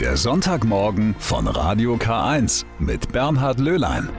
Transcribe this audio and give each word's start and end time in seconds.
Der 0.00 0.18
Sonntagmorgen 0.18 1.14
von 1.18 1.46
Radio 1.46 1.94
K1 1.94 2.66
mit 2.78 3.10
Bernhard 3.12 3.58
Löhlein. 3.58 4.10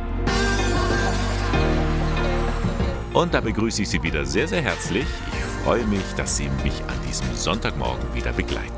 Und 3.13 3.35
da 3.35 3.41
begrüße 3.41 3.83
ich 3.83 3.89
Sie 3.89 4.01
wieder 4.01 4.25
sehr, 4.25 4.47
sehr 4.47 4.63
herzlich. 4.63 5.05
Ich 5.05 5.63
freue 5.63 5.85
mich, 5.85 6.01
dass 6.15 6.35
Sie 6.35 6.49
mich 6.63 6.81
an 6.87 6.95
diesem 7.07 7.31
Sonntagmorgen 7.35 8.11
wieder 8.15 8.33
begleiten. 8.33 8.73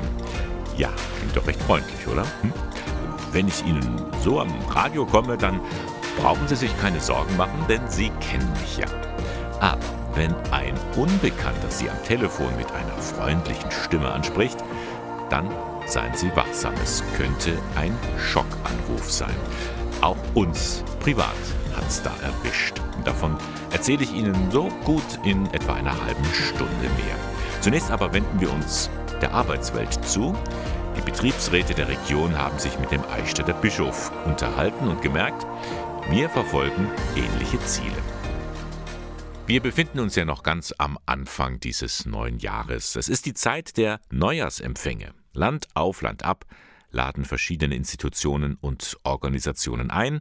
Ja, 0.76 0.90
klingt 1.18 1.34
doch 1.34 1.46
recht 1.46 1.62
freundlich, 1.62 2.06
oder? 2.06 2.26
Hm? 2.42 2.52
Wenn 3.32 3.48
ich 3.48 3.64
Ihnen 3.64 4.04
so 4.22 4.38
am 4.38 4.52
Radio 4.68 5.06
komme, 5.06 5.38
dann 5.38 5.58
brauchen 6.20 6.46
Sie 6.48 6.56
sich 6.56 6.78
keine 6.82 7.00
Sorgen 7.00 7.34
machen, 7.38 7.64
denn 7.66 7.80
Sie 7.88 8.10
kennen 8.20 8.52
mich 8.60 8.76
ja. 8.76 8.86
Aber 9.60 9.80
wenn 10.14 10.34
ein 10.50 10.74
Unbekannter 10.96 11.70
Sie 11.70 11.88
am 11.88 12.02
Telefon 12.04 12.54
mit 12.58 12.70
einer 12.72 12.98
freundlichen 12.98 13.70
Stimme 13.70 14.10
anspricht, 14.10 14.58
dann 15.30 15.48
seien 15.90 16.14
Sie 16.14 16.34
wachsam. 16.36 16.74
Es 16.82 17.02
könnte 17.16 17.58
ein 17.76 17.96
Schockanruf 18.18 19.10
sein. 19.10 19.34
Auch 20.00 20.16
uns 20.34 20.84
privat 21.00 21.34
hat 21.74 21.86
es 21.88 22.02
da 22.02 22.14
erwischt. 22.22 22.80
Davon 23.04 23.36
erzähle 23.70 24.04
ich 24.04 24.12
Ihnen 24.12 24.50
so 24.50 24.68
gut 24.84 25.18
in 25.24 25.46
etwa 25.52 25.74
einer 25.74 26.04
halben 26.04 26.24
Stunde 26.32 26.88
mehr. 26.96 27.16
Zunächst 27.60 27.90
aber 27.90 28.12
wenden 28.12 28.40
wir 28.40 28.52
uns 28.52 28.90
der 29.20 29.32
Arbeitswelt 29.32 29.92
zu. 30.06 30.34
Die 30.96 31.02
Betriebsräte 31.02 31.74
der 31.74 31.88
Region 31.88 32.36
haben 32.36 32.58
sich 32.58 32.78
mit 32.78 32.90
dem 32.90 33.02
Eichstätter 33.10 33.52
Bischof 33.52 34.12
unterhalten 34.24 34.88
und 34.88 35.02
gemerkt, 35.02 35.46
wir 36.10 36.28
verfolgen 36.28 36.90
ähnliche 37.16 37.60
Ziele. 37.64 37.96
Wir 39.46 39.60
befinden 39.60 40.00
uns 40.00 40.14
ja 40.14 40.24
noch 40.24 40.42
ganz 40.42 40.72
am 40.78 40.98
Anfang 41.06 41.58
dieses 41.60 42.06
neuen 42.06 42.38
Jahres. 42.38 42.96
Es 42.96 43.08
ist 43.08 43.26
die 43.26 43.34
Zeit 43.34 43.76
der 43.76 44.00
Neujahrsempfänge. 44.10 45.12
Land 45.32 45.68
auf, 45.74 46.02
Land 46.02 46.24
ab 46.24 46.46
laden 46.90 47.24
verschiedene 47.24 47.74
Institutionen 47.74 48.56
und 48.60 48.96
Organisationen 49.04 49.90
ein, 49.90 50.20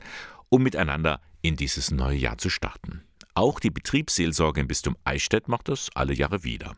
um 0.49 0.63
miteinander 0.63 1.21
in 1.41 1.55
dieses 1.55 1.91
neue 1.91 2.17
Jahr 2.17 2.37
zu 2.37 2.49
starten. 2.49 3.03
Auch 3.33 3.59
die 3.59 3.69
Betriebsseelsorge 3.69 4.59
im 4.59 4.67
Bistum 4.67 4.97
Eichstätt 5.03 5.47
macht 5.47 5.69
das 5.69 5.89
alle 5.93 6.13
Jahre 6.13 6.43
wieder. 6.43 6.75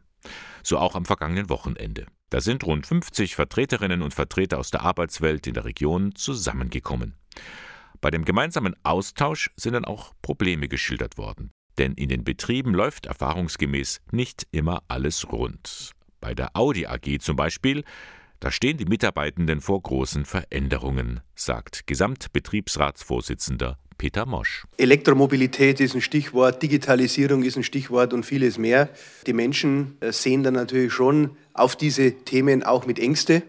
So 0.64 0.78
auch 0.78 0.96
am 0.96 1.06
vergangenen 1.06 1.50
Wochenende. 1.50 2.06
Da 2.30 2.42
sind 2.42 2.64
rund 2.64 2.86
50 2.86 3.36
Vertreterinnen 3.36 4.02
und 4.02 4.14
Vertreter 4.14 4.60
aus 4.60 4.70
der 4.70 4.82
Arbeitswelt 4.82 5.48
in 5.48 5.56
der 5.56 5.66
Region 5.66 6.14
zusammengekommen. 6.16 7.16
Bei 8.00 8.12
dem 8.12 8.26
gemeinsamen 8.26 8.76
Austausch 8.84 9.52
sind 9.56 9.74
dann 9.74 9.86
auch 9.86 10.14
Probleme 10.22 10.68
geschildert 10.68 11.18
worden. 11.18 11.52
Denn 11.78 11.94
in 11.94 12.10
den 12.10 12.24
Betrieben 12.24 12.74
läuft 12.74 13.06
erfahrungsgemäß 13.06 14.02
nicht 14.12 14.48
immer 14.52 14.84
alles 14.88 15.32
rund. 15.32 15.92
Bei 16.20 16.36
der 16.36 16.56
Audi 16.56 16.86
AG 16.86 17.20
zum 17.20 17.36
Beispiel, 17.36 17.84
da 18.42 18.52
stehen 18.52 18.78
die 18.78 18.86
Mitarbeitenden 18.86 19.62
vor 19.62 19.82
großen 19.82 20.26
Veränderungen, 20.26 21.22
sagt 21.36 21.86
Gesamtbetriebsratsvorsitzender 21.86 23.78
Peter 24.00 24.26
Mosch. 24.26 24.66
Elektromobilität 24.78 25.80
ist 25.80 25.94
ein 25.94 26.02
Stichwort, 26.02 26.64
Digitalisierung 26.64 27.44
ist 27.44 27.56
ein 27.56 27.64
Stichwort 27.64 28.14
und 28.14 28.26
vieles 28.26 28.58
mehr. 28.58 28.90
Die 29.28 29.34
Menschen 29.34 29.96
äh, 30.00 30.12
sehen 30.12 30.42
dann 30.42 30.56
natürlich 30.56 30.92
schon 30.92 31.38
auf 31.54 31.76
diese 31.76 32.12
Themen 32.12 32.64
auch 32.64 32.88
mit 32.88 32.98
Ängste. 32.98 33.44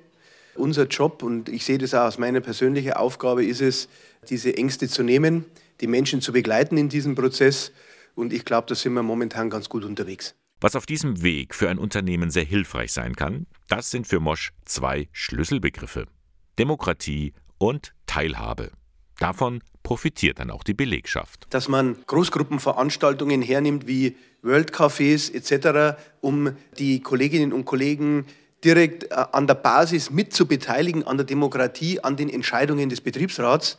Unser 0.57 0.87
Job, 0.89 1.23
und 1.23 1.49
ich 1.49 1.65
sehe 1.65 1.79
das 1.79 1.95
auch 1.95 2.03
als 2.03 2.19
meine 2.19 2.43
persönliche 2.43 2.99
Aufgabe, 2.99 3.47
ist 3.47 3.63
es, 3.63 3.89
diese 4.29 4.55
Ängste 4.55 4.89
zu 4.89 5.03
nehmen, 5.03 5.47
die 5.81 5.87
Menschen 5.87 6.21
zu 6.21 6.33
begleiten 6.33 6.77
in 6.77 6.91
diesem 6.91 7.15
Prozess 7.15 7.73
und 8.15 8.35
ich 8.35 8.45
glaube, 8.45 8.67
da 8.69 8.75
sind 8.75 8.93
wir 8.93 9.03
momentan 9.03 9.49
ganz 9.49 9.71
gut 9.71 9.85
unterwegs. 9.85 10.35
Was 10.63 10.77
auf 10.77 10.87
diesem 10.87 11.25
Weg 11.25 11.57
für 11.57 11.69
ein 11.69 11.79
Unternehmen 11.79 12.31
sehr 12.31 12.45
hilfreich 12.45 12.93
sein 12.93 13.17
kann, 13.17 13.47
das 13.69 13.91
sind 13.91 14.07
für 14.07 14.21
Mosch 14.21 14.53
zwei 14.65 15.09
Schlüsselbegriffe. 15.11 16.07
Demokratie 16.57 17.33
und 17.59 17.93
Teilhabe. 18.07 18.71
Davon 19.19 19.61
profitiert 19.83 20.39
dann 20.39 20.53
auch 20.53 20.63
die 20.63 20.73
Belegschaft. 20.73 21.49
Dass 21.51 21.67
man 21.67 21.97
Großgruppenveranstaltungen 22.07 23.43
hernimmt 23.43 23.89
wie 23.89 24.17
World 24.43 24.73
Cafés 24.73 25.35
etc., 25.35 25.99
um 26.21 26.53
die 26.79 27.01
Kolleginnen 27.01 27.53
und 27.53 27.65
Kollegen 27.65 28.27
direkt 28.63 29.11
äh, 29.11 29.17
an 29.33 29.49
der 29.49 29.57
Basis 29.57 30.11
mit 30.11 30.33
zu 30.33 30.47
beteiligen, 30.47 31.05
an 31.05 31.17
der 31.17 31.27
Demokratie, 31.27 31.99
an 31.99 32.17
den 32.17 32.29
Entscheidungen 32.29 32.89
des 32.89 33.01
Betriebsrats. 33.01 33.79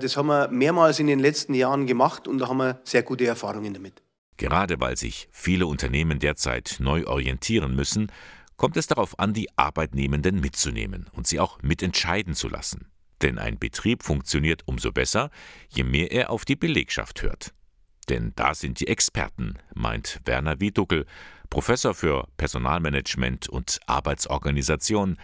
Das 0.00 0.16
haben 0.16 0.26
wir 0.26 0.48
mehrmals 0.48 0.98
in 0.98 1.06
den 1.06 1.20
letzten 1.20 1.54
Jahren 1.54 1.86
gemacht 1.86 2.26
und 2.26 2.40
da 2.40 2.48
haben 2.48 2.56
wir 2.56 2.80
sehr 2.82 3.04
gute 3.04 3.24
Erfahrungen 3.24 3.72
damit. 3.72 4.03
Gerade 4.36 4.80
weil 4.80 4.96
sich 4.96 5.28
viele 5.30 5.66
Unternehmen 5.66 6.18
derzeit 6.18 6.76
neu 6.80 7.06
orientieren 7.06 7.74
müssen, 7.76 8.10
kommt 8.56 8.76
es 8.76 8.86
darauf 8.86 9.18
an, 9.18 9.32
die 9.32 9.48
Arbeitnehmenden 9.56 10.40
mitzunehmen 10.40 11.08
und 11.12 11.26
sie 11.26 11.40
auch 11.40 11.60
mitentscheiden 11.62 12.34
zu 12.34 12.48
lassen. 12.48 12.90
Denn 13.22 13.38
ein 13.38 13.58
Betrieb 13.58 14.02
funktioniert 14.02 14.62
umso 14.66 14.92
besser, 14.92 15.30
je 15.68 15.84
mehr 15.84 16.12
er 16.12 16.30
auf 16.30 16.44
die 16.44 16.56
Belegschaft 16.56 17.22
hört. 17.22 17.54
Denn 18.08 18.32
da 18.36 18.54
sind 18.54 18.80
die 18.80 18.88
Experten, 18.88 19.54
meint 19.74 20.20
Werner 20.24 20.60
Wieduckel, 20.60 21.06
Professor 21.48 21.94
für 21.94 22.28
Personalmanagement 22.36 23.48
und 23.48 23.80
Arbeitsorganisation 23.86 25.16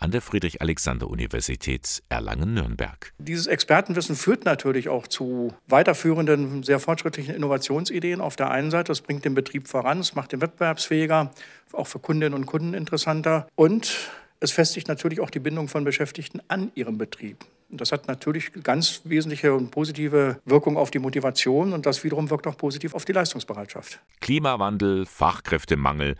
an 0.00 0.10
der 0.10 0.22
Friedrich-Alexander-Universität 0.22 2.02
Erlangen-Nürnberg. 2.08 3.12
Dieses 3.18 3.46
Expertenwissen 3.46 4.16
führt 4.16 4.44
natürlich 4.46 4.88
auch 4.88 5.06
zu 5.06 5.52
weiterführenden, 5.68 6.62
sehr 6.62 6.80
fortschrittlichen 6.80 7.34
Innovationsideen 7.34 8.20
auf 8.20 8.34
der 8.34 8.50
einen 8.50 8.70
Seite. 8.70 8.88
Das 8.88 9.02
bringt 9.02 9.24
den 9.24 9.34
Betrieb 9.34 9.68
voran, 9.68 10.00
es 10.00 10.14
macht 10.14 10.32
ihn 10.32 10.40
wettbewerbsfähiger, 10.40 11.30
auch 11.72 11.86
für 11.86 11.98
Kundinnen 11.98 12.34
und 12.34 12.46
Kunden 12.46 12.72
interessanter. 12.72 13.46
Und 13.56 14.10
es 14.40 14.52
festigt 14.52 14.88
natürlich 14.88 15.20
auch 15.20 15.30
die 15.30 15.38
Bindung 15.38 15.68
von 15.68 15.84
Beschäftigten 15.84 16.40
an 16.48 16.72
ihrem 16.74 16.96
Betrieb. 16.96 17.44
Das 17.68 17.92
hat 17.92 18.08
natürlich 18.08 18.50
ganz 18.64 19.02
wesentliche 19.04 19.54
und 19.54 19.70
positive 19.70 20.40
Wirkung 20.44 20.76
auf 20.76 20.90
die 20.90 20.98
Motivation 20.98 21.72
und 21.72 21.86
das 21.86 22.02
wiederum 22.02 22.30
wirkt 22.30 22.46
auch 22.46 22.56
positiv 22.56 22.94
auf 22.94 23.04
die 23.04 23.12
Leistungsbereitschaft. 23.12 24.00
Klimawandel, 24.20 25.06
Fachkräftemangel, 25.06 26.16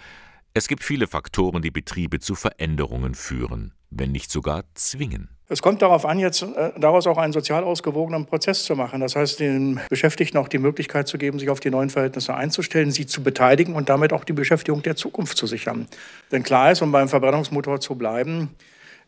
es 0.54 0.68
gibt 0.68 0.82
viele 0.82 1.06
Faktoren, 1.06 1.62
die 1.62 1.70
Betriebe 1.70 2.18
zu 2.18 2.34
Veränderungen 2.34 3.14
führen, 3.14 3.72
wenn 3.90 4.12
nicht 4.12 4.30
sogar 4.30 4.64
zwingen. 4.74 5.28
Es 5.48 5.62
kommt 5.62 5.82
darauf 5.82 6.06
an, 6.06 6.20
jetzt 6.20 6.42
äh, 6.42 6.70
daraus 6.78 7.08
auch 7.08 7.18
einen 7.18 7.32
sozial 7.32 7.64
ausgewogenen 7.64 8.24
Prozess 8.26 8.64
zu 8.64 8.76
machen. 8.76 9.00
Das 9.00 9.16
heißt, 9.16 9.40
den 9.40 9.80
Beschäftigten 9.88 10.38
auch 10.38 10.46
die 10.46 10.58
Möglichkeit 10.58 11.08
zu 11.08 11.18
geben, 11.18 11.40
sich 11.40 11.50
auf 11.50 11.58
die 11.58 11.70
neuen 11.70 11.90
Verhältnisse 11.90 12.34
einzustellen, 12.34 12.92
sie 12.92 13.06
zu 13.06 13.22
beteiligen 13.22 13.74
und 13.74 13.88
damit 13.88 14.12
auch 14.12 14.24
die 14.24 14.32
Beschäftigung 14.32 14.82
der 14.82 14.94
Zukunft 14.94 15.36
zu 15.36 15.48
sichern. 15.48 15.88
Denn 16.30 16.44
klar 16.44 16.70
ist, 16.70 16.82
um 16.82 16.92
beim 16.92 17.08
Verbrennungsmotor 17.08 17.80
zu 17.80 17.96
bleiben, 17.96 18.50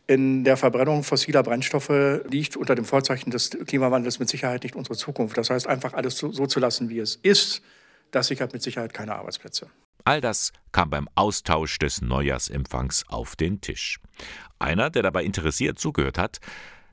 in 0.05 0.43
der 0.43 0.57
Verbrennung 0.57 1.03
fossiler 1.03 1.43
Brennstoffe 1.43 2.21
liegt 2.29 2.57
unter 2.57 2.75
dem 2.75 2.83
Vorzeichen 2.83 3.31
des 3.31 3.51
Klimawandels 3.51 4.19
mit 4.19 4.27
Sicherheit 4.27 4.63
nicht 4.63 4.75
unsere 4.75 4.97
Zukunft. 4.97 5.37
Das 5.37 5.49
heißt, 5.49 5.65
einfach 5.65 5.93
alles 5.93 6.17
so, 6.17 6.29
so 6.33 6.45
zu 6.45 6.59
lassen, 6.59 6.89
wie 6.89 6.99
es 6.99 7.15
ist, 7.15 7.61
das 8.11 8.27
sichert 8.27 8.51
mit 8.51 8.61
Sicherheit 8.61 8.93
keine 8.93 9.15
Arbeitsplätze. 9.15 9.67
All 10.05 10.19
das 10.19 10.51
kam 10.73 10.89
beim 10.89 11.07
Austausch 11.15 11.79
des 11.79 12.01
Neujahrsempfangs 12.01 13.05
auf 13.07 13.37
den 13.37 13.61
Tisch. 13.61 13.99
Einer, 14.59 14.89
der 14.89 15.03
dabei 15.03 15.23
interessiert 15.23 15.79
zugehört 15.79 16.17
hat, 16.17 16.39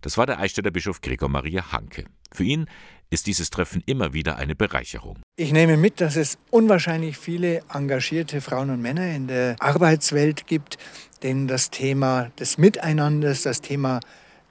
das 0.01 0.17
war 0.17 0.27
der 0.27 0.39
Eichstätter 0.39 0.71
Bischof 0.71 1.01
Gregor 1.01 1.29
Maria 1.29 1.73
Hanke. 1.73 2.05
Für 2.33 2.45
ihn 2.45 2.67
ist 3.11 3.27
dieses 3.27 3.51
Treffen 3.51 3.83
immer 3.87 4.13
wieder 4.13 4.37
eine 4.37 4.55
Bereicherung. 4.55 5.19
Ich 5.37 5.53
nehme 5.53 5.77
mit, 5.77 6.01
dass 6.01 6.15
es 6.15 6.39
unwahrscheinlich 6.51 7.19
viele 7.19 7.63
engagierte 7.75 8.41
Frauen 8.41 8.71
und 8.71 8.81
Männer 8.81 9.11
in 9.13 9.27
der 9.27 9.57
Arbeitswelt 9.59 10.47
gibt, 10.47 10.79
denen 11.25 11.49
das 11.49 11.71
Thema 11.71 12.31
des 12.39 12.59
Miteinanders, 12.59 13.43
das 13.43 13.61
Thema 13.61 13.99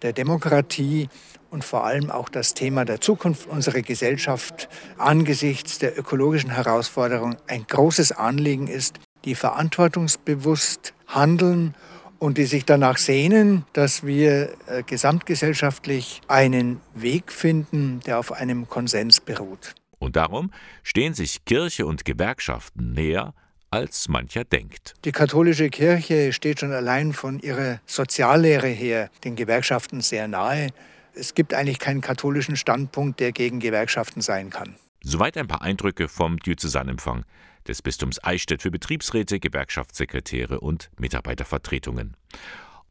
der 0.01 0.11
Demokratie 0.11 1.07
und 1.49 1.63
vor 1.63 1.85
allem 1.85 2.11
auch 2.11 2.29
das 2.29 2.53
Thema 2.53 2.85
der 2.85 3.01
Zukunft 3.01 3.47
unserer 3.47 3.81
Gesellschaft 3.81 4.69
angesichts 4.97 5.79
der 5.79 5.97
ökologischen 5.97 6.51
Herausforderung 6.51 7.37
ein 7.47 7.65
großes 7.67 8.11
Anliegen 8.11 8.67
ist, 8.67 8.99
die 9.25 9.35
verantwortungsbewusst 9.35 10.93
handeln 11.07 11.75
und 12.19 12.38
die 12.38 12.45
sich 12.45 12.65
danach 12.65 12.97
sehnen, 12.97 13.65
dass 13.73 14.06
wir 14.06 14.53
äh, 14.68 14.83
gesamtgesellschaftlich 14.83 16.21
einen 16.27 16.81
Weg 16.94 17.31
finden, 17.31 18.01
der 18.06 18.19
auf 18.19 18.31
einem 18.31 18.68
Konsens 18.68 19.21
beruht. 19.21 19.74
Und 20.00 20.15
darum 20.15 20.51
stehen 20.83 21.13
sich 21.13 21.44
Kirche 21.45 21.85
und 21.85 22.06
Gewerkschaften 22.06 22.94
näher, 22.94 23.33
als 23.71 24.07
mancher 24.07 24.44
denkt. 24.44 24.95
Die 25.06 25.12
katholische 25.12 25.69
Kirche 25.69 26.33
steht 26.33 26.59
schon 26.59 26.74
allein 26.74 27.13
von 27.13 27.39
ihrer 27.39 27.79
Soziallehre 27.85 28.68
her 28.68 29.09
den 29.24 29.35
Gewerkschaften 29.35 30.01
sehr 30.01 30.27
nahe 30.27 30.69
es 31.13 31.33
gibt 31.33 31.53
eigentlich 31.53 31.79
keinen 31.79 32.01
katholischen 32.01 32.56
Standpunkt, 32.56 33.19
der 33.19 33.31
gegen 33.31 33.59
Gewerkschaften 33.59 34.21
sein 34.21 34.50
kann. 34.50 34.75
Soweit 35.01 35.38
ein 35.38 35.47
paar 35.47 35.61
Eindrücke 35.61 36.07
vom 36.07 36.39
Diözesanempfang 36.39 37.25
des 37.67 37.81
Bistums 37.81 38.23
Eichstätt 38.23 38.61
für 38.61 38.71
Betriebsräte, 38.71 39.39
Gewerkschaftssekretäre 39.39 40.59
und 40.59 40.89
Mitarbeitervertretungen. 40.97 42.17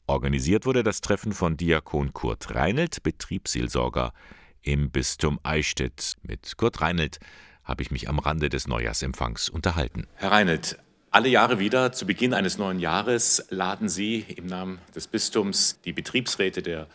Organisiert 0.07 0.65
wurde 0.65 0.83
das 0.83 1.01
Treffen 1.03 1.33
von 1.33 1.57
Diakon 1.57 2.15
Kurt 2.15 2.55
Reinelt, 2.55 3.03
Betriebsseelsorger 3.03 4.13
im 4.63 4.91
Bistum 4.91 5.39
Eichstätt. 5.43 6.15
Mit 6.23 6.57
Kurt 6.57 6.81
Reinelt 6.81 7.19
habe 7.63 7.83
ich 7.83 7.91
mich 7.91 8.09
am 8.09 8.19
Rande 8.19 8.49
des 8.49 8.67
Neujahrsempfangs 8.67 9.51
unterhalten. 9.51 10.07
Herr 10.15 10.33
Reinelt, 10.33 10.79
Alle 11.11 11.29
Jahre 11.29 11.59
wieder, 11.59 11.93
zu 11.93 12.07
Beginn 12.07 12.33
eines 12.33 12.59
neuen 12.59 12.81
Jahres, 12.81 13.47
laden 13.51 13.89
Sie 13.89 14.21
im 14.21 14.47
Namen 14.47 14.79
des 14.95 15.07
Bistums 15.09 15.81
die 15.85 15.93
Betriebsräte 15.93 16.63
der 16.63 16.87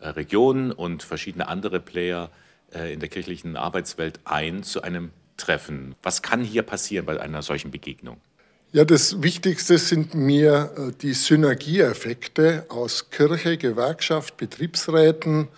äh, 0.00 0.08
Region 0.08 0.72
und 0.72 1.02
verschiedene 1.02 1.48
andere 1.48 1.80
Player 1.80 2.30
äh, 2.72 2.92
in 2.92 3.00
der 3.00 3.08
kirchlichen 3.08 3.56
Arbeitswelt 3.56 4.20
ein 4.24 4.62
zu 4.62 4.82
einem 4.82 5.10
Treffen. 5.36 5.94
Was 6.02 6.22
kann 6.22 6.42
hier 6.42 6.62
passieren 6.62 7.06
bei 7.06 7.20
einer 7.20 7.42
solchen 7.42 7.70
Begegnung? 7.70 8.18
Ja, 8.70 8.84
das 8.84 9.22
Wichtigste 9.22 9.78
sind 9.78 10.14
mir 10.14 10.72
äh, 10.76 10.92
die 11.00 11.14
Synergieeffekte 11.14 12.66
aus 12.68 13.08
Kirche, 13.10 13.56
Gewerkschaft, 13.56 14.36
Betriebsräten 14.36 15.48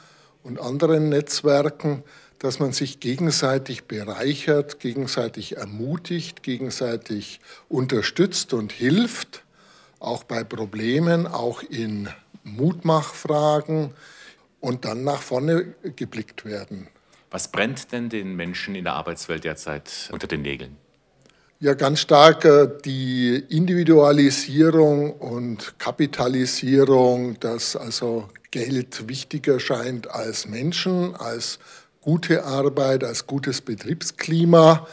und 0.45 0.61
anderen 0.61 1.09
Netzwerken, 1.09 2.05
dass 2.39 2.61
man 2.61 2.73
sich 2.73 3.01
gegenseitig 3.01 3.85
bereichert, 3.85 4.79
gegenseitig 4.79 5.57
ermutigt, 5.57 6.43
gegenseitig 6.43 7.41
unterstützt 7.69 8.55
und 8.55 8.73
hilft, 8.73 9.43
auch 9.99 10.23
bei 10.23 10.45
Problemen, 10.45 11.27
auch 11.27 11.63
in 11.63 12.09
Mutmachfragen 12.45 13.91
und 14.61 14.85
dann 14.85 15.05
nach 15.05 15.23
vorne 15.23 15.75
geblickt 15.97 16.45
werden. 16.45 16.89
Was 17.31 17.51
brennt 17.51 17.93
denn 17.93 18.09
den 18.09 18.35
Menschen 18.35 18.75
in 18.75 18.85
der 18.85 18.95
Arbeitswelt 18.95 19.45
derzeit 19.45 20.11
unter 20.13 20.27
den 20.27 20.43
Nägeln? 20.43 20.77
Ja, 21.63 21.75
ganz 21.75 22.01
stark 22.01 22.47
äh, 22.47 22.69
die 22.87 23.37
Individualisierung 23.37 25.13
und 25.13 25.79
Kapitalisierung, 25.79 27.39
dass 27.39 27.77
also 27.77 28.29
Geld 28.51 29.09
wichtiger 29.09 29.61
scheint 29.61 30.11
als 30.11 30.47
Menschen, 30.47 31.15
als 31.15 31.59
gute 32.01 32.45
Arbeit, 32.45 33.05
als 33.05 33.27
gutes 33.27 33.61
Betriebsklima, 33.61 34.87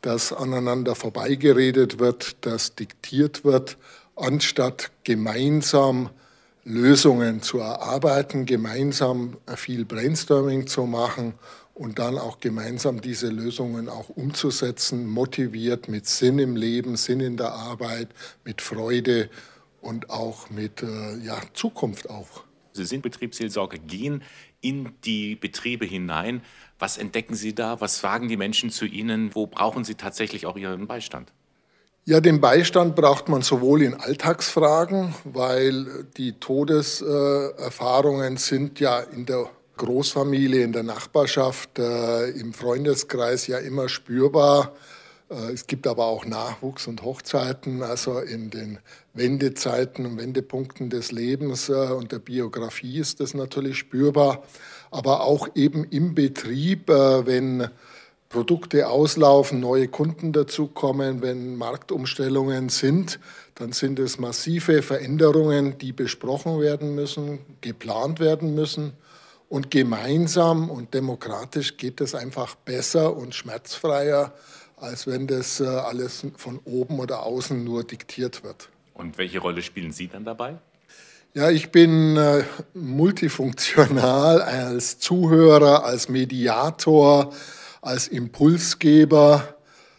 dass 0.00 0.32
aneinander 0.32 0.94
vorbeigeredet 0.94 1.98
wird, 1.98 2.36
dass 2.46 2.76
diktiert 2.76 3.44
wird, 3.44 3.76
anstatt 4.14 4.92
gemeinsam 5.02 6.10
Lösungen 6.64 7.42
zu 7.42 7.58
erarbeiten, 7.58 8.46
gemeinsam 8.46 9.36
viel 9.56 9.84
Brainstorming 9.84 10.66
zu 10.66 10.86
machen 10.86 11.34
und 11.74 11.98
dann 11.98 12.18
auch 12.18 12.38
gemeinsam 12.38 13.00
diese 13.00 13.28
Lösungen 13.28 13.88
auch 13.88 14.10
umzusetzen, 14.10 15.06
motiviert 15.06 15.88
mit 15.88 16.06
Sinn 16.06 16.38
im 16.38 16.54
Leben, 16.54 16.96
Sinn 16.96 17.20
in 17.20 17.36
der 17.36 17.52
Arbeit, 17.52 18.08
mit 18.44 18.60
Freude 18.62 19.28
und 19.80 20.10
auch 20.10 20.50
mit 20.50 20.82
äh, 20.82 21.16
ja, 21.18 21.40
Zukunft 21.54 22.08
auch. 22.08 22.44
Sie 22.72 22.84
sind 22.84 23.02
Betriebsseelsorger, 23.02 23.78
gehen 23.78 24.22
in 24.60 24.94
die 25.04 25.34
Betriebe 25.34 25.84
hinein. 25.84 26.42
Was 26.78 26.96
entdecken 26.96 27.34
Sie 27.34 27.54
da? 27.54 27.80
Was 27.80 27.98
sagen 27.98 28.28
die 28.28 28.36
Menschen 28.36 28.70
zu 28.70 28.86
Ihnen? 28.86 29.34
Wo 29.34 29.46
brauchen 29.46 29.84
Sie 29.84 29.94
tatsächlich 29.94 30.46
auch 30.46 30.56
Ihren 30.56 30.86
Beistand? 30.86 31.32
Ja, 32.04 32.20
den 32.20 32.40
Beistand 32.40 32.96
braucht 32.96 33.28
man 33.28 33.42
sowohl 33.42 33.82
in 33.82 33.94
Alltagsfragen, 33.94 35.14
weil 35.22 35.86
die 36.16 36.32
Todeserfahrungen 36.32 38.38
sind 38.38 38.80
ja 38.80 38.98
in 38.98 39.24
der 39.24 39.48
Großfamilie, 39.76 40.64
in 40.64 40.72
der 40.72 40.82
Nachbarschaft, 40.82 41.78
äh, 41.78 42.30
im 42.30 42.54
Freundeskreis 42.54 43.46
ja 43.46 43.58
immer 43.58 43.88
spürbar. 43.88 44.72
Äh, 45.30 45.52
es 45.52 45.68
gibt 45.68 45.86
aber 45.86 46.06
auch 46.06 46.26
Nachwuchs 46.26 46.88
und 46.88 47.04
Hochzeiten, 47.04 47.84
also 47.84 48.18
in 48.18 48.50
den 48.50 48.80
Wendezeiten 49.14 50.04
und 50.04 50.18
Wendepunkten 50.18 50.90
des 50.90 51.12
Lebens 51.12 51.68
äh, 51.68 51.72
und 51.72 52.10
der 52.10 52.18
Biografie 52.18 52.98
ist 52.98 53.20
das 53.20 53.32
natürlich 53.32 53.78
spürbar. 53.78 54.42
Aber 54.90 55.20
auch 55.20 55.50
eben 55.54 55.84
im 55.84 56.16
Betrieb, 56.16 56.90
äh, 56.90 57.26
wenn 57.26 57.68
Produkte 58.32 58.88
auslaufen, 58.88 59.60
neue 59.60 59.88
Kunden 59.88 60.32
dazukommen, 60.32 61.22
wenn 61.22 61.54
Marktumstellungen 61.54 62.70
sind, 62.70 63.20
dann 63.54 63.72
sind 63.72 63.98
es 63.98 64.18
massive 64.18 64.82
Veränderungen, 64.82 65.76
die 65.78 65.92
besprochen 65.92 66.58
werden 66.58 66.94
müssen, 66.94 67.40
geplant 67.60 68.18
werden 68.18 68.54
müssen. 68.54 68.94
Und 69.50 69.70
gemeinsam 69.70 70.70
und 70.70 70.94
demokratisch 70.94 71.76
geht 71.76 72.00
es 72.00 72.14
einfach 72.14 72.54
besser 72.54 73.14
und 73.14 73.34
schmerzfreier, 73.34 74.32
als 74.78 75.06
wenn 75.06 75.26
das 75.26 75.60
äh, 75.60 75.66
alles 75.66 76.24
von 76.36 76.58
oben 76.64 76.98
oder 76.98 77.24
außen 77.24 77.62
nur 77.62 77.84
diktiert 77.84 78.42
wird. 78.42 78.70
Und 78.94 79.18
welche 79.18 79.40
Rolle 79.40 79.60
spielen 79.60 79.92
Sie 79.92 80.08
dann 80.08 80.24
dabei? 80.24 80.56
Ja, 81.34 81.50
ich 81.50 81.70
bin 81.70 82.16
äh, 82.16 82.44
multifunktional 82.72 84.40
als 84.42 84.98
Zuhörer, 84.98 85.84
als 85.84 86.08
Mediator, 86.08 87.32
als 87.82 88.08
Impulsgeber. 88.08 89.56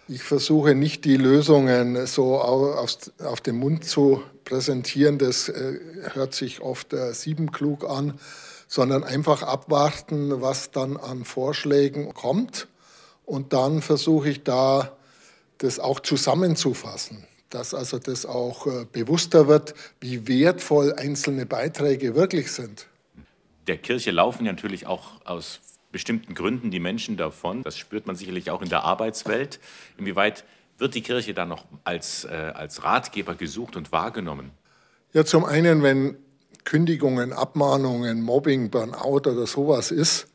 Ich 0.08 0.24
versuche 0.24 0.74
nicht 0.74 1.06
die 1.06 1.18
Lösungen 1.18 2.08
so 2.08 2.40
auf, 2.42 3.42
den 3.46 3.58
Mund 3.58 3.86
zu 3.86 4.24
präsentieren, 4.44 5.18
das 5.18 5.50
äh, 5.50 5.80
hört 6.14 6.34
sich 6.34 6.62
oft 6.62 6.94
äh, 6.94 7.14
siebenklug 7.14 7.90
an, 7.90 8.20
sondern 8.68 9.04
einfach 9.04 9.44
abwarten, 9.44 10.42
was 10.42 10.72
dann 10.72 10.98
an 10.98 11.24
Vorschlägen 11.24 12.14
kommt. 12.14 12.68
Und 13.26 13.54
dann 13.54 13.82
versuche 13.82 14.30
ich 14.30 14.44
da, 14.44 14.98
das 15.60 15.80
auch 15.80 16.02
zusammenzufassen, 16.02 17.26
dass 17.50 17.74
also 17.74 18.00
das 18.00 18.26
auch 18.26 18.68
äh, 18.68 18.86
bewusster 18.92 19.48
wird, 19.48 19.76
wie 20.02 20.28
wertvoll 20.28 20.94
einzelne 20.94 21.46
Beiträge 21.46 22.16
wirklich 22.16 22.52
sind. 22.52 22.88
Der 23.68 23.78
Kirche 23.78 24.12
laufen 24.12 24.46
ja 24.46 24.52
natürlich 24.52 24.88
auch 24.88 25.26
aus 25.26 25.62
bestimmten 25.94 26.34
Gründen 26.36 26.72
die 26.72 26.82
Menschen 26.82 27.16
davon. 27.16 27.64
Das 27.64 27.78
spürt 27.78 28.06
man 28.06 28.18
sicherlich 28.18 28.52
auch 28.52 28.62
in 28.62 28.68
der 28.68 28.84
Arbeitswelt. 28.84 29.62
Inwieweit 29.98 30.44
wird 30.78 30.96
die 30.96 31.02
Kirche 31.02 31.34
da 31.34 31.46
noch 31.46 31.64
als, 31.86 32.26
äh, 32.26 32.52
als 32.54 32.84
Ratgeber 32.84 33.36
gesucht 33.36 33.78
und 33.78 33.94
wahrgenommen? 33.94 34.52
Ja, 35.14 35.24
zum 35.24 35.46
einen, 35.46 35.84
wenn 35.84 36.18
Kündigungen, 36.66 37.32
Abmahnungen, 37.32 38.22
Mobbing, 38.22 38.70
Burnout 38.70 39.30
oder 39.30 39.48
sowas 39.48 39.92
ist, 39.92 40.28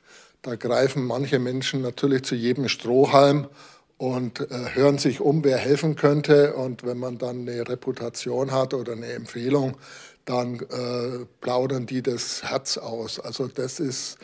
da 0.43 0.55
greifen 0.55 1.05
manche 1.05 1.39
Menschen 1.39 1.83
natürlich 1.83 2.23
zu 2.23 2.35
jedem 2.35 2.69
Strohhalm 2.69 3.49
und 3.97 4.41
äh, 4.41 4.75
hören 4.75 4.99
sich 4.99 5.21
um, 5.21 5.43
wer 5.43 5.59
helfen 5.59 5.97
könnte. 5.97 6.55
Und 6.55 6.85
wenn 6.85 6.99
man 6.99 7.19
dann 7.19 7.41
eine 7.41 7.69
Reputation 7.69 8.53
hat 8.53 8.73
oder 8.73 8.93
eine 8.93 9.13
Empfehlung, 9.13 9.77
dann 10.25 10.61
äh, 10.61 11.27
plaudern 11.41 11.87
die 11.87 12.03
das 12.03 12.45
Herz 12.45 12.79
aus. 12.79 13.19
Also 13.19 13.49
das 13.49 13.81
ist 13.81 14.19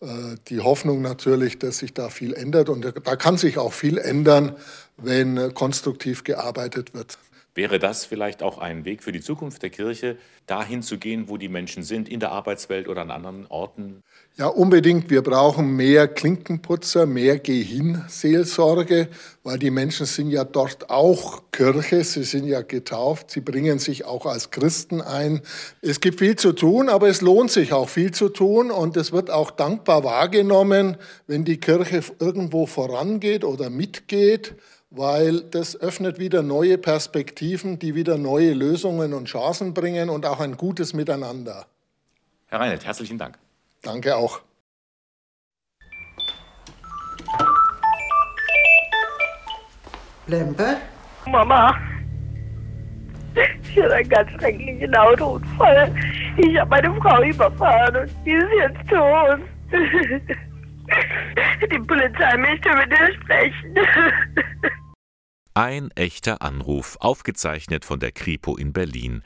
die 0.00 0.60
Hoffnung 0.60 1.02
natürlich, 1.02 1.58
dass 1.58 1.78
sich 1.78 1.92
da 1.92 2.08
viel 2.08 2.32
ändert. 2.32 2.68
Und 2.68 2.84
da 2.84 3.16
kann 3.16 3.36
sich 3.36 3.58
auch 3.58 3.72
viel 3.72 3.98
ändern, 3.98 4.54
wenn 4.96 5.36
äh, 5.36 5.50
konstruktiv 5.52 6.24
gearbeitet 6.24 6.94
wird. 6.94 7.18
Wäre 7.54 7.80
das 7.80 8.04
vielleicht 8.04 8.42
auch 8.42 8.58
ein 8.58 8.84
Weg 8.84 9.02
für 9.02 9.10
die 9.10 9.20
Zukunft 9.20 9.62
der 9.62 9.70
Kirche, 9.70 10.16
dahin 10.46 10.82
zu 10.82 10.98
gehen, 10.98 11.28
wo 11.28 11.36
die 11.36 11.48
Menschen 11.48 11.82
sind, 11.82 12.08
in 12.08 12.20
der 12.20 12.30
Arbeitswelt 12.30 12.86
oder 12.86 13.02
an 13.02 13.10
anderen 13.10 13.46
Orten? 13.48 14.04
Ja, 14.38 14.46
unbedingt. 14.46 15.10
Wir 15.10 15.22
brauchen 15.22 15.74
mehr 15.74 16.06
Klinkenputzer, 16.06 17.06
mehr 17.06 17.40
Gehinseelsorge, 17.40 19.08
weil 19.42 19.58
die 19.58 19.72
Menschen 19.72 20.06
sind 20.06 20.30
ja 20.30 20.44
dort 20.44 20.90
auch 20.90 21.42
Kirche, 21.50 22.04
sie 22.04 22.22
sind 22.22 22.46
ja 22.46 22.62
getauft, 22.62 23.32
sie 23.32 23.40
bringen 23.40 23.80
sich 23.80 24.04
auch 24.04 24.26
als 24.26 24.52
Christen 24.52 25.00
ein. 25.00 25.40
Es 25.82 25.98
gibt 25.98 26.20
viel 26.20 26.36
zu 26.36 26.52
tun, 26.52 26.88
aber 26.88 27.08
es 27.08 27.20
lohnt 27.20 27.50
sich 27.50 27.72
auch 27.72 27.88
viel 27.88 28.12
zu 28.12 28.28
tun 28.28 28.70
und 28.70 28.96
es 28.96 29.10
wird 29.10 29.28
auch 29.28 29.50
dankbar 29.50 30.04
wahrgenommen, 30.04 30.98
wenn 31.26 31.44
die 31.44 31.58
Kirche 31.58 32.02
irgendwo 32.20 32.66
vorangeht 32.66 33.44
oder 33.44 33.70
mitgeht 33.70 34.54
weil 34.90 35.42
das 35.42 35.78
öffnet 35.78 36.18
wieder 36.18 36.42
neue 36.42 36.78
Perspektiven, 36.78 37.78
die 37.78 37.94
wieder 37.94 38.16
neue 38.16 38.54
Lösungen 38.54 39.12
und 39.12 39.26
Chancen 39.26 39.74
bringen 39.74 40.08
und 40.08 40.24
auch 40.24 40.40
ein 40.40 40.56
gutes 40.56 40.94
Miteinander. 40.94 41.66
Herr 42.46 42.60
Reinelt, 42.60 42.86
herzlichen 42.86 43.18
Dank. 43.18 43.38
Danke 43.82 44.16
auch. 44.16 44.40
Lempe? 50.26 50.76
Mama, 51.26 51.74
ich 53.34 53.82
hatte 53.82 53.94
einen 53.94 54.08
ganz 54.08 54.30
schrecklichen 54.32 54.94
Autounfall. 54.94 55.94
Ich 56.36 56.58
habe 56.58 56.70
meine 56.70 56.94
Frau 57.00 57.22
überfahren 57.22 57.96
und 57.96 58.10
die 58.24 58.32
ist 58.32 58.50
jetzt 58.58 58.88
tot. 58.88 59.40
Die 61.70 61.78
Polizei 61.80 62.36
möchte 62.38 62.70
mit 62.74 62.90
dir 62.90 63.14
sprechen. 63.14 63.76
Ein 65.52 65.90
echter 65.96 66.40
Anruf, 66.40 66.96
aufgezeichnet 67.00 67.84
von 67.84 68.00
der 68.00 68.12
Kripo 68.12 68.56
in 68.56 68.72
Berlin. 68.72 69.22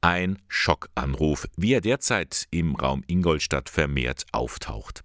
Ein 0.00 0.38
Schockanruf, 0.46 1.48
wie 1.56 1.72
er 1.72 1.80
derzeit 1.80 2.46
im 2.52 2.76
Raum 2.76 3.02
Ingolstadt 3.08 3.68
vermehrt 3.68 4.26
auftaucht. 4.30 5.02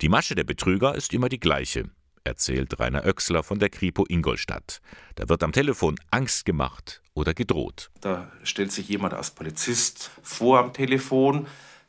Die 0.00 0.08
Masche 0.08 0.34
der 0.34 0.42
Betrüger 0.42 0.96
ist 0.96 1.14
immer 1.14 1.28
die 1.28 1.38
gleiche, 1.38 1.90
erzählt 2.24 2.80
Rainer 2.80 3.04
Oechsler 3.04 3.44
von 3.44 3.60
der 3.60 3.70
Kripo 3.70 4.04
Ingolstadt. 4.08 4.80
Da 5.14 5.28
wird 5.28 5.44
am 5.44 5.52
Telefon 5.52 5.94
Angst 6.10 6.44
gemacht 6.44 7.02
oder 7.14 7.34
gedroht. 7.34 7.92
Da 8.00 8.32
stellt 8.42 8.72
sich 8.72 8.88
jemand 8.88 9.14
als 9.14 9.30
Polizist 9.30 10.10
vor 10.22 10.58
am 10.58 10.72
Telefon, 10.72 11.46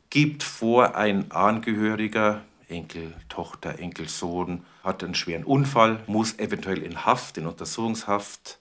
gibt 0.08 0.44
vor, 0.44 0.94
ein 0.94 1.32
Angehöriger 1.32 2.44
Enkel, 2.68 3.14
Tochter, 3.28 3.80
Enkelsohn 3.80 4.64
hat 4.84 5.02
einen 5.02 5.16
schweren 5.16 5.44
Unfall, 5.44 6.04
muss 6.06 6.38
eventuell 6.38 6.82
in 6.82 7.04
Haft, 7.04 7.36
in 7.36 7.46
Untersuchungshaft, 7.46 8.60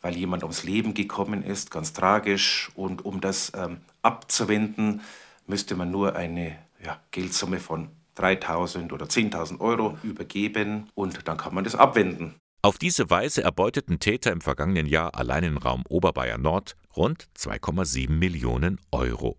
weil 0.00 0.16
jemand 0.16 0.42
ums 0.42 0.64
Leben 0.64 0.94
gekommen 0.94 1.42
ist, 1.42 1.70
ganz 1.70 1.92
tragisch. 1.92 2.70
Und 2.74 3.04
um 3.04 3.20
das 3.20 3.52
ähm, 3.54 3.78
abzuwenden, 4.02 5.02
müsste 5.46 5.76
man 5.76 5.90
nur 5.90 6.16
eine 6.16 6.56
ja, 6.82 7.00
Geldsumme 7.10 7.60
von 7.60 7.88
3.000 8.16 8.92
oder 8.92 9.06
10.000 9.06 9.60
Euro 9.60 9.98
übergeben 10.02 10.88
und 10.94 11.26
dann 11.28 11.36
kann 11.36 11.54
man 11.54 11.64
das 11.64 11.74
abwenden. 11.74 12.34
Auf 12.62 12.76
diese 12.76 13.08
Weise 13.08 13.42
erbeuteten 13.42 14.00
Täter 14.00 14.32
im 14.32 14.42
vergangenen 14.42 14.86
Jahr 14.86 15.14
allein 15.14 15.44
im 15.44 15.56
Raum 15.56 15.84
Oberbayern 15.88 16.42
Nord 16.42 16.76
rund 16.94 17.28
2,7 17.38 18.10
Millionen 18.10 18.78
Euro. 18.92 19.36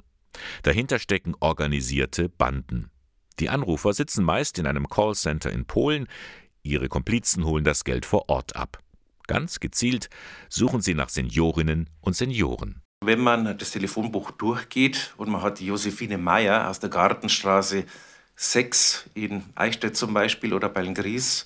Dahinter 0.64 0.98
stecken 0.98 1.36
organisierte 1.40 2.30
Banden. 2.30 2.90
Die 3.40 3.50
Anrufer 3.50 3.94
sitzen 3.94 4.24
meist 4.24 4.58
in 4.58 4.66
einem 4.66 4.88
Callcenter 4.88 5.52
in 5.52 5.66
Polen, 5.66 6.08
ihre 6.64 6.90
Komplizen 6.90 7.46
holen 7.46 7.64
das 7.64 7.84
Geld 7.84 8.06
vor 8.06 8.30
Ort 8.30 8.56
ab. 8.56 8.80
Ganz 9.32 9.62
gezielt 9.62 10.10
suchen 10.50 10.82
sie 10.82 10.94
nach 10.94 11.08
Seniorinnen 11.08 11.90
und 12.02 12.18
Senioren. 12.18 12.82
Wenn 13.02 13.22
man 13.22 13.58
das 13.58 13.72
Telefonbuch 13.72 14.32
durchgeht 14.32 15.14
und 15.16 15.30
man 15.30 15.42
hat 15.42 15.62
die 15.62 15.68
Josephine 15.68 16.18
Meyer 16.18 16.70
aus 16.70 16.82
der 16.82 16.90
Gartenstraße 16.90 17.86
6 18.36 19.10
in 19.14 19.44
Eichstätt 19.56 19.96
zum 19.96 20.14
Beispiel 20.14 20.54
oder 20.54 20.68
Ballengries, 20.68 21.46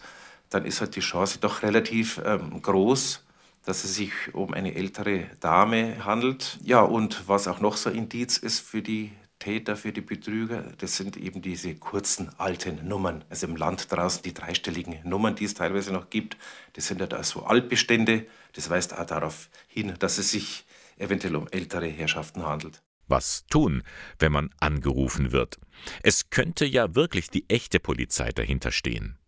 dann 0.49 0.65
ist 0.65 0.81
halt 0.81 0.95
die 0.95 1.01
Chance 1.01 1.37
doch 1.39 1.61
relativ 1.61 2.19
ähm, 2.25 2.59
groß, 2.59 3.23
dass 3.65 3.83
es 3.83 3.93
sich 3.93 4.33
um 4.33 4.55
eine 4.55 4.73
ältere 4.73 5.25
Dame 5.39 6.03
handelt. 6.03 6.57
Ja, 6.63 6.81
und 6.81 7.27
was 7.27 7.47
auch 7.47 7.59
noch 7.59 7.77
so 7.77 7.91
Indiz 7.91 8.37
ist 8.37 8.61
für 8.61 8.81
die 8.81 9.11
Täter, 9.45 9.75
für 9.75 9.91
die 9.91 10.01
Betrüger, 10.01 10.73
das 10.79 10.97
sind 10.97 11.17
eben 11.17 11.39
diese 11.39 11.75
kurzen 11.75 12.31
alten 12.39 12.87
Nummern. 12.87 13.23
Also 13.29 13.45
im 13.45 13.55
Land 13.55 13.91
draußen 13.91 14.23
die 14.23 14.33
dreistelligen 14.33 14.97
Nummern, 15.03 15.35
die 15.35 15.45
es 15.45 15.53
teilweise 15.53 15.93
noch 15.93 16.09
gibt, 16.09 16.35
das 16.73 16.87
sind 16.87 16.99
ja 16.99 17.05
da 17.05 17.21
so 17.21 17.43
Altbestände. 17.43 18.25
Das 18.53 18.71
weist 18.71 18.97
auch 18.97 19.05
darauf 19.05 19.51
hin, 19.67 19.93
dass 19.99 20.17
es 20.17 20.31
sich 20.31 20.65
eventuell 20.97 21.35
um 21.35 21.47
ältere 21.51 21.85
Herrschaften 21.85 22.43
handelt. 22.43 22.81
Was 23.07 23.45
tun, 23.45 23.83
wenn 24.17 24.31
man 24.31 24.49
angerufen 24.59 25.31
wird? 25.31 25.59
Es 26.01 26.31
könnte 26.31 26.65
ja 26.65 26.95
wirklich 26.95 27.29
die 27.29 27.47
echte 27.47 27.79
Polizei 27.79 28.31
dahinter 28.31 28.71
stehen. 28.71 29.19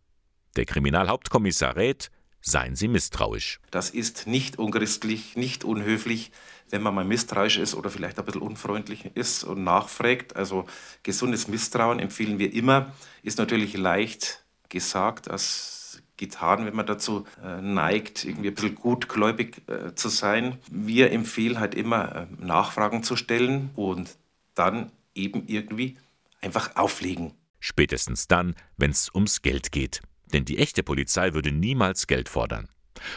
Der 0.56 0.66
Kriminalhauptkommissar 0.66 1.76
rät, 1.76 2.10
seien 2.48 2.76
Sie 2.76 2.88
misstrauisch. 2.88 3.60
Das 3.72 3.90
ist 3.90 4.26
nicht 4.26 4.58
unchristlich, 4.58 5.36
nicht 5.36 5.64
unhöflich, 5.64 6.32
wenn 6.70 6.82
man 6.82 6.96
mal 6.96 7.06
misstrauisch 7.06 7.58
ist 7.58 7.76
oder 7.76 7.90
vielleicht 7.90 8.18
ein 8.20 8.26
bisschen 8.26 8.42
unfreundlich 8.42 9.12
ist 9.14 9.44
und 9.44 9.64
nachfragt. 9.64 10.36
Also 10.36 10.66
gesundes 11.04 11.48
Misstrauen 11.48 12.00
empfehlen 12.00 12.40
wir 12.40 12.54
immer. 12.54 12.94
Ist 13.24 13.38
natürlich 13.38 13.76
leicht 13.78 14.46
gesagt 14.70 15.30
als 15.30 16.02
getan, 16.18 16.66
wenn 16.66 16.76
man 16.76 16.86
dazu 16.88 17.26
äh, 17.44 17.62
neigt, 17.62 18.26
irgendwie 18.26 18.50
ein 18.50 18.56
bisschen 18.56 18.76
gutgläubig 18.76 19.62
äh, 19.68 19.94
zu 19.94 20.10
sein. 20.10 20.58
Wir 20.72 21.12
empfehlen 21.12 21.60
halt 21.60 21.76
immer, 21.76 22.16
äh, 22.16 22.28
Nachfragen 22.40 23.04
zu 23.04 23.16
stellen 23.16 23.70
und 23.76 24.18
dann 24.56 24.92
eben 25.14 25.44
irgendwie 25.48 25.98
einfach 26.42 26.76
auflegen. 26.76 27.34
Spätestens 27.60 28.28
dann, 28.28 28.56
wenn 28.78 28.92
es 28.92 29.14
ums 29.14 29.42
Geld 29.42 29.72
geht. 29.72 30.02
Denn 30.34 30.46
die 30.46 30.58
echte 30.58 30.84
Polizei 30.84 31.34
würde 31.34 31.52
niemals 31.52 32.08
Geld 32.08 32.30
fordern. 32.30 32.70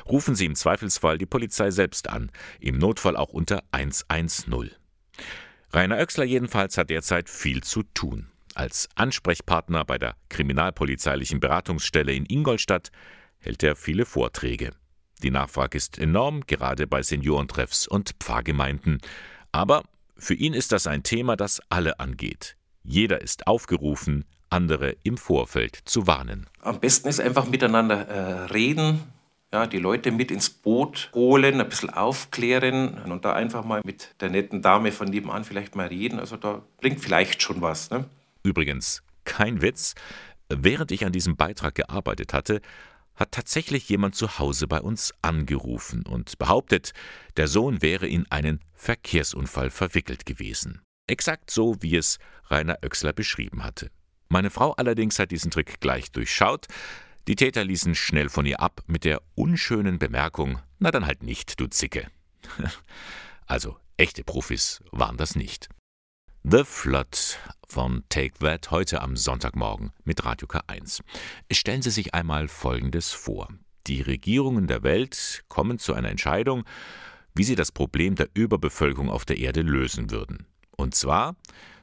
Rufen 0.07 0.35
Sie 0.35 0.47
im 0.47 0.55
Zweifelsfall 0.55 1.19
die 1.19 1.26
Polizei 1.26 1.71
selbst 1.71 2.09
an, 2.09 2.31
im 2.61 2.79
Notfall 2.79 3.17
auch 3.17 3.31
unter 3.31 3.62
110. 3.73 4.71
Rainer 5.73 5.99
Oechsler 5.99 6.25
jedenfalls 6.25 6.76
hat 6.76 6.90
derzeit 6.90 7.31
viel 7.31 7.62
zu 7.62 7.83
tun. 7.95 8.26
Als 8.55 8.88
Ansprechpartner 8.97 9.85
bei 9.85 9.99
der 9.99 10.17
Kriminalpolizeilichen 10.29 11.40
Beratungsstelle 11.40 12.12
in 12.12 12.26
Ingolstadt 12.26 12.90
hält 13.38 13.62
er 13.62 13.76
viele 13.76 14.05
Vorträge. 14.05 14.73
Die 15.23 15.31
Nachfrage 15.31 15.76
ist 15.76 15.99
enorm, 15.99 16.47
gerade 16.47 16.87
bei 16.87 17.02
Seniorentreffs 17.02 17.87
und 17.87 18.14
Pfarrgemeinden. 18.21 19.00
Aber 19.52 19.85
für 20.17 20.35
ihn 20.35 20.55
ist 20.55 20.73
das 20.73 20.87
ein 20.87 21.02
Thema, 21.02 21.37
das 21.37 21.61
alle 21.69 22.00
angeht. 22.00 22.57
Jeder 22.83 23.21
ist 23.21 23.47
aufgerufen, 23.47 24.25
andere 24.50 24.97
im 25.02 25.16
Vorfeld 25.16 25.78
zu 25.85 26.07
warnen. 26.07 26.47
Am 26.61 26.80
besten 26.80 27.09
ist 27.09 27.21
einfach 27.21 27.49
miteinander 27.49 28.09
äh, 28.09 28.45
reden, 28.52 29.00
ja, 29.52 29.66
die 29.66 29.78
Leute 29.78 30.12
mit 30.12 30.30
ins 30.30 30.50
Boot 30.50 31.11
holen, 31.14 31.61
ein 31.61 31.69
bisschen 31.69 31.90
aufklären 31.90 33.02
und 33.11 33.25
da 33.25 33.33
einfach 33.33 33.64
mal 33.64 33.80
mit 33.85 34.14
der 34.21 34.30
netten 34.30 34.62
Dame 34.62 34.92
von 34.92 35.09
nebenan 35.09 35.45
vielleicht 35.45 35.75
mal 35.75 35.88
reden. 35.88 36.21
Also 36.21 36.37
da 36.37 36.62
bringt 36.80 37.00
vielleicht 37.00 37.42
schon 37.42 37.61
was. 37.61 37.90
Ne? 37.90 38.04
Übrigens, 38.42 39.02
kein 39.25 39.61
Witz. 39.61 39.95
Während 40.49 40.92
ich 40.92 41.04
an 41.04 41.12
diesem 41.12 41.37
Beitrag 41.37 41.75
gearbeitet 41.75 42.33
hatte, 42.33 42.61
hat 43.14 43.33
tatsächlich 43.33 43.88
jemand 43.88 44.14
zu 44.14 44.38
Hause 44.38 44.66
bei 44.66 44.80
uns 44.80 45.12
angerufen 45.21 46.07
und 46.07 46.38
behauptet, 46.38 46.92
der 47.37 47.49
Sohn 47.49 47.83
wäre 47.83 48.07
in 48.07 48.26
einen 48.30 48.61
Verkehrsunfall 48.73 49.71
verwickelt 49.71 50.26
gewesen. 50.26 50.80
Exakt 51.07 51.50
so, 51.50 51.76
wie 51.80 51.97
es 51.97 52.19
Rainer 52.49 52.78
Oechsler 52.83 53.12
beschrieben 53.12 53.62
hatte. 53.62 53.90
Meine 54.32 54.50
Frau 54.50 54.72
allerdings 54.75 55.18
hat 55.18 55.32
diesen 55.32 55.50
Trick 55.50 55.80
gleich 55.80 56.12
durchschaut. 56.12 56.68
Die 57.26 57.34
Täter 57.34 57.64
ließen 57.64 57.96
schnell 57.96 58.28
von 58.28 58.46
ihr 58.46 58.60
ab 58.60 58.80
mit 58.87 59.04
der 59.04 59.20
unschönen 59.34 59.99
Bemerkung: 59.99 60.60
Na 60.78 60.92
dann 60.92 61.04
halt 61.04 61.25
nicht, 61.25 61.58
du 61.58 61.66
Zicke. 61.66 62.06
also, 63.46 63.76
echte 63.96 64.22
Profis 64.22 64.84
waren 64.92 65.16
das 65.16 65.34
nicht. 65.34 65.68
The 66.44 66.62
Flood 66.64 67.40
von 67.66 68.04
Take 68.08 68.38
That 68.38 68.70
heute 68.70 69.02
am 69.02 69.16
Sonntagmorgen 69.16 69.92
mit 70.04 70.25
Radio 70.25 70.46
K1. 70.46 71.00
Stellen 71.50 71.82
Sie 71.82 71.90
sich 71.90 72.14
einmal 72.14 72.46
Folgendes 72.46 73.10
vor. 73.10 73.49
Die 73.88 74.00
Regierungen 74.00 74.68
der 74.68 74.84
Welt 74.84 75.44
kommen 75.49 75.80
zu 75.80 75.92
einer 75.92 76.08
Entscheidung, 76.08 76.64
wie 77.34 77.44
sie 77.44 77.56
das 77.56 77.72
Problem 77.72 78.14
der 78.14 78.28
Überbevölkerung 78.32 79.10
auf 79.10 79.25
der 79.25 79.38
Erde 79.38 79.62
lösen 79.62 80.12
würden. 80.12 80.46
Und 80.76 80.94
zwar, 80.94 81.34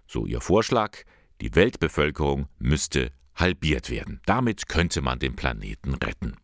so 0.08 0.26
ihr 0.26 0.42
Vorschlag, 0.42 1.04
die 1.42 1.56
Weltbevölkerung 1.56 2.48
müsste 2.60 3.12
halbiert 3.36 3.90
werden. 3.90 4.22
Damit 4.26 4.68
könnte 4.68 5.02
man 5.02 5.20
den 5.20 5.36
Planeten 5.36 5.94
retten. 5.96 6.36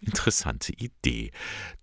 Interessante 0.00 0.72
Idee. 0.72 1.30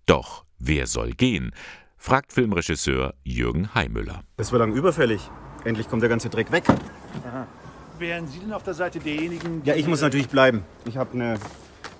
Doch 0.06 0.44
wer 0.58 0.86
soll 0.86 1.12
gehen? 1.12 1.52
fragt 1.96 2.32
Filmregisseur 2.32 3.14
Jürgen 3.24 3.74
Heimüller. 3.74 4.22
Das 4.36 4.52
war 4.52 4.58
lang 4.58 4.72
überfällig. 4.72 5.30
Endlich 5.64 5.88
kommt 5.88 6.02
der 6.02 6.08
ganze 6.08 6.30
Dreck 6.30 6.50
weg. 6.50 6.64
Aha. 6.68 7.46
Wären 7.98 8.26
Sie 8.26 8.38
denn 8.38 8.52
auf 8.54 8.62
der 8.62 8.72
Seite 8.72 8.98
derjenigen? 8.98 9.60
Ja, 9.64 9.74
ich 9.74 9.86
muss 9.86 10.00
natürlich 10.00 10.28
bleiben. 10.28 10.64
Ich 10.86 10.96
habe 10.96 11.12
eine 11.12 11.38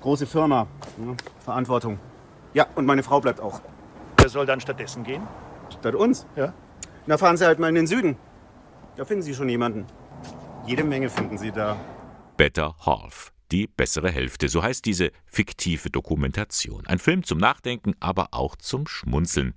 große 0.00 0.26
Firma. 0.26 0.66
Ja, 0.98 1.14
Verantwortung. 1.44 1.98
Ja, 2.54 2.66
und 2.74 2.86
meine 2.86 3.02
Frau 3.02 3.20
bleibt 3.20 3.40
auch. 3.40 3.60
Wer 4.16 4.30
soll 4.30 4.46
dann 4.46 4.60
stattdessen 4.60 5.04
gehen? 5.04 5.22
Statt 5.78 5.94
uns? 5.94 6.26
Ja. 6.36 6.54
Na, 7.06 7.18
fahren 7.18 7.36
Sie 7.36 7.44
halt 7.44 7.58
mal 7.58 7.68
in 7.68 7.74
den 7.74 7.86
Süden. 7.86 8.16
Da 8.96 9.04
finden 9.04 9.22
Sie 9.22 9.34
schon 9.34 9.48
jemanden. 9.48 9.84
Jede 10.70 10.84
Menge 10.84 11.10
finden 11.10 11.36
Sie 11.36 11.50
da. 11.50 11.76
Better 12.36 12.76
Half. 12.86 13.32
Die 13.50 13.66
bessere 13.66 14.12
Hälfte, 14.12 14.48
so 14.48 14.62
heißt 14.62 14.86
diese 14.86 15.10
fiktive 15.26 15.90
Dokumentation. 15.90 16.86
Ein 16.86 17.00
Film 17.00 17.24
zum 17.24 17.38
Nachdenken, 17.38 17.96
aber 17.98 18.28
auch 18.30 18.54
zum 18.54 18.86
Schmunzeln. 18.86 19.54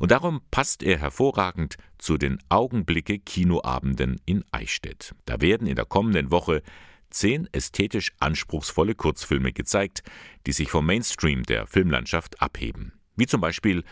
Und 0.00 0.10
darum 0.10 0.40
passt 0.50 0.82
er 0.82 0.98
hervorragend 0.98 1.76
zu 1.98 2.18
den 2.18 2.40
Augenblicke 2.48 3.20
Kinoabenden 3.20 4.20
in 4.26 4.44
Eichstätt. 4.50 5.14
Da 5.24 5.40
werden 5.40 5.68
in 5.68 5.76
der 5.76 5.84
kommenden 5.84 6.32
Woche 6.32 6.64
zehn 7.10 7.48
ästhetisch 7.52 8.10
anspruchsvolle 8.18 8.96
Kurzfilme 8.96 9.52
gezeigt, 9.52 10.02
die 10.48 10.52
sich 10.52 10.68
vom 10.68 10.84
Mainstream 10.84 11.44
der 11.44 11.68
Filmlandschaft 11.68 12.42
abheben. 12.42 12.92
Wie 13.14 13.28
zum 13.28 13.40
Beispiel 13.40 13.84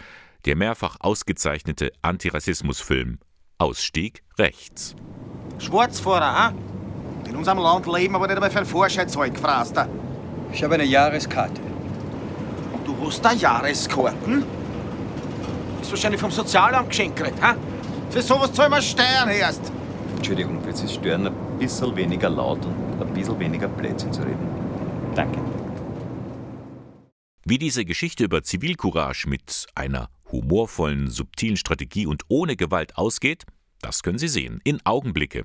der 0.44 0.56
mehrfach 0.56 0.96
ausgezeichnete 0.98 1.92
Antirassismusfilm 2.02 3.20
Ausstieg 3.58 4.24
rechts. 4.36 4.96
Schwarzfahrer, 5.58 6.38
ha? 6.38 6.52
In 7.28 7.36
unserem 7.36 7.58
Land 7.58 7.86
leben 7.86 8.14
aber 8.14 8.26
nicht 8.26 8.36
einmal 8.36 8.50
für 8.50 8.60
ein 8.60 8.66
Vorscheidszeug, 8.66 9.34
gefraster. 9.34 9.88
Ich 10.52 10.62
habe 10.62 10.74
eine 10.74 10.84
Jahreskarte. 10.84 11.60
Und 12.72 12.86
du 12.86 13.06
hast 13.06 13.24
da 13.24 13.32
Jahreskarten? 13.32 14.44
Ist 15.80 15.90
wahrscheinlich 15.90 16.20
vom 16.20 16.30
Sozialamt 16.30 16.90
geschenkt, 16.90 17.22
ha? 17.42 17.56
Für 18.10 18.22
sowas 18.22 18.52
zahlen 18.52 18.72
wir 18.72 18.82
Steuern 18.82 19.28
erst. 19.28 19.72
Entschuldigung, 20.16 20.64
wird 20.64 20.76
Sie 20.76 20.88
stören, 20.88 21.26
ein 21.26 21.58
bisschen 21.58 21.94
weniger 21.96 22.30
laut 22.30 22.64
und 22.64 23.02
ein 23.02 23.12
bisschen 23.12 23.38
weniger 23.38 23.68
Blödsinn 23.68 24.12
zu 24.12 24.22
reden. 24.22 24.48
Danke. 25.14 25.38
Wie 27.44 27.58
diese 27.58 27.84
Geschichte 27.84 28.24
über 28.24 28.42
Zivilcourage 28.42 29.28
mit 29.28 29.66
einer 29.74 30.08
humorvollen, 30.32 31.10
subtilen 31.10 31.56
Strategie 31.56 32.06
und 32.06 32.22
ohne 32.28 32.56
Gewalt 32.56 32.96
ausgeht, 32.96 33.44
das 33.84 34.02
können 34.02 34.18
Sie 34.18 34.28
sehen 34.28 34.60
in 34.64 34.80
Augenblicke. 34.84 35.44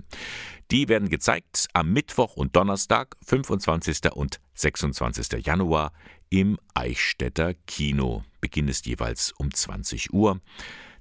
Die 0.71 0.87
werden 0.87 1.09
gezeigt 1.09 1.67
am 1.73 1.91
Mittwoch 1.91 2.37
und 2.37 2.55
Donnerstag, 2.55 3.17
25. 3.25 4.13
und 4.13 4.39
26. 4.53 5.45
Januar 5.45 5.91
im 6.29 6.57
Eichstätter 6.73 7.53
Kino. 7.67 8.23
Beginn 8.39 8.69
ist 8.69 8.85
jeweils 8.85 9.33
um 9.33 9.53
20 9.53 10.13
Uhr. 10.13 10.39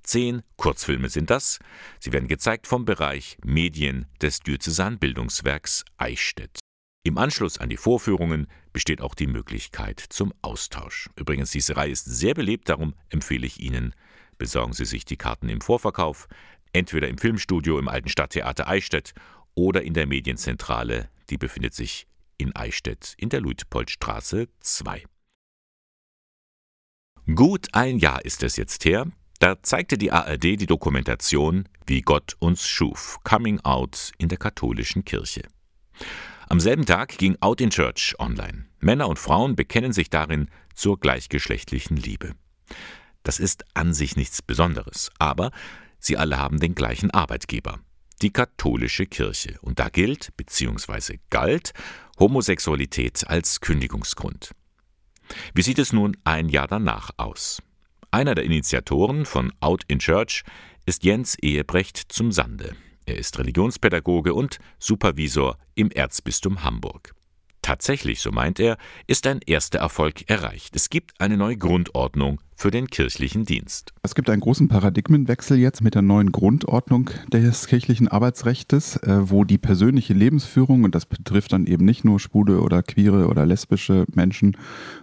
Zehn 0.03 0.43
Kurzfilme 0.57 1.11
sind 1.11 1.31
das. 1.31 1.61
Sie 2.01 2.13
werden 2.13 2.29
gezeigt 2.29 2.67
vom 2.67 2.85
Bereich 2.85 3.39
Medien 3.45 4.07
des 4.21 4.41
Diözesanbildungswerks 4.41 5.85
Eichstätt. 5.97 6.59
Im 7.05 7.19
Anschluss 7.19 7.59
an 7.59 7.69
die 7.69 7.77
Vorführungen 7.77 8.49
besteht 8.73 9.01
auch 9.01 9.15
die 9.15 9.29
Möglichkeit 9.29 10.01
zum 10.01 10.33
Austausch. 10.43 11.09
Übrigens, 11.15 11.53
diese 11.53 11.77
Reihe 11.77 11.93
ist 11.93 12.05
sehr 12.05 12.35
beliebt, 12.35 12.69
darum 12.69 12.95
empfehle 13.11 13.47
ich 13.47 13.61
Ihnen, 13.61 13.95
besorgen 14.39 14.73
Sie 14.73 14.85
sich 14.85 15.05
die 15.05 15.17
Karten 15.17 15.49
im 15.49 15.61
Vorverkauf, 15.61 16.27
entweder 16.73 17.09
im 17.09 17.19
Filmstudio 17.19 17.79
im 17.79 17.89
Alten 17.89 18.09
Stadttheater 18.09 18.69
Eichstätt 18.69 19.13
oder 19.55 19.83
in 19.83 19.95
der 19.95 20.07
Medienzentrale, 20.07 21.09
die 21.31 21.39
befindet 21.39 21.75
sich 21.75 22.07
in 22.37 22.55
Eichstätt 22.55 23.15
in 23.19 23.29
der 23.29 23.41
Luitpoldstraße 23.41 24.49
2. 24.61 25.05
Gut 27.35 27.69
ein 27.73 27.99
Jahr 27.99 28.25
ist 28.25 28.43
es 28.43 28.57
jetzt 28.57 28.85
her, 28.85 29.07
da 29.39 29.63
zeigte 29.63 29.99
die 29.99 30.11
ARD 30.11 30.43
die 30.43 30.67
Dokumentation 30.67 31.69
Wie 31.87 32.01
Gott 32.01 32.37
uns 32.39 32.67
schuf, 32.67 33.19
Coming 33.23 33.61
Out 33.61 34.13
in 34.19 34.29
der 34.29 34.39
katholischen 34.39 35.05
Kirche. 35.05 35.43
Am 36.49 36.61
selben 36.61 36.87
Tag 36.87 37.19
ging 37.19 37.37
Out 37.41 37.61
in 37.61 37.71
Church 37.71 38.15
online. 38.19 38.67
Männer 38.81 39.09
und 39.09 39.19
Frauen 39.19 39.55
bekennen 39.57 39.93
sich 39.93 40.09
darin 40.09 40.49
zur 40.75 40.99
gleichgeschlechtlichen 40.99 41.97
Liebe. 41.97 42.35
Das 43.23 43.39
ist 43.39 43.65
an 43.75 43.93
sich 43.93 44.17
nichts 44.17 44.41
Besonderes, 44.41 45.11
aber 45.19 45.51
sie 45.99 46.17
alle 46.17 46.39
haben 46.39 46.61
den 46.61 46.75
gleichen 46.75 47.11
Arbeitgeber, 47.11 47.81
die 48.23 48.33
katholische 48.33 49.07
Kirche. 49.07 49.59
Und 49.61 49.79
da 49.79 49.89
gilt 49.89 50.37
bzw. 50.37 51.19
galt 51.31 51.73
Homosexualität 52.19 53.27
als 53.29 53.61
Kündigungsgrund. 53.61 54.53
Wie 55.55 55.63
sieht 55.63 55.79
es 55.79 55.93
nun 55.93 56.17
ein 56.25 56.49
Jahr 56.49 56.67
danach 56.67 57.11
aus? 57.17 57.63
Einer 58.11 58.35
der 58.35 58.45
Initiatoren 58.45 59.27
von 59.27 59.53
Out 59.61 59.85
in 59.87 59.99
Church 59.99 60.43
ist 60.87 61.05
Jens 61.05 61.37
Ehebrecht 61.37 62.11
zum 62.11 62.33
Sande. 62.33 62.75
Er 63.05 63.17
ist 63.17 63.39
Religionspädagoge 63.39 64.35
und 64.35 64.59
Supervisor 64.79 65.59
im 65.75 65.91
Erzbistum 65.91 66.65
Hamburg. 66.65 67.15
Tatsächlich, 67.63 68.21
so 68.21 68.33
meint 68.33 68.59
er, 68.61 68.79
ist 69.07 69.27
ein 69.27 69.41
erster 69.45 69.79
Erfolg 69.79 70.29
erreicht. 70.31 70.75
Es 70.75 70.89
gibt 70.89 71.21
eine 71.21 71.37
neue 71.37 71.59
Grundordnung 71.59 72.41
für 72.59 72.73
den 72.73 72.89
kirchlichen 72.89 73.45
Dienst. 73.45 73.93
Es 74.03 74.17
gibt 74.17 74.29
einen 74.29 74.41
großen 74.41 74.67
Paradigmenwechsel 74.67 75.59
jetzt 75.59 75.81
mit 75.81 75.95
der 75.95 76.03
neuen 76.03 76.33
Grundordnung 76.33 77.09
des 77.33 77.69
kirchlichen 77.69 78.09
Arbeitsrechts, 78.09 78.97
äh, 78.97 79.31
wo 79.31 79.45
die 79.45 79.59
persönliche 79.59 80.13
Lebensführung, 80.13 80.83
und 80.83 80.97
das 80.97 81.07
betrifft 81.07 81.53
dann 81.53 81.67
eben 81.67 81.85
nicht 81.85 82.05
nur 82.05 82.19
schwule 82.19 82.61
oder 82.61 82.83
queere 82.83 83.29
oder 83.29 83.47
lesbische 83.47 84.07
Menschen, 84.13 84.57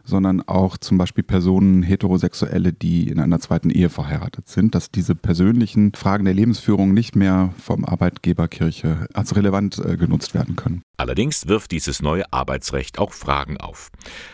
sondern 0.04 0.42
auch 0.42 0.76
zum 0.76 0.98
Beispiel 0.98 1.24
Personen, 1.24 1.82
Heterosexuelle, 1.82 2.74
die 2.74 3.08
in 3.08 3.22
einer 3.22 3.40
zweiten 3.40 3.70
Ehe 3.70 3.90
verheiratet 3.90 4.50
sind, 4.50 4.76
dass 4.76 4.92
diese 4.92 5.16
persönlichen 5.16 5.94
Fragen 5.94 6.26
der 6.26 6.34
Lebensführung 6.34 6.94
nicht 6.94 7.16
mehr 7.16 7.54
vom 7.58 7.86
Arbeitgeber 7.86 8.50
Kirche 8.50 9.08
als 9.14 9.34
relevant 9.38 9.80
äh, 9.80 9.96
genutzt 9.96 10.34
werden 10.34 10.58
können. 10.58 10.84
Allerdings 10.98 11.48
wirft 11.48 11.72
dieses 11.72 12.02
neue 12.02 12.32
Arbeitsrecht 12.32 13.00
auch 13.00 13.12
Fragen 13.12 13.58
auf. 13.58 13.90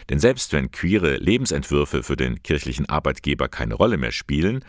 Denn 0.09 0.19
selbst 0.19 0.53
wenn 0.53 0.71
queere 0.71 1.17
Lebensentwürfe 1.17 2.03
für 2.03 2.15
den 2.15 2.43
kirchlichen 2.43 2.87
Arbeitgeber 3.11 3.49
keine 3.49 3.73
Rolle 3.73 3.97
mehr 3.97 4.13
spielen, 4.13 4.63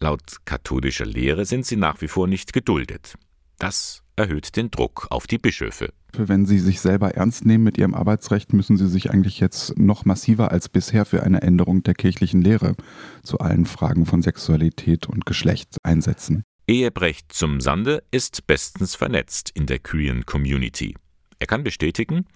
laut 0.00 0.44
katholischer 0.44 1.06
Lehre 1.06 1.46
sind 1.46 1.64
sie 1.64 1.76
nach 1.76 2.02
wie 2.02 2.08
vor 2.08 2.26
nicht 2.26 2.52
geduldet. 2.52 3.14
Das 3.58 4.02
erhöht 4.16 4.56
den 4.56 4.70
Druck 4.70 5.06
auf 5.08 5.26
die 5.26 5.38
Bischöfe. 5.38 5.88
Wenn 6.12 6.44
Sie 6.44 6.58
sich 6.58 6.80
selber 6.80 7.14
ernst 7.14 7.46
nehmen 7.46 7.64
mit 7.64 7.78
Ihrem 7.78 7.94
Arbeitsrecht, 7.94 8.52
müssen 8.52 8.76
Sie 8.76 8.88
sich 8.88 9.10
eigentlich 9.10 9.40
jetzt 9.40 9.78
noch 9.78 10.04
massiver 10.04 10.50
als 10.50 10.68
bisher 10.68 11.06
für 11.06 11.22
eine 11.22 11.40
Änderung 11.40 11.82
der 11.82 11.94
kirchlichen 11.94 12.42
Lehre 12.42 12.74
zu 13.22 13.38
allen 13.38 13.64
Fragen 13.64 14.04
von 14.04 14.20
Sexualität 14.20 15.06
und 15.06 15.24
Geschlecht 15.24 15.78
einsetzen. 15.82 16.42
Ehebrecht 16.66 17.32
zum 17.32 17.60
Sande 17.62 18.02
ist 18.10 18.46
bestens 18.46 18.94
vernetzt 18.94 19.50
in 19.54 19.66
der 19.66 19.78
queeren 19.78 20.26
Community. 20.26 20.96
Er 21.38 21.46
kann 21.46 21.64
bestätigen, 21.64 22.26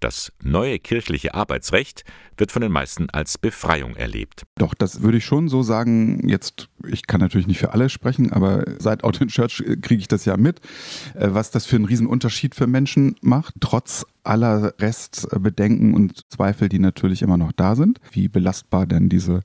das 0.00 0.32
neue 0.42 0.78
kirchliche 0.78 1.34
Arbeitsrecht 1.34 2.04
wird 2.36 2.52
von 2.52 2.62
den 2.62 2.72
meisten 2.72 3.08
als 3.10 3.38
Befreiung 3.38 3.96
erlebt. 3.96 4.42
Doch, 4.56 4.74
das 4.74 5.02
würde 5.02 5.18
ich 5.18 5.24
schon 5.24 5.48
so 5.48 5.62
sagen. 5.62 6.28
Jetzt, 6.28 6.68
ich 6.86 7.06
kann 7.06 7.20
natürlich 7.20 7.46
nicht 7.46 7.58
für 7.58 7.72
alle 7.72 7.88
sprechen, 7.88 8.32
aber 8.32 8.64
seit 8.78 9.04
Out 9.04 9.20
in 9.20 9.28
Church 9.28 9.60
äh, 9.60 9.76
kriege 9.76 10.00
ich 10.00 10.08
das 10.08 10.24
ja 10.24 10.36
mit, 10.36 10.60
äh, 11.14 11.28
was 11.30 11.50
das 11.50 11.66
für 11.66 11.76
einen 11.76 11.86
Riesenunterschied 11.86 12.54
für 12.54 12.66
Menschen 12.66 13.16
macht, 13.22 13.54
trotz 13.60 14.04
aller 14.22 14.74
Restbedenken 14.78 15.94
und 15.94 16.20
Zweifel, 16.30 16.68
die 16.68 16.78
natürlich 16.78 17.22
immer 17.22 17.36
noch 17.36 17.52
da 17.52 17.76
sind, 17.76 18.00
wie 18.10 18.28
belastbar 18.28 18.86
denn 18.86 19.08
diese 19.08 19.42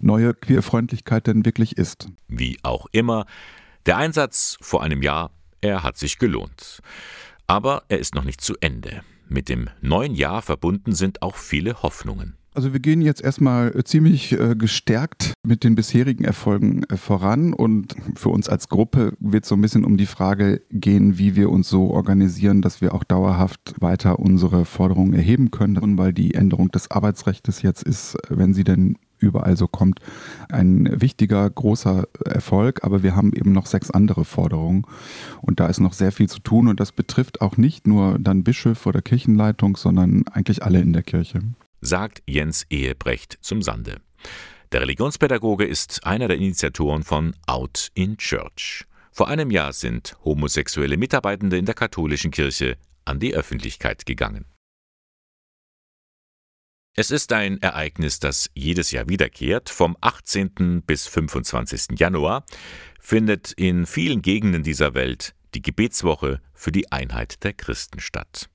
neue 0.00 0.34
Queerfreundlichkeit 0.34 1.26
denn 1.26 1.44
wirklich 1.44 1.76
ist. 1.76 2.08
Wie 2.28 2.58
auch 2.62 2.86
immer, 2.92 3.26
der 3.86 3.96
Einsatz 3.96 4.58
vor 4.60 4.82
einem 4.82 5.02
Jahr, 5.02 5.30
er 5.60 5.82
hat 5.82 5.96
sich 5.96 6.18
gelohnt. 6.18 6.80
Aber 7.46 7.84
er 7.88 7.98
ist 7.98 8.14
noch 8.14 8.24
nicht 8.24 8.40
zu 8.40 8.54
Ende. 8.60 9.02
Mit 9.28 9.48
dem 9.48 9.68
neuen 9.80 10.14
Jahr 10.14 10.42
verbunden 10.42 10.92
sind 10.92 11.22
auch 11.22 11.36
viele 11.36 11.82
Hoffnungen. 11.82 12.38
Also 12.54 12.72
wir 12.72 12.80
gehen 12.80 13.02
jetzt 13.02 13.22
erstmal 13.22 13.68
äh, 13.76 13.84
ziemlich 13.84 14.32
äh, 14.32 14.56
gestärkt 14.56 15.34
mit 15.46 15.62
den 15.62 15.76
bisherigen 15.76 16.24
Erfolgen 16.24 16.82
äh, 16.84 16.96
voran 16.96 17.52
und 17.52 17.94
für 18.16 18.30
uns 18.30 18.48
als 18.48 18.68
Gruppe 18.68 19.12
wird 19.20 19.44
es 19.44 19.48
so 19.50 19.54
ein 19.54 19.60
bisschen 19.60 19.84
um 19.84 19.96
die 19.96 20.06
Frage 20.06 20.62
gehen, 20.70 21.18
wie 21.18 21.36
wir 21.36 21.50
uns 21.50 21.68
so 21.68 21.90
organisieren, 21.90 22.62
dass 22.62 22.80
wir 22.80 22.94
auch 22.94 23.04
dauerhaft 23.04 23.74
weiter 23.78 24.18
unsere 24.18 24.64
Forderungen 24.64 25.12
erheben 25.12 25.52
können, 25.52 25.78
und 25.78 25.98
weil 25.98 26.12
die 26.12 26.34
Änderung 26.34 26.70
des 26.70 26.90
Arbeitsrechts 26.90 27.62
jetzt 27.62 27.84
ist, 27.84 28.16
wenn 28.28 28.54
sie 28.54 28.64
denn 28.64 28.96
überall 29.18 29.56
so 29.56 29.66
kommt, 29.66 30.00
ein 30.48 31.00
wichtiger, 31.00 31.48
großer 31.48 32.06
Erfolg. 32.24 32.84
Aber 32.84 33.02
wir 33.02 33.14
haben 33.16 33.32
eben 33.32 33.52
noch 33.52 33.66
sechs 33.66 33.90
andere 33.90 34.24
Forderungen. 34.24 34.84
Und 35.42 35.60
da 35.60 35.66
ist 35.66 35.80
noch 35.80 35.92
sehr 35.92 36.12
viel 36.12 36.28
zu 36.28 36.40
tun. 36.40 36.68
Und 36.68 36.80
das 36.80 36.92
betrifft 36.92 37.40
auch 37.40 37.56
nicht 37.56 37.86
nur 37.86 38.18
dann 38.18 38.44
Bischof 38.44 38.86
oder 38.86 39.02
Kirchenleitung, 39.02 39.76
sondern 39.76 40.26
eigentlich 40.28 40.62
alle 40.62 40.80
in 40.80 40.92
der 40.92 41.02
Kirche. 41.02 41.40
Sagt 41.80 42.22
Jens 42.26 42.66
Ehebrecht 42.70 43.38
zum 43.40 43.62
Sande. 43.62 44.00
Der 44.72 44.82
Religionspädagoge 44.82 45.64
ist 45.64 46.04
einer 46.04 46.28
der 46.28 46.36
Initiatoren 46.36 47.02
von 47.02 47.34
Out 47.46 47.90
in 47.94 48.18
Church. 48.18 48.84
Vor 49.12 49.28
einem 49.28 49.50
Jahr 49.50 49.72
sind 49.72 50.16
homosexuelle 50.24 50.96
Mitarbeitende 50.96 51.56
in 51.56 51.64
der 51.64 51.74
katholischen 51.74 52.30
Kirche 52.30 52.76
an 53.04 53.18
die 53.18 53.34
Öffentlichkeit 53.34 54.04
gegangen. 54.04 54.44
Es 57.00 57.12
ist 57.12 57.32
ein 57.32 57.62
Ereignis, 57.62 58.18
das 58.18 58.50
jedes 58.54 58.90
Jahr 58.90 59.08
wiederkehrt. 59.08 59.70
Vom 59.70 59.96
18. 60.00 60.82
bis 60.84 61.06
25. 61.06 61.96
Januar 61.96 62.44
findet 62.98 63.52
in 63.52 63.86
vielen 63.86 64.20
Gegenden 64.20 64.64
dieser 64.64 64.94
Welt 64.94 65.32
die 65.54 65.62
Gebetswoche 65.62 66.40
für 66.54 66.72
die 66.72 66.90
Einheit 66.90 67.44
der 67.44 67.52
Christen 67.52 68.00
statt. 68.00 68.50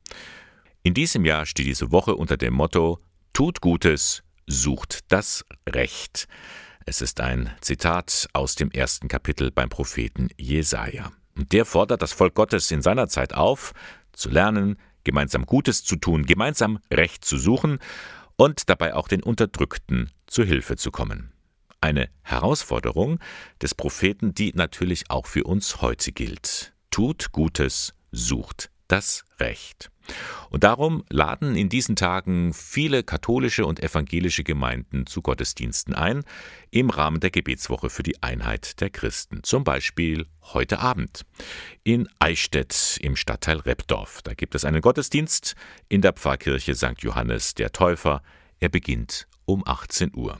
In 0.82 0.94
diesem 0.94 1.24
Jahr 1.24 1.46
steht 1.46 1.68
diese 1.68 1.94
Woche 1.94 2.18
unter 2.18 2.36
dem 2.36 2.54
Motto 2.54 3.00
Tut 3.32 3.62
Gutes, 3.62 4.24
sucht 4.46 5.10
das 5.10 5.46
Recht. 5.70 6.28
Es 6.86 7.02
ist 7.02 7.22
ein 7.22 7.50
Zitat 7.62 8.28
aus 8.34 8.56
dem 8.56 8.72
ersten 8.72 9.08
Kapitel 9.08 9.52
beim 9.52 9.70
Propheten 9.70 10.28
Jesaja. 10.38 11.14
Und 11.38 11.54
der 11.54 11.64
fordert 11.64 12.02
das 12.02 12.12
Volk 12.12 12.36
Gottes 12.36 12.72
in 12.72 12.82
seiner 12.82 13.08
Zeit 13.08 13.34
auf, 13.34 13.72
zu 14.12 14.30
lernen, 14.30 14.76
gemeinsam 15.06 15.46
Gutes 15.46 15.86
zu 15.86 15.96
tun, 15.96 16.26
gemeinsam 16.26 16.80
Recht 16.92 17.24
zu 17.24 17.38
suchen 17.38 17.80
und 18.36 18.70
dabei 18.70 18.96
auch 18.96 19.08
den 19.08 19.24
Unterdrückten 19.24 20.12
zu 20.28 20.44
Hilfe 20.44 20.76
zu 20.76 20.92
kommen. 20.92 21.32
Eine 21.82 22.10
Herausforderung 22.22 23.20
des 23.62 23.76
Propheten, 23.76 24.34
die 24.34 24.54
natürlich 24.54 25.10
auch 25.10 25.28
für 25.28 25.44
uns 25.44 25.82
heute 25.82 26.12
gilt. 26.12 26.74
Tut 26.92 27.32
Gutes, 27.32 27.94
sucht 28.12 28.70
das 28.88 29.26
Recht. 29.40 29.93
Und 30.50 30.64
darum 30.64 31.04
laden 31.10 31.56
in 31.56 31.70
diesen 31.70 31.96
Tagen 31.96 32.54
viele 32.54 33.04
katholische 33.04 33.66
und 33.66 33.82
evangelische 33.82 34.44
Gemeinden 34.44 35.08
zu 35.08 35.22
Gottesdiensten 35.22 35.96
ein, 35.96 36.24
im 36.72 36.90
Rahmen 36.90 37.20
der 37.20 37.32
Gebetswoche 37.32 37.90
für 37.90 38.04
die 38.04 38.22
Einheit 38.22 38.80
der 38.82 38.90
Christen. 38.90 39.44
Zum 39.44 39.64
Beispiel 39.64 40.28
heute 40.42 40.80
Abend 40.80 41.26
in 41.84 42.08
Eichstätt 42.20 43.00
im 43.02 43.16
Stadtteil 43.16 43.58
Repdorf. 43.58 44.22
Da 44.22 44.34
gibt 44.34 44.56
es 44.56 44.66
einen 44.66 44.82
Gottesdienst 44.82 45.56
in 45.90 46.02
der 46.02 46.14
Pfarrkirche 46.14 46.76
St. 46.76 47.02
Johannes 47.02 47.56
der 47.56 47.72
Täufer. 47.72 48.22
Er 48.60 48.70
beginnt 48.70 49.28
um 49.46 49.64
18 49.66 50.12
Uhr. 50.16 50.40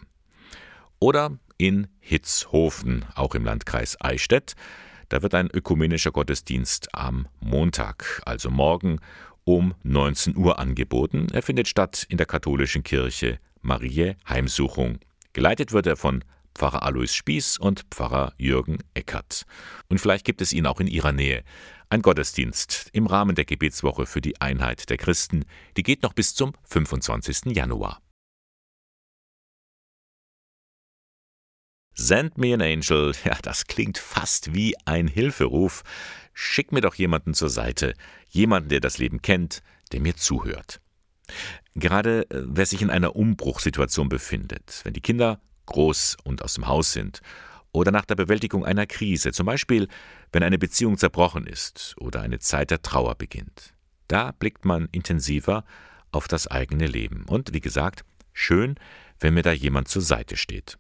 Oder 1.00 1.38
in 1.58 1.88
Hitzhofen, 2.00 3.06
auch 3.16 3.36
im 3.36 3.46
Landkreis 3.46 4.00
Eichstätt. 4.00 4.56
Da 5.10 5.22
wird 5.22 5.36
ein 5.36 5.50
ökumenischer 5.52 6.12
Gottesdienst 6.12 6.96
am 6.96 7.28
Montag, 7.40 8.22
also 8.26 8.50
morgen, 8.50 9.00
um 9.46 9.74
19 9.84 10.38
Uhr 10.38 10.60
angeboten. 10.60 11.28
Er 11.34 11.42
findet 11.42 11.68
statt 11.68 12.06
in 12.10 12.18
der 12.18 12.26
katholischen 12.26 12.84
Kirche 12.84 13.40
Marie 13.62 14.16
Heimsuchung. 14.28 15.00
Geleitet 15.34 15.72
wird 15.72 15.88
er 15.88 15.96
von 15.96 16.24
Pfarrer 16.56 16.84
Alois 16.84 17.14
Spieß 17.14 17.58
und 17.58 17.86
Pfarrer 17.90 18.34
Jürgen 18.38 18.80
Eckert. 18.94 19.46
Und 19.90 20.00
vielleicht 20.00 20.26
gibt 20.26 20.42
es 20.42 20.54
ihn 20.54 20.68
auch 20.68 20.80
in 20.80 20.88
Ihrer 20.88 21.12
Nähe. 21.12 21.44
Ein 21.90 22.02
Gottesdienst 22.02 22.90
im 22.94 23.08
Rahmen 23.08 23.36
der 23.36 23.46
Gebetswoche 23.46 24.06
für 24.06 24.22
die 24.22 24.40
Einheit 24.40 24.90
der 24.90 24.98
Christen, 24.98 25.46
die 25.78 25.84
geht 25.84 26.04
noch 26.04 26.14
bis 26.14 26.36
zum 26.36 26.54
25. 26.66 27.56
Januar. 27.56 28.03
Send 31.96 32.38
me 32.38 32.54
an 32.54 32.62
angel, 32.62 33.14
ja, 33.24 33.38
das 33.42 33.68
klingt 33.68 33.98
fast 33.98 34.54
wie 34.54 34.76
ein 34.86 35.08
Hilferuf. 35.08 35.84
Schick 36.34 36.72
mir 36.72 36.82
doch 36.82 36.96
jemanden 36.96 37.34
zur 37.34 37.50
Seite, 37.50 37.94
jemanden, 38.30 38.70
der 38.70 38.80
das 38.80 38.98
Leben 38.98 39.22
kennt, 39.22 39.62
der 39.92 40.02
mir 40.02 40.16
zuhört. 40.16 40.82
Gerade 41.76 42.30
äh, 42.30 42.44
wer 42.46 42.66
sich 42.66 42.82
in 42.82 42.90
einer 42.90 43.16
Umbruchssituation 43.16 44.10
befindet, 44.10 44.82
wenn 44.84 44.94
die 44.94 45.02
Kinder 45.02 45.40
groß 45.68 46.18
und 46.24 46.42
aus 46.42 46.56
dem 46.56 46.68
Haus 46.68 46.92
sind, 46.92 47.22
oder 47.72 47.92
nach 47.92 48.06
der 48.06 48.16
Bewältigung 48.16 48.66
einer 48.66 48.86
Krise, 48.86 49.32
zum 49.32 49.48
Beispiel 49.48 49.88
wenn 50.32 50.44
eine 50.44 50.60
Beziehung 50.60 50.98
zerbrochen 50.98 51.46
ist 51.48 51.96
oder 51.98 52.22
eine 52.22 52.40
Zeit 52.40 52.72
der 52.72 52.82
Trauer 52.82 53.16
beginnt. 53.16 53.74
Da 54.08 54.32
blickt 54.32 54.66
man 54.66 54.90
intensiver 54.92 55.64
auf 56.12 56.28
das 56.28 56.48
eigene 56.48 56.88
Leben. 56.88 57.26
Und 57.28 57.54
wie 57.54 57.62
gesagt, 57.62 58.04
schön, 58.32 58.76
wenn 59.20 59.34
mir 59.34 59.44
da 59.44 59.52
jemand 59.52 59.88
zur 59.88 60.02
Seite 60.02 60.38
steht. 60.38 60.78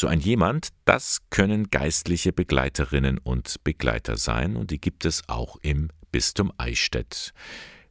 So 0.00 0.06
ein 0.06 0.20
jemand, 0.20 0.68
das 0.84 1.18
können 1.28 1.70
geistliche 1.70 2.32
Begleiterinnen 2.32 3.18
und 3.18 3.64
Begleiter 3.64 4.16
sein, 4.16 4.54
und 4.54 4.70
die 4.70 4.80
gibt 4.80 5.04
es 5.04 5.24
auch 5.26 5.56
im 5.62 5.88
Bistum 6.12 6.52
Eichstätt. 6.56 7.32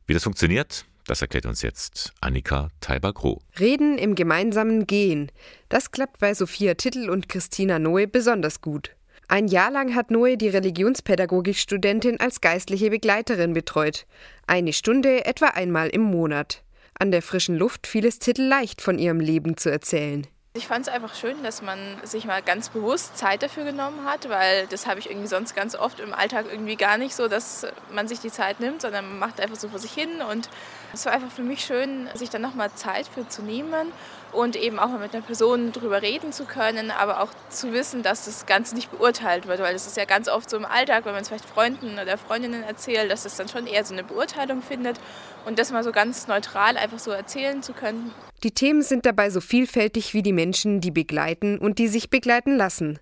Wie 0.06 0.13
das 0.13 0.24
funktioniert, 0.24 0.86
das 1.06 1.22
erklärt 1.22 1.46
uns 1.46 1.63
jetzt 1.63 2.13
Annika 2.22 2.70
Teiber-Groh. 2.80 3.41
Reden 3.60 3.98
im 3.98 4.15
gemeinsamen 4.15 4.88
Gehen. 4.88 5.34
Das 5.67 5.91
klappt 5.91 6.20
bei 6.20 6.34
Sophia 6.34 6.76
Tittel 6.76 7.10
und 7.10 7.28
Christina 7.28 7.78
Noe 7.78 8.08
besonders 8.08 8.62
gut. 8.62 8.96
Ein 9.28 9.50
Jahr 9.50 9.70
lang 9.70 9.93
hat 9.93 10.10
Noe 10.10 10.38
die 10.38 10.48
Religionspädagogikstudentin 10.48 12.22
als 12.22 12.39
geistliche 12.39 12.89
Begleiterin 12.89 13.52
betreut. 13.52 14.06
Eine 14.46 14.72
Stunde 14.72 15.26
etwa 15.26 15.48
einmal 15.48 15.89
im 15.89 16.04
Monat. 16.04 16.63
An 16.98 17.12
der 17.12 17.22
frischen 17.22 17.58
Luft 17.58 17.86
fiel 17.86 18.06
es 18.06 18.20
Titel 18.20 18.43
leicht, 18.43 18.82
von 18.82 18.98
ihrem 18.98 19.20
Leben 19.20 19.58
zu 19.58 19.70
erzählen. 19.70 20.26
Ich 20.58 20.65
fand 20.65 20.88
es 20.88 20.91
einfach 20.91 21.13
schön, 21.13 21.43
dass 21.43 21.62
man 21.62 21.78
sich 22.04 22.26
mal 22.26 22.41
ganz 22.41 22.70
bewusst 22.70 23.15
Zeit 23.15 23.43
dafür 23.43 23.63
genommen 23.63 24.06
hat, 24.06 24.28
weil 24.28 24.65
das 24.65 24.88
habe 24.88 25.00
ich 25.00 25.08
irgendwie 25.08 25.28
sonst 25.28 25.56
ganz 25.56 25.76
oft 25.76 26.00
im 26.00 26.15
Alltag 26.15 26.48
irgendwie 26.50 26.76
gar 26.76 26.98
nicht 26.98 27.15
so, 27.15 27.28
dass 27.28 27.67
man 27.91 28.08
sich 28.08 28.22
die 28.22 28.32
Zeit 28.32 28.60
nimmt, 28.60 28.82
sondern 28.82 29.08
man 29.08 29.20
macht 29.20 29.39
einfach 29.39 29.56
so 29.56 29.70
vor 29.70 29.78
sich 29.78 29.91
hin. 29.91 30.24
Und 30.28 30.50
es 30.93 31.06
war 31.06 31.13
einfach 31.13 31.30
für 31.30 31.43
mich 31.43 31.63
schön, 31.63 32.10
sich 32.15 32.32
dann 32.32 32.41
nochmal 32.41 32.72
Zeit 32.74 33.08
für 33.08 33.28
zu 33.28 33.43
nehmen 33.43 33.91
und 34.32 34.56
eben 34.56 34.80
auch 34.80 34.90
mal 34.90 35.00
mit 35.00 35.13
einer 35.13 35.24
Person 35.24 35.72
drüber 35.72 36.02
reden 36.02 36.32
zu 36.32 36.46
können, 36.46 36.92
aber 36.92 37.22
auch 37.22 37.30
zu 37.50 37.74
wissen, 37.74 38.04
dass 38.04 38.26
das 38.26 38.46
Ganze 38.46 38.76
nicht 38.76 38.92
beurteilt 38.92 39.48
wird, 39.48 39.60
weil 39.60 39.74
das 39.74 39.88
ist 39.88 39.98
ja 39.98 40.06
ganz 40.06 40.28
oft 40.30 40.50
so 40.50 40.58
im 40.58 40.66
Alltag, 40.66 41.06
wenn 41.06 41.13
man 41.13 41.22
es 41.22 41.30
vielleicht 41.30 41.46
Freunden 41.46 42.00
oder 42.00 42.18
Freundinnen 42.18 42.63
erzählt, 42.63 43.12
dass 43.12 43.26
es 43.26 43.36
dann 43.36 43.48
schon 43.48 43.68
eher 43.68 43.86
so 43.86 43.94
eine 43.94 44.04
Beurteilung 44.04 44.62
findet 44.62 45.00
und 45.46 45.60
das 45.60 45.72
mal 45.72 45.84
so 45.84 45.92
ganz 45.92 46.28
neutral 46.28 46.78
einfach 46.78 47.00
so 47.00 47.12
erzählen 47.12 47.63
zu 47.63 47.74
können. 47.74 48.12
Die 48.44 48.52
Themen 48.52 48.84
sind 48.84 49.06
dabei 49.06 49.30
so 49.30 49.42
vielfältig 49.42 50.13
wie 50.13 50.22
die 50.22 50.34
Menschen, 50.34 50.82
die 50.82 50.92
begleiten 50.92 51.58
und 51.58 51.80
die 51.80 51.88
sich 51.88 52.10
begleiten 52.10 52.56
lassen. 52.56 53.00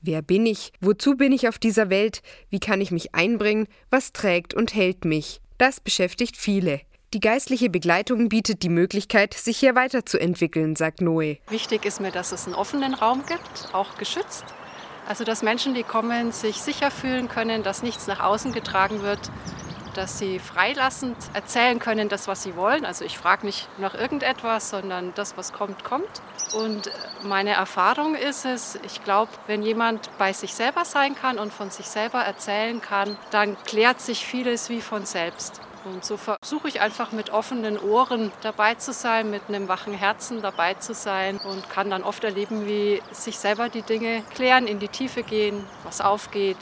Wer 0.00 0.22
bin 0.22 0.46
ich? 0.46 0.72
Wozu 0.80 1.16
bin 1.16 1.32
ich 1.32 1.48
auf 1.48 1.58
dieser 1.58 1.90
Welt? 1.90 2.20
Wie 2.50 2.60
kann 2.60 2.80
ich 2.80 2.90
mich 2.92 3.14
einbringen? 3.14 3.66
Was 3.90 4.12
trägt 4.12 4.54
und 4.54 4.74
hält 4.74 5.04
mich? 5.04 5.40
Das 5.58 5.80
beschäftigt 5.80 6.36
viele. 6.36 6.80
Die 7.14 7.20
geistliche 7.20 7.70
Begleitung 7.70 8.28
bietet 8.28 8.62
die 8.62 8.68
Möglichkeit, 8.68 9.32
sich 9.32 9.58
hier 9.58 9.76
weiterzuentwickeln, 9.76 10.74
sagt 10.74 11.00
Noe. 11.00 11.38
Wichtig 11.48 11.84
ist 11.84 12.00
mir, 12.00 12.10
dass 12.10 12.32
es 12.32 12.46
einen 12.46 12.56
offenen 12.56 12.94
Raum 12.94 13.24
gibt, 13.26 13.72
auch 13.72 13.96
geschützt. 13.96 14.44
Also 15.06 15.22
dass 15.22 15.42
Menschen, 15.42 15.74
die 15.74 15.84
kommen, 15.84 16.32
sich 16.32 16.56
sicher 16.56 16.90
fühlen 16.90 17.28
können, 17.28 17.62
dass 17.62 17.84
nichts 17.84 18.08
nach 18.08 18.20
außen 18.20 18.52
getragen 18.52 19.02
wird, 19.02 19.20
dass 19.94 20.18
sie 20.18 20.40
freilassend 20.40 21.16
erzählen 21.32 21.78
können, 21.78 22.08
das, 22.08 22.26
was 22.26 22.42
sie 22.42 22.56
wollen. 22.56 22.84
Also 22.84 23.04
ich 23.04 23.16
frage 23.16 23.46
nicht 23.46 23.68
nach 23.78 23.94
irgendetwas, 23.94 24.70
sondern 24.70 25.14
das, 25.14 25.36
was 25.36 25.52
kommt, 25.52 25.84
kommt. 25.84 26.22
Und 26.54 26.90
meine 27.22 27.50
Erfahrung 27.50 28.14
ist 28.14 28.44
es, 28.44 28.78
ich 28.84 29.04
glaube, 29.04 29.30
wenn 29.46 29.62
jemand 29.62 30.10
bei 30.18 30.32
sich 30.32 30.54
selber 30.54 30.84
sein 30.84 31.14
kann 31.14 31.38
und 31.38 31.52
von 31.52 31.70
sich 31.70 31.86
selber 31.86 32.18
erzählen 32.18 32.80
kann, 32.80 33.16
dann 33.30 33.56
klärt 33.64 34.00
sich 34.00 34.26
vieles 34.26 34.68
wie 34.68 34.80
von 34.80 35.06
selbst. 35.06 35.60
Und 35.86 36.04
so 36.04 36.16
versuche 36.16 36.66
ich 36.66 36.80
einfach 36.80 37.12
mit 37.12 37.30
offenen 37.30 37.78
Ohren 37.78 38.32
dabei 38.42 38.74
zu 38.74 38.92
sein, 38.92 39.30
mit 39.30 39.42
einem 39.46 39.68
wachen 39.68 39.94
Herzen 39.94 40.42
dabei 40.42 40.74
zu 40.74 40.94
sein 40.94 41.38
und 41.38 41.70
kann 41.70 41.90
dann 41.90 42.02
oft 42.02 42.24
erleben, 42.24 42.66
wie 42.66 43.00
sich 43.12 43.38
selber 43.38 43.68
die 43.68 43.82
Dinge 43.82 44.24
klären, 44.34 44.66
in 44.66 44.80
die 44.80 44.88
Tiefe 44.88 45.22
gehen, 45.22 45.64
was 45.84 46.00
aufgeht, 46.00 46.56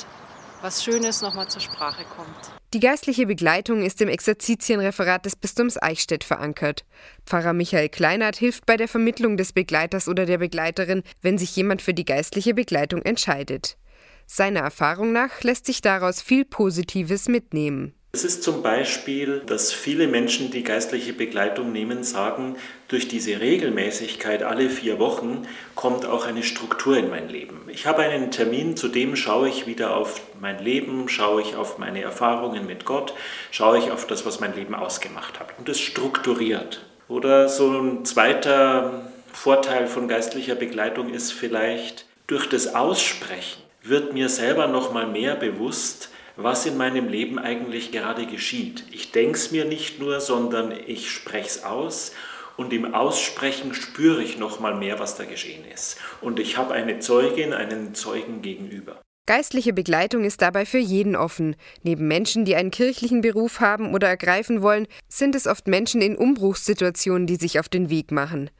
was 0.60 0.84
Schönes 0.84 1.22
nochmal 1.22 1.48
zur 1.48 1.62
Sprache 1.62 2.04
kommt. 2.14 2.52
Die 2.74 2.80
geistliche 2.80 3.26
Begleitung 3.26 3.82
ist 3.82 4.02
im 4.02 4.08
Exerzitienreferat 4.08 5.24
des 5.24 5.36
Bistums 5.36 5.80
Eichstätt 5.80 6.22
verankert. 6.22 6.84
Pfarrer 7.24 7.54
Michael 7.54 7.88
Kleinert 7.88 8.36
hilft 8.36 8.66
bei 8.66 8.76
der 8.76 8.88
Vermittlung 8.88 9.38
des 9.38 9.54
Begleiters 9.54 10.06
oder 10.06 10.26
der 10.26 10.38
Begleiterin, 10.38 11.02
wenn 11.22 11.38
sich 11.38 11.56
jemand 11.56 11.80
für 11.80 11.94
die 11.94 12.04
geistliche 12.04 12.52
Begleitung 12.52 13.00
entscheidet. 13.00 13.78
Seiner 14.26 14.60
Erfahrung 14.60 15.12
nach 15.12 15.42
lässt 15.42 15.64
sich 15.64 15.80
daraus 15.80 16.20
viel 16.20 16.44
Positives 16.44 17.28
mitnehmen. 17.28 17.94
Es 18.14 18.22
ist 18.22 18.44
zum 18.44 18.62
Beispiel, 18.62 19.42
dass 19.44 19.72
viele 19.72 20.06
Menschen, 20.06 20.52
die 20.52 20.62
geistliche 20.62 21.12
Begleitung 21.12 21.72
nehmen, 21.72 22.04
sagen, 22.04 22.54
durch 22.86 23.08
diese 23.08 23.40
Regelmäßigkeit 23.40 24.44
alle 24.44 24.70
vier 24.70 25.00
Wochen 25.00 25.48
kommt 25.74 26.06
auch 26.06 26.24
eine 26.24 26.44
Struktur 26.44 26.96
in 26.96 27.10
mein 27.10 27.28
Leben. 27.28 27.62
Ich 27.66 27.88
habe 27.88 28.02
einen 28.02 28.30
Termin, 28.30 28.76
zu 28.76 28.86
dem 28.86 29.16
schaue 29.16 29.48
ich 29.48 29.66
wieder 29.66 29.96
auf 29.96 30.20
mein 30.40 30.62
Leben, 30.62 31.08
schaue 31.08 31.42
ich 31.42 31.56
auf 31.56 31.78
meine 31.78 32.02
Erfahrungen 32.02 32.68
mit 32.68 32.84
Gott, 32.84 33.14
schaue 33.50 33.78
ich 33.78 33.90
auf 33.90 34.06
das, 34.06 34.24
was 34.24 34.38
mein 34.38 34.54
Leben 34.54 34.76
ausgemacht 34.76 35.40
hat. 35.40 35.48
Und 35.58 35.68
es 35.68 35.80
strukturiert. 35.80 36.86
Oder 37.08 37.48
so 37.48 37.68
ein 37.68 38.04
zweiter 38.04 39.10
Vorteil 39.32 39.88
von 39.88 40.06
geistlicher 40.06 40.54
Begleitung 40.54 41.12
ist 41.12 41.32
vielleicht, 41.32 42.06
durch 42.28 42.48
das 42.48 42.76
Aussprechen 42.76 43.60
wird 43.82 44.14
mir 44.14 44.28
selber 44.28 44.68
noch 44.68 44.92
mal 44.92 45.08
mehr 45.08 45.34
bewusst, 45.34 46.10
was 46.36 46.66
in 46.66 46.76
meinem 46.76 47.08
Leben 47.08 47.38
eigentlich 47.38 47.92
gerade 47.92 48.26
geschieht. 48.26 48.84
Ich 48.90 49.12
denke 49.12 49.36
es 49.36 49.50
mir 49.50 49.64
nicht 49.64 50.00
nur, 50.00 50.20
sondern 50.20 50.72
ich 50.86 51.10
spreche 51.10 51.46
es 51.46 51.64
aus 51.64 52.12
und 52.56 52.72
im 52.72 52.94
Aussprechen 52.94 53.74
spüre 53.74 54.22
ich 54.22 54.38
noch 54.38 54.60
mal 54.60 54.74
mehr, 54.74 54.98
was 54.98 55.16
da 55.16 55.24
geschehen 55.24 55.64
ist. 55.72 55.98
Und 56.20 56.38
ich 56.38 56.56
habe 56.56 56.74
eine 56.74 56.98
Zeugin, 57.00 57.52
einen 57.52 57.94
Zeugen 57.94 58.42
gegenüber. 58.42 59.00
Geistliche 59.26 59.72
Begleitung 59.72 60.24
ist 60.24 60.42
dabei 60.42 60.66
für 60.66 60.78
jeden 60.78 61.16
offen. 61.16 61.56
Neben 61.82 62.06
Menschen, 62.06 62.44
die 62.44 62.56
einen 62.56 62.70
kirchlichen 62.70 63.22
Beruf 63.22 63.60
haben 63.60 63.94
oder 63.94 64.06
ergreifen 64.06 64.60
wollen, 64.60 64.86
sind 65.08 65.34
es 65.34 65.46
oft 65.46 65.66
Menschen 65.66 66.02
in 66.02 66.14
Umbruchssituationen, 66.14 67.26
die 67.26 67.36
sich 67.36 67.58
auf 67.58 67.70
den 67.70 67.88
Weg 67.88 68.12
machen. 68.12 68.50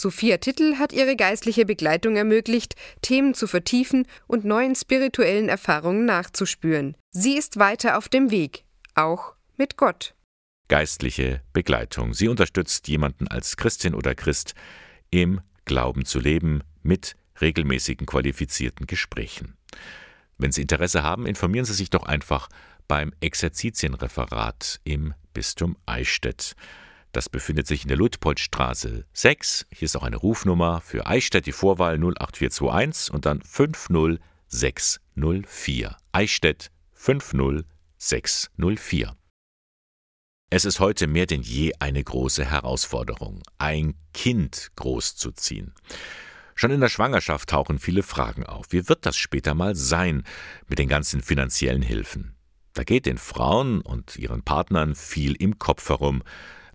Sophia 0.00 0.36
Tittel 0.36 0.78
hat 0.78 0.92
ihre 0.92 1.16
geistliche 1.16 1.66
Begleitung 1.66 2.14
ermöglicht, 2.14 2.76
Themen 3.02 3.34
zu 3.34 3.48
vertiefen 3.48 4.06
und 4.28 4.44
neuen 4.44 4.76
spirituellen 4.76 5.48
Erfahrungen 5.48 6.04
nachzuspüren. 6.04 6.96
Sie 7.10 7.36
ist 7.36 7.58
weiter 7.58 7.98
auf 7.98 8.08
dem 8.08 8.30
Weg, 8.30 8.62
auch 8.94 9.34
mit 9.56 9.76
Gott. 9.76 10.14
Geistliche 10.68 11.42
Begleitung. 11.52 12.14
Sie 12.14 12.28
unterstützt 12.28 12.86
jemanden 12.86 13.26
als 13.26 13.56
Christin 13.56 13.92
oder 13.92 14.14
Christ 14.14 14.54
im 15.10 15.40
Glauben 15.64 16.04
zu 16.04 16.20
leben 16.20 16.62
mit 16.84 17.16
regelmäßigen 17.40 18.06
qualifizierten 18.06 18.86
Gesprächen. 18.86 19.56
Wenn 20.36 20.52
Sie 20.52 20.62
Interesse 20.62 21.02
haben, 21.02 21.26
informieren 21.26 21.66
Sie 21.66 21.74
sich 21.74 21.90
doch 21.90 22.04
einfach 22.04 22.48
beim 22.86 23.12
Exerzitienreferat 23.18 24.78
im 24.84 25.14
Bistum 25.34 25.76
Eichstätt. 25.86 26.54
Das 27.12 27.28
befindet 27.28 27.66
sich 27.66 27.82
in 27.82 27.88
der 27.88 27.96
Luitpoldstraße 27.96 29.04
6. 29.12 29.66
Hier 29.70 29.86
ist 29.86 29.96
auch 29.96 30.02
eine 30.02 30.16
Rufnummer 30.16 30.82
für 30.82 31.06
Eichstätt, 31.06 31.46
die 31.46 31.52
Vorwahl 31.52 31.94
08421 31.94 33.14
und 33.14 33.26
dann 33.26 33.42
50604. 33.42 35.96
Eichstätt 36.12 36.70
50604. 36.92 39.16
Es 40.50 40.64
ist 40.64 40.80
heute 40.80 41.06
mehr 41.06 41.26
denn 41.26 41.42
je 41.42 41.74
eine 41.78 42.02
große 42.02 42.44
Herausforderung, 42.44 43.42
ein 43.58 43.94
Kind 44.14 44.70
großzuziehen. 44.76 45.74
Schon 46.54 46.70
in 46.70 46.80
der 46.80 46.88
Schwangerschaft 46.88 47.50
tauchen 47.50 47.78
viele 47.78 48.02
Fragen 48.02 48.44
auf. 48.44 48.66
Wie 48.70 48.88
wird 48.88 49.06
das 49.06 49.16
später 49.16 49.54
mal 49.54 49.76
sein 49.76 50.24
mit 50.66 50.78
den 50.78 50.88
ganzen 50.88 51.22
finanziellen 51.22 51.82
Hilfen? 51.82 52.34
Da 52.74 52.84
geht 52.84 53.06
den 53.06 53.18
Frauen 53.18 53.80
und 53.80 54.16
ihren 54.16 54.42
Partnern 54.42 54.94
viel 54.94 55.34
im 55.34 55.58
Kopf 55.58 55.88
herum 55.88 56.22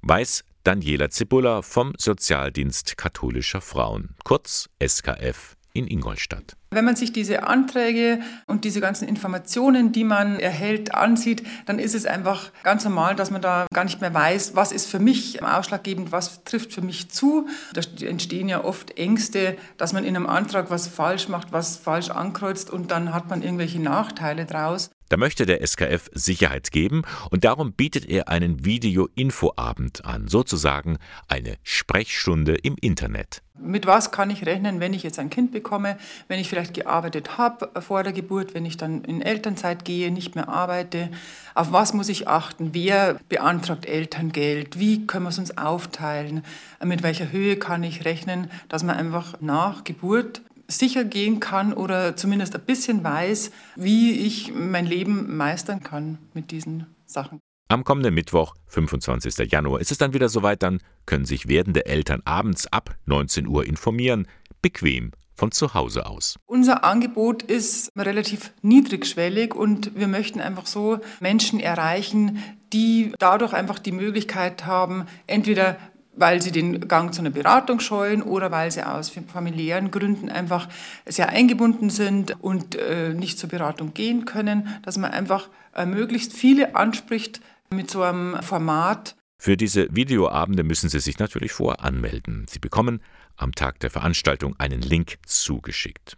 weiß 0.03 0.43
Daniela 0.63 1.09
Zibulla 1.09 1.61
vom 1.61 1.93
Sozialdienst 1.97 2.97
katholischer 2.97 3.61
Frauen, 3.61 4.15
kurz 4.23 4.69
SKF 4.85 5.55
in 5.73 5.87
Ingolstadt. 5.87 6.55
Wenn 6.71 6.85
man 6.85 6.95
sich 6.95 7.13
diese 7.13 7.43
Anträge 7.43 8.19
und 8.47 8.63
diese 8.63 8.79
ganzen 8.79 9.07
Informationen, 9.07 9.91
die 9.91 10.03
man 10.03 10.39
erhält, 10.39 10.93
ansieht, 10.93 11.45
dann 11.65 11.79
ist 11.79 11.95
es 11.95 12.05
einfach 12.05 12.51
ganz 12.63 12.83
normal, 12.83 13.15
dass 13.15 13.31
man 13.31 13.41
da 13.41 13.65
gar 13.73 13.83
nicht 13.83 14.01
mehr 14.01 14.13
weiß, 14.13 14.55
was 14.55 14.71
ist 14.71 14.87
für 14.87 14.99
mich 14.99 15.43
ausschlaggebend, 15.43 16.11
was 16.11 16.43
trifft 16.43 16.73
für 16.73 16.81
mich 16.81 17.09
zu. 17.09 17.47
Da 17.73 17.81
entstehen 18.05 18.49
ja 18.49 18.63
oft 18.63 18.97
Ängste, 18.97 19.57
dass 19.77 19.93
man 19.93 20.03
in 20.03 20.15
einem 20.15 20.27
Antrag 20.27 20.69
was 20.69 20.87
falsch 20.87 21.27
macht, 21.27 21.51
was 21.51 21.77
falsch 21.77 22.09
ankreuzt 22.09 22.69
und 22.69 22.91
dann 22.91 23.13
hat 23.13 23.29
man 23.29 23.41
irgendwelche 23.41 23.81
Nachteile 23.81 24.45
draus. 24.45 24.89
Da 25.13 25.17
möchte 25.17 25.45
der 25.45 25.63
SKF 25.63 26.09
Sicherheit 26.13 26.71
geben 26.71 27.03
und 27.29 27.43
darum 27.43 27.73
bietet 27.73 28.09
er 28.09 28.29
einen 28.29 28.65
Video-Infoabend 28.65 30.05
an, 30.05 30.27
sozusagen 30.27 30.97
eine 31.27 31.57
Sprechstunde 31.61 32.55
im 32.55 32.75
Internet. 32.81 33.43
Mit 33.59 33.85
was 33.85 34.11
kann 34.11 34.31
ich 34.31 34.47
rechnen, 34.47 34.79
wenn 34.79 34.95
ich 34.95 35.03
jetzt 35.03 35.19
ein 35.19 35.29
Kind 35.29 35.51
bekomme, 35.51 35.97
wenn 36.27 36.39
ich 36.39 36.49
vielleicht 36.49 36.73
gearbeitet 36.73 37.37
habe 37.37 37.69
vor 37.79 38.01
der 38.01 38.11
Geburt, 38.11 38.55
wenn 38.55 38.65
ich 38.65 38.77
dann 38.77 39.03
in 39.03 39.21
Elternzeit 39.21 39.85
gehe, 39.85 40.09
nicht 40.09 40.33
mehr 40.33 40.49
arbeite? 40.49 41.11
Auf 41.53 41.71
was 41.71 41.93
muss 41.93 42.09
ich 42.09 42.27
achten? 42.27 42.73
Wer 42.73 43.19
beantragt 43.29 43.85
Elterngeld? 43.85 44.79
Wie 44.79 45.05
können 45.05 45.25
wir 45.25 45.29
es 45.29 45.37
uns 45.37 45.55
aufteilen? 45.59 46.41
Mit 46.83 47.03
welcher 47.03 47.31
Höhe 47.31 47.57
kann 47.57 47.83
ich 47.83 48.03
rechnen, 48.03 48.49
dass 48.67 48.81
man 48.81 48.97
einfach 48.97 49.39
nach 49.41 49.83
Geburt 49.83 50.41
sicher 50.67 51.03
gehen 51.03 51.39
kann 51.39 51.73
oder 51.73 52.15
zumindest 52.15 52.55
ein 52.55 52.65
bisschen 52.65 53.03
weiß, 53.03 53.51
wie 53.75 54.11
ich 54.11 54.53
mein 54.53 54.85
Leben 54.85 55.35
meistern 55.35 55.81
kann 55.81 56.17
mit 56.33 56.51
diesen 56.51 56.87
Sachen. 57.05 57.39
Am 57.69 57.83
kommenden 57.83 58.13
Mittwoch, 58.13 58.53
25. 58.67 59.51
Januar, 59.51 59.79
ist 59.79 59.91
es 59.91 59.97
dann 59.97 60.13
wieder 60.13 60.29
soweit, 60.29 60.61
dann 60.63 60.79
können 61.05 61.25
sich 61.25 61.47
werdende 61.47 61.85
Eltern 61.85 62.21
abends 62.25 62.67
ab 62.67 62.95
19 63.05 63.47
Uhr 63.47 63.65
informieren, 63.65 64.27
bequem 64.61 65.11
von 65.33 65.51
zu 65.51 65.73
Hause 65.73 66.05
aus. 66.05 66.35
Unser 66.45 66.83
Angebot 66.83 67.41
ist 67.41 67.89
relativ 67.97 68.53
niedrigschwellig 68.61 69.55
und 69.55 69.95
wir 69.95 70.07
möchten 70.07 70.39
einfach 70.39 70.67
so 70.67 70.99
Menschen 71.19 71.59
erreichen, 71.59 72.43
die 72.71 73.13
dadurch 73.19 73.53
einfach 73.53 73.79
die 73.79 73.91
Möglichkeit 73.91 74.65
haben, 74.65 75.05
entweder 75.27 75.77
weil 76.15 76.41
sie 76.41 76.51
den 76.51 76.87
Gang 76.87 77.13
zu 77.13 77.21
einer 77.21 77.29
Beratung 77.29 77.79
scheuen 77.79 78.21
oder 78.21 78.51
weil 78.51 78.71
sie 78.71 78.85
aus 78.85 79.11
familiären 79.31 79.91
Gründen 79.91 80.29
einfach 80.29 80.69
sehr 81.05 81.29
eingebunden 81.29 81.89
sind 81.89 82.41
und 82.41 82.75
äh, 82.75 83.13
nicht 83.13 83.39
zur 83.39 83.49
Beratung 83.49 83.93
gehen 83.93 84.25
können, 84.25 84.69
dass 84.83 84.97
man 84.97 85.11
einfach 85.11 85.49
äh, 85.75 85.85
möglichst 85.85 86.33
viele 86.33 86.75
anspricht 86.75 87.41
mit 87.69 87.89
so 87.89 88.03
einem 88.03 88.41
Format. 88.41 89.15
Für 89.37 89.57
diese 89.57 89.93
Videoabende 89.93 90.63
müssen 90.63 90.89
Sie 90.89 90.99
sich 90.99 91.19
natürlich 91.19 91.51
voranmelden. 91.51 92.45
Sie 92.47 92.59
bekommen 92.59 93.01
am 93.35 93.53
Tag 93.53 93.79
der 93.79 93.89
Veranstaltung 93.89 94.55
einen 94.57 94.81
Link 94.81 95.17
zugeschickt. 95.25 96.17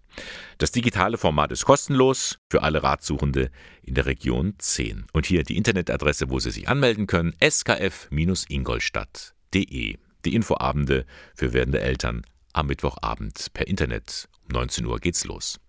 Das 0.57 0.71
digitale 0.71 1.17
Format 1.17 1.51
ist 1.51 1.65
kostenlos 1.65 2.37
für 2.51 2.61
alle 2.61 2.83
Ratsuchende 2.83 3.49
in 3.81 3.95
der 3.95 4.05
Region 4.05 4.53
10. 4.57 5.05
Und 5.13 5.25
hier 5.25 5.43
die 5.43 5.57
Internetadresse, 5.57 6.29
wo 6.29 6.39
Sie 6.39 6.51
sich 6.51 6.69
anmelden 6.69 7.07
können, 7.07 7.33
skf-ingolstadt 7.41 9.34
www.ftf.de. 9.55 9.97
Die 10.25 10.33
Infoabende 10.33 11.05
für 11.35 11.53
werdende 11.53 11.79
Eltern 11.81 12.23
am 12.53 12.67
Mittwochabend 12.67 13.53
per 13.53 13.67
Internet. 13.67 14.27
Um 14.43 14.53
19 14.53 14.85
Uhr 14.85 14.99
geht's 14.99 15.23
los. 15.25 15.59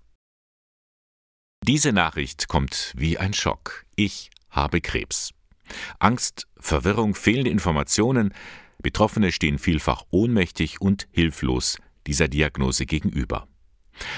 Diese 1.63 1.93
Nachricht 1.93 2.49
kommt 2.49 2.93
wie 2.97 3.19
ein 3.19 3.33
Schock. 3.33 3.85
Ich 3.97 4.31
habe 4.51 4.81
Krebs. 4.81 5.33
Angst, 5.99 6.47
Verwirrung, 6.59 7.15
fehlende 7.15 7.51
Informationen. 7.51 8.33
Betroffene 8.81 9.33
stehen 9.33 9.59
vielfach 9.59 10.05
ohnmächtig 10.11 10.81
und 10.81 11.09
hilflos 11.11 11.79
dieser 12.07 12.29
Diagnose 12.29 12.87
gegenüber. 12.87 13.49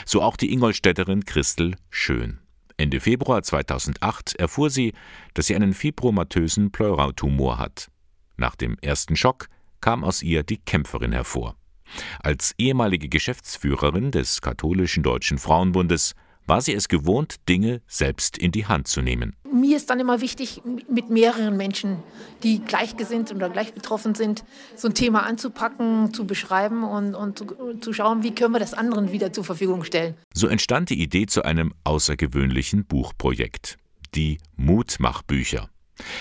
So 0.04 0.22
auch 0.22 0.36
die 0.36 0.52
Ingolstädterin 0.52 1.24
Christel 1.24 1.74
Schön. 1.90 2.38
Ende 2.76 3.00
Februar 3.00 3.42
2008 3.42 4.36
erfuhr 4.36 4.70
sie, 4.70 4.92
dass 5.34 5.46
sie 5.46 5.56
einen 5.56 5.74
fibromatösen 5.74 6.70
Pleuratumor 6.70 7.58
hat. 7.58 7.90
Nach 8.36 8.54
dem 8.54 8.76
ersten 8.80 9.16
Schock 9.16 9.48
kam 9.80 10.04
aus 10.04 10.22
ihr 10.22 10.42
die 10.42 10.58
Kämpferin 10.58 11.12
hervor. 11.12 11.56
Als 12.22 12.54
ehemalige 12.58 13.08
Geschäftsführerin 13.08 14.10
des 14.10 14.40
katholischen 14.40 15.02
Deutschen 15.02 15.38
Frauenbundes 15.38 16.14
war 16.48 16.62
sie 16.62 16.74
es 16.74 16.88
gewohnt, 16.88 17.36
Dinge 17.48 17.82
selbst 17.86 18.38
in 18.38 18.52
die 18.52 18.66
Hand 18.66 18.88
zu 18.88 19.02
nehmen. 19.02 19.36
Mir 19.52 19.76
ist 19.76 19.90
dann 19.90 20.00
immer 20.00 20.22
wichtig, 20.22 20.62
mit 20.90 21.10
mehreren 21.10 21.56
Menschen, 21.56 22.02
die 22.42 22.60
gleichgesinnt 22.60 23.30
oder 23.34 23.50
gleich 23.50 23.74
betroffen 23.74 24.14
sind, 24.14 24.44
so 24.74 24.88
ein 24.88 24.94
Thema 24.94 25.24
anzupacken, 25.24 26.14
zu 26.14 26.26
beschreiben 26.26 26.84
und, 26.84 27.14
und 27.14 27.38
zu, 27.38 27.78
zu 27.80 27.92
schauen, 27.92 28.22
wie 28.22 28.34
können 28.34 28.54
wir 28.54 28.60
das 28.60 28.72
anderen 28.72 29.12
wieder 29.12 29.32
zur 29.32 29.44
Verfügung 29.44 29.84
stellen. 29.84 30.14
So 30.32 30.48
entstand 30.48 30.88
die 30.88 31.02
Idee 31.02 31.26
zu 31.26 31.44
einem 31.44 31.74
außergewöhnlichen 31.84 32.86
Buchprojekt, 32.86 33.76
die 34.14 34.38
Mutmachbücher. 34.56 35.68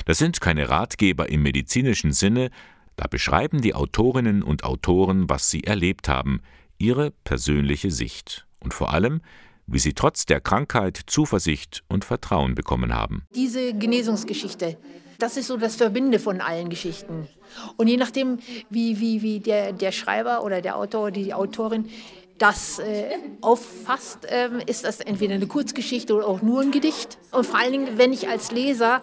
Das 0.06 0.17
sind 0.17 0.41
keine 0.41 0.70
Ratgeber 0.70 1.30
im 1.30 1.43
medizinischen 1.43 2.12
Sinne, 2.12 2.50
da 2.97 3.07
beschreiben 3.07 3.62
die 3.62 3.73
Autorinnen 3.73 4.43
und 4.43 4.63
Autoren, 4.63 5.29
was 5.29 5.49
sie 5.49 5.63
erlebt 5.63 6.10
haben, 6.10 6.41
ihre 6.77 7.12
persönliche 7.23 7.91
Sicht 7.91 8.45
und 8.60 8.73
vor 8.73 8.93
allem, 8.93 9.21
wie 9.67 9.79
sie 9.79 9.93
trotz 9.93 10.25
der 10.25 10.41
Krankheit 10.41 10.99
Zuversicht 11.07 11.83
und 11.88 12.05
Vertrauen 12.05 12.55
bekommen 12.55 12.93
haben. 12.93 13.23
Diese 13.36 13.73
Genesungsgeschichte, 13.73 14.77
das 15.19 15.38
ist 15.38 15.47
so 15.47 15.57
das 15.57 15.75
Verbinde 15.75 16.19
von 16.19 16.41
allen 16.41 16.69
Geschichten. 16.69 17.27
Und 17.75 17.88
je 17.88 17.97
nachdem, 17.97 18.39
wie, 18.69 18.99
wie, 18.99 19.21
wie 19.21 19.39
der, 19.39 19.73
der 19.73 19.91
Schreiber 19.91 20.43
oder 20.43 20.62
der 20.62 20.75
Autor 20.75 21.03
oder 21.03 21.12
die 21.12 21.33
Autorin 21.33 21.89
das 22.38 22.80
äh, 22.80 23.10
auffasst, 23.41 24.26
äh, 24.26 24.50
ist 24.65 24.84
das 24.84 25.00
entweder 25.00 25.36
eine 25.36 25.47
Kurzgeschichte 25.47 26.13
oder 26.15 26.28
auch 26.28 26.41
nur 26.41 26.62
ein 26.62 26.71
Gedicht. 26.71 27.17
Und 27.32 27.45
vor 27.45 27.60
allen 27.60 27.71
Dingen, 27.71 27.97
wenn 27.97 28.13
ich 28.13 28.30
als 28.30 28.52
Leser 28.52 29.02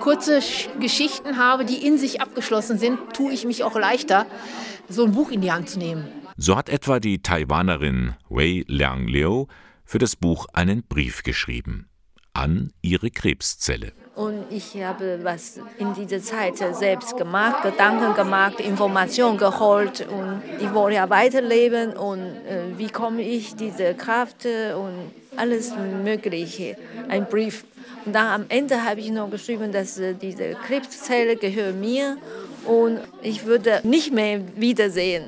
kurze 0.00 0.40
Geschichten 0.80 1.36
habe, 1.36 1.64
die 1.64 1.86
in 1.86 1.98
sich 1.98 2.20
abgeschlossen 2.20 2.78
sind, 2.78 2.98
tue 3.14 3.32
ich 3.32 3.44
mich 3.44 3.62
auch 3.64 3.76
leichter, 3.76 4.26
so 4.88 5.04
ein 5.04 5.12
Buch 5.12 5.30
in 5.30 5.40
die 5.40 5.52
Hand 5.52 5.68
zu 5.68 5.78
nehmen. 5.78 6.08
So 6.36 6.56
hat 6.56 6.68
etwa 6.68 6.98
die 6.98 7.22
Taiwanerin 7.22 8.14
Wei 8.28 8.64
Liang 8.66 9.06
Liu 9.06 9.46
für 9.84 9.98
das 9.98 10.16
Buch 10.16 10.46
einen 10.52 10.82
Brief 10.82 11.22
geschrieben 11.22 11.88
an 12.32 12.72
ihre 12.80 13.10
Krebszelle. 13.10 13.92
Und 14.14 14.44
ich 14.50 14.76
habe 14.82 15.20
was 15.22 15.58
in 15.78 15.94
dieser 15.94 16.20
Zeit 16.20 16.58
selbst 16.74 17.16
gemacht, 17.16 17.62
Gedanken 17.62 18.14
gemacht, 18.14 18.60
Informationen 18.60 19.38
geholt 19.38 20.06
und 20.06 20.42
ich 20.60 20.72
wollte 20.74 20.96
ja 20.96 21.08
weiterleben 21.08 21.94
und 21.94 22.20
äh, 22.20 22.76
wie 22.76 22.88
komme 22.88 23.22
ich 23.22 23.54
diese 23.54 23.94
Kraft 23.94 24.44
und 24.44 25.12
alles 25.36 25.72
Mögliche. 26.04 26.76
Ein 27.08 27.26
Brief. 27.26 27.64
Und 28.04 28.14
dann 28.14 28.42
am 28.42 28.46
Ende 28.50 28.84
habe 28.84 29.00
ich 29.00 29.10
noch 29.10 29.30
geschrieben, 29.30 29.72
dass 29.72 29.98
äh, 29.98 30.14
diese 30.14 30.56
Krebszelle 30.66 31.36
gehört 31.36 31.76
mir 31.76 32.18
und 32.66 33.00
ich 33.22 33.46
würde 33.46 33.80
nicht 33.82 34.12
mehr 34.12 34.40
wiedersehen. 34.56 35.24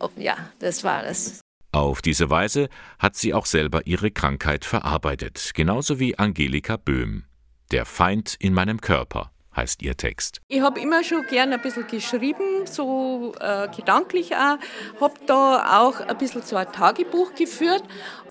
Oh, 0.00 0.08
ja, 0.16 0.36
das 0.58 0.82
war 0.82 1.06
es. 1.06 1.40
Auf 1.72 2.02
diese 2.02 2.30
Weise 2.30 2.68
hat 2.98 3.16
sie 3.16 3.34
auch 3.34 3.46
selber 3.46 3.86
ihre 3.86 4.10
Krankheit 4.10 4.64
verarbeitet, 4.64 5.52
genauso 5.54 6.00
wie 6.00 6.18
Angelika 6.18 6.76
Böhm. 6.76 7.24
Der 7.72 7.84
Feind 7.84 8.36
in 8.38 8.54
meinem 8.54 8.80
Körper 8.80 9.32
heißt 9.56 9.82
ihr 9.82 9.96
Text. 9.96 10.40
Ich 10.48 10.60
habe 10.60 10.78
immer 10.80 11.02
schon 11.02 11.26
gern 11.26 11.52
ein 11.52 11.60
bisschen 11.60 11.86
geschrieben, 11.86 12.66
so 12.66 13.32
äh, 13.40 13.68
gedanklich 13.74 14.36
auch. 14.36 14.58
Habe 15.00 15.14
da 15.26 15.80
auch 15.80 15.98
ein 16.00 16.18
bisschen 16.18 16.42
so 16.42 16.56
ein 16.56 16.70
Tagebuch 16.70 17.34
geführt. 17.34 17.82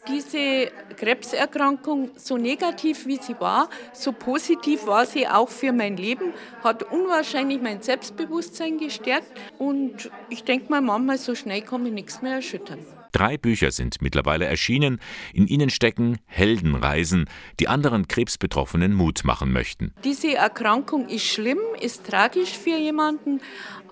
Diese 0.07 0.71
Krebserkrankung, 0.95 2.11
so 2.15 2.37
negativ 2.37 3.07
wie 3.07 3.17
sie 3.17 3.35
war, 3.39 3.69
so 3.91 4.11
positiv 4.11 4.85
war 4.85 5.05
sie 5.05 5.27
auch 5.27 5.49
für 5.49 5.73
mein 5.73 5.97
Leben, 5.97 6.33
hat 6.63 6.83
unwahrscheinlich 6.83 7.59
mein 7.59 7.81
Selbstbewusstsein 7.81 8.77
gestärkt 8.77 9.31
und 9.57 10.11
ich 10.29 10.43
denke 10.43 10.69
mal, 10.69 10.81
manchmal 10.81 11.17
so 11.17 11.33
schnell 11.33 11.61
kann 11.61 11.81
mich 11.81 11.93
nichts 11.93 12.21
mehr 12.21 12.35
erschüttern. 12.35 12.85
Drei 13.15 13.37
Bücher 13.37 13.71
sind 13.71 14.01
mittlerweile 14.01 14.43
erschienen. 14.43 14.99
In 15.33 15.47
ihnen 15.47 15.69
stecken 15.69 16.17
Heldenreisen, 16.25 17.29
die 17.61 17.69
anderen 17.69 18.09
Krebsbetroffenen 18.09 18.93
Mut 18.93 19.23
machen 19.23 19.53
möchten. 19.53 19.93
Diese 20.03 20.35
Erkrankung 20.35 21.07
ist 21.07 21.23
schlimm, 21.23 21.59
ist 21.79 22.05
tragisch 22.05 22.57
für 22.57 22.77
jemanden, 22.77 23.39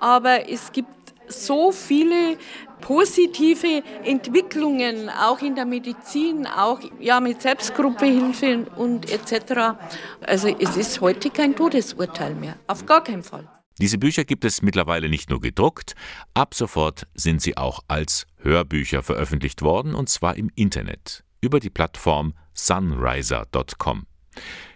aber 0.01 0.49
es 0.49 0.73
gibt 0.73 0.89
so 1.29 1.71
viele 1.71 2.37
positive 2.81 3.81
Entwicklungen, 4.03 5.09
auch 5.09 5.41
in 5.41 5.55
der 5.55 5.63
Medizin, 5.65 6.45
auch 6.45 6.81
ja, 6.99 7.21
mit 7.21 7.41
Selbstgruppehilfe 7.41 8.65
und 8.75 9.09
etc. 9.09 9.77
Also 10.19 10.49
es 10.49 10.75
ist 10.75 10.99
heute 10.99 11.29
kein 11.29 11.55
Todesurteil 11.55 12.35
mehr, 12.35 12.57
auf 12.67 12.85
gar 12.85 13.01
keinen 13.01 13.23
Fall. 13.23 13.47
Diese 13.81 13.97
Bücher 13.97 14.23
gibt 14.23 14.45
es 14.45 14.61
mittlerweile 14.61 15.09
nicht 15.09 15.31
nur 15.31 15.41
gedruckt, 15.41 15.95
ab 16.35 16.53
sofort 16.53 17.07
sind 17.15 17.41
sie 17.41 17.57
auch 17.57 17.79
als 17.87 18.27
Hörbücher 18.37 19.01
veröffentlicht 19.01 19.63
worden, 19.63 19.95
und 19.95 20.09
zwar 20.09 20.37
im 20.37 20.51
Internet 20.55 21.23
über 21.41 21.59
die 21.59 21.71
Plattform 21.71 22.35
sunriser.com. 22.53 24.05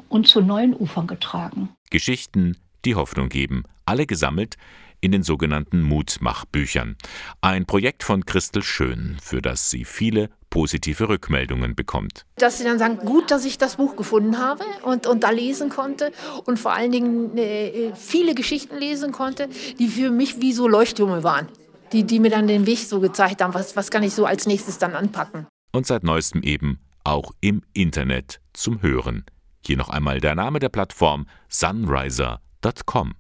und 0.08 0.26
zu 0.26 0.40
neuen 0.40 0.74
Ufern 0.74 1.06
getragen. 1.06 1.70
Geschichten, 1.90 2.56
die 2.84 2.94
Hoffnung 2.94 3.28
geben, 3.28 3.64
alle 3.86 4.06
gesammelt 4.06 4.56
in 5.02 5.12
den 5.12 5.22
sogenannten 5.22 5.82
Mutmachbüchern. 5.82 6.96
Ein 7.42 7.66
Projekt 7.66 8.04
von 8.04 8.24
Christel 8.24 8.62
Schön, 8.62 9.18
für 9.20 9.42
das 9.42 9.68
sie 9.68 9.84
viele 9.84 10.30
positive 10.48 11.08
Rückmeldungen 11.08 11.74
bekommt. 11.74 12.24
Dass 12.36 12.58
sie 12.58 12.64
dann 12.64 12.78
sagen, 12.78 12.98
gut, 12.98 13.30
dass 13.30 13.44
ich 13.44 13.58
das 13.58 13.76
Buch 13.76 13.96
gefunden 13.96 14.38
habe 14.38 14.64
und, 14.84 15.06
und 15.06 15.24
da 15.24 15.30
lesen 15.30 15.68
konnte 15.70 16.12
und 16.44 16.58
vor 16.58 16.72
allen 16.72 16.92
Dingen 16.92 17.36
äh, 17.36 17.92
viele 17.94 18.34
Geschichten 18.34 18.78
lesen 18.78 19.12
konnte, 19.12 19.48
die 19.78 19.88
für 19.88 20.10
mich 20.10 20.40
wie 20.40 20.52
so 20.52 20.68
Leuchttürme 20.68 21.22
waren. 21.22 21.48
Die, 21.92 22.04
die 22.04 22.20
mir 22.20 22.30
dann 22.30 22.46
den 22.46 22.66
Weg 22.66 22.78
so 22.78 23.00
gezeigt 23.00 23.42
haben, 23.42 23.52
was, 23.52 23.76
was 23.76 23.90
kann 23.90 24.02
ich 24.02 24.14
so 24.14 24.24
als 24.24 24.46
nächstes 24.46 24.78
dann 24.78 24.94
anpacken. 24.94 25.46
Und 25.72 25.86
seit 25.86 26.04
neuestem 26.04 26.42
eben 26.42 26.78
auch 27.04 27.32
im 27.40 27.62
Internet 27.74 28.40
zum 28.52 28.80
Hören. 28.80 29.24
Hier 29.66 29.76
noch 29.76 29.88
einmal 29.88 30.20
der 30.20 30.34
Name 30.34 30.58
der 30.58 30.68
Plattform 30.68 31.26
sunriser.com. 31.48 33.14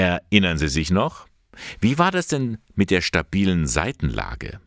Erinnern 0.00 0.56
Sie 0.56 0.68
sich 0.68 0.90
noch? 0.90 1.26
Wie 1.78 1.98
war 1.98 2.10
das 2.10 2.26
denn 2.26 2.56
mit 2.74 2.90
der 2.90 3.02
stabilen 3.02 3.66
Seitenlage? 3.66 4.58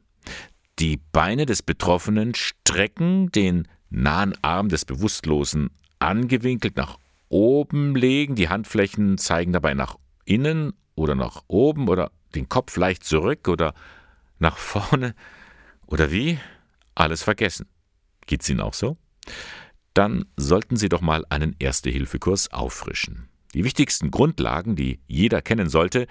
Die 0.77 0.97
Beine 0.97 1.47
des 1.47 1.63
Betroffenen 1.63 2.35
strecken 2.35 3.31
den 3.31 3.67
nahen 3.89 4.35
Arm 4.43 4.69
des 4.69 4.85
Bewusstlosen 4.85 5.71
angewinkelt 5.97 6.77
nach 6.77 6.99
oben 7.29 7.95
legen, 7.95 8.35
die 8.35 8.49
Handflächen 8.49 9.17
zeigen 9.17 9.53
dabei 9.53 9.73
nach 9.73 9.95
innen 10.25 10.73
oder 10.93 11.15
nach 11.15 11.41
oben 11.47 11.87
oder 11.87 12.11
den 12.35 12.47
Kopf 12.47 12.77
leicht 12.77 13.03
zurück 13.03 13.47
oder 13.47 13.73
nach 14.37 14.57
vorne 14.57 15.15
oder 15.87 16.11
wie? 16.11 16.37
Alles 16.93 17.23
vergessen. 17.23 17.65
Geht's 18.27 18.47
Ihnen 18.49 18.61
auch 18.61 18.75
so? 18.75 18.97
Dann 19.95 20.25
sollten 20.37 20.75
Sie 20.75 20.89
doch 20.89 21.01
mal 21.01 21.25
einen 21.29 21.55
Erste-Hilfe-Kurs 21.57 22.53
auffrischen. 22.53 23.29
Die 23.53 23.63
wichtigsten 23.63 24.09
Grundlagen, 24.09 24.75
die 24.75 24.99
jeder 25.07 25.41
kennen 25.41 25.69
sollte, 25.69 26.07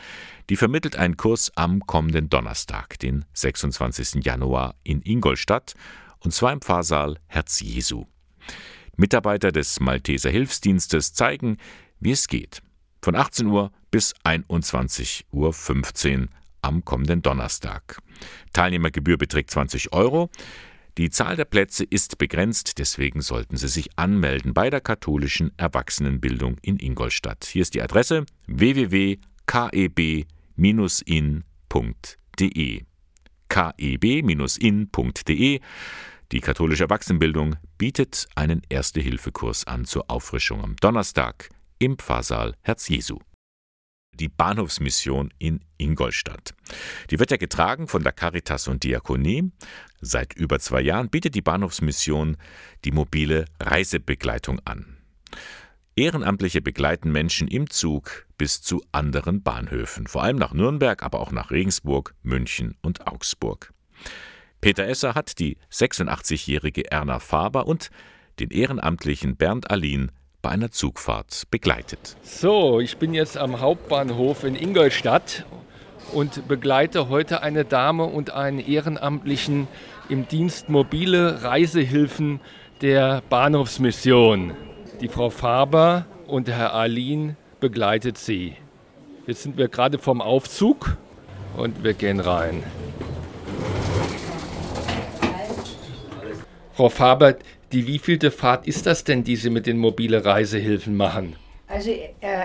die 0.48 0.56
vermittelt 0.56 0.96
ein 0.96 1.16
Kurs 1.16 1.50
am 1.56 1.80
kommenden 1.86 2.28
Donnerstag, 2.28 2.98
den 2.98 3.24
26. 3.32 4.24
Januar 4.24 4.74
in 4.84 5.02
Ingolstadt, 5.02 5.74
und 6.20 6.32
zwar 6.32 6.52
im 6.52 6.60
Pfarrsaal 6.60 7.18
Herz 7.26 7.60
Jesu. 7.60 8.06
Mitarbeiter 8.96 9.50
des 9.50 9.80
Malteser 9.80 10.30
Hilfsdienstes 10.30 11.14
zeigen, 11.14 11.56
wie 11.98 12.12
es 12.12 12.28
geht. 12.28 12.62
Von 13.02 13.16
18 13.16 13.46
Uhr 13.46 13.72
bis 13.90 14.14
21.15 14.24 16.22
Uhr 16.22 16.28
am 16.60 16.84
kommenden 16.84 17.22
Donnerstag. 17.22 17.98
Teilnehmergebühr 18.52 19.18
beträgt 19.18 19.50
20 19.50 19.92
Euro. 19.92 20.30
Die 20.98 21.08
Zahl 21.08 21.36
der 21.36 21.46
Plätze 21.46 21.84
ist 21.84 22.18
begrenzt, 22.18 22.78
deswegen 22.78 23.22
sollten 23.22 23.56
Sie 23.56 23.68
sich 23.68 23.98
anmelden 23.98 24.52
bei 24.52 24.68
der 24.68 24.82
katholischen 24.82 25.52
Erwachsenenbildung 25.56 26.58
in 26.60 26.78
Ingolstadt. 26.78 27.46
Hier 27.46 27.62
ist 27.62 27.72
die 27.74 27.80
Adresse 27.80 28.26
www.keb-in.de. 28.46 29.20
keb-in.de. 33.48 34.40
Die 36.32 36.40
katholische 36.40 36.84
Erwachsenenbildung 36.84 37.56
bietet 37.78 38.26
einen 38.34 38.62
Erste-Hilfe-Kurs 38.68 39.66
an 39.66 39.86
zur 39.86 40.10
Auffrischung 40.10 40.62
am 40.62 40.76
Donnerstag 40.76 41.48
im 41.78 41.96
Pfarrsaal 41.96 42.54
Herz 42.62 42.88
Jesu 42.88 43.18
die 44.18 44.28
Bahnhofsmission 44.28 45.32
in 45.38 45.60
Ingolstadt. 45.78 46.54
Die 47.10 47.18
wird 47.18 47.30
ja 47.30 47.36
getragen 47.36 47.88
von 47.88 48.02
der 48.02 48.12
Caritas 48.12 48.68
und 48.68 48.84
Diakonie. 48.84 49.50
Seit 50.00 50.34
über 50.34 50.58
zwei 50.58 50.80
Jahren 50.80 51.10
bietet 51.10 51.34
die 51.34 51.42
Bahnhofsmission 51.42 52.36
die 52.84 52.92
mobile 52.92 53.46
Reisebegleitung 53.60 54.60
an. 54.64 54.96
Ehrenamtliche 55.94 56.62
begleiten 56.62 57.12
Menschen 57.12 57.48
im 57.48 57.68
Zug 57.68 58.26
bis 58.38 58.62
zu 58.62 58.82
anderen 58.92 59.42
Bahnhöfen, 59.42 60.06
vor 60.06 60.22
allem 60.22 60.36
nach 60.36 60.54
Nürnberg, 60.54 61.02
aber 61.02 61.20
auch 61.20 61.32
nach 61.32 61.50
Regensburg, 61.50 62.14
München 62.22 62.76
und 62.80 63.06
Augsburg. 63.06 63.74
Peter 64.62 64.86
Esser 64.86 65.14
hat 65.14 65.38
die 65.38 65.58
86-jährige 65.70 66.90
Erna 66.90 67.18
Faber 67.18 67.66
und 67.66 67.90
den 68.38 68.50
ehrenamtlichen 68.50 69.36
Bernd 69.36 69.70
Alin 69.70 70.10
bei 70.42 70.50
einer 70.50 70.70
Zugfahrt 70.70 71.44
begleitet. 71.50 72.16
So, 72.22 72.80
ich 72.80 72.96
bin 72.96 73.14
jetzt 73.14 73.38
am 73.38 73.60
Hauptbahnhof 73.60 74.44
in 74.44 74.56
Ingolstadt 74.56 75.46
und 76.12 76.46
begleite 76.48 77.08
heute 77.08 77.42
eine 77.42 77.64
Dame 77.64 78.04
und 78.04 78.30
einen 78.30 78.58
Ehrenamtlichen 78.58 79.68
im 80.08 80.28
Dienst 80.28 80.68
mobile 80.68 81.42
Reisehilfen 81.42 82.40
der 82.82 83.22
Bahnhofsmission. 83.30 84.52
Die 85.00 85.08
Frau 85.08 85.30
Faber 85.30 86.06
und 86.26 86.48
Herr 86.48 86.74
Alin 86.74 87.36
begleitet 87.60 88.18
sie. 88.18 88.56
Jetzt 89.26 89.44
sind 89.44 89.56
wir 89.56 89.68
gerade 89.68 89.98
vom 89.98 90.20
Aufzug 90.20 90.96
und 91.56 91.84
wir 91.84 91.94
gehen 91.94 92.18
rein. 92.18 92.62
Frau 96.72 96.88
Faber, 96.88 97.36
die 97.72 97.86
wievielte 97.86 98.30
Fahrt 98.30 98.66
ist 98.66 98.86
das 98.86 99.04
denn, 99.04 99.24
die 99.24 99.36
Sie 99.36 99.50
mit 99.50 99.66
den 99.66 99.78
mobile 99.78 100.24
Reisehilfen 100.24 100.96
machen? 100.96 101.36
Also 101.68 101.90
äh, 101.90 102.04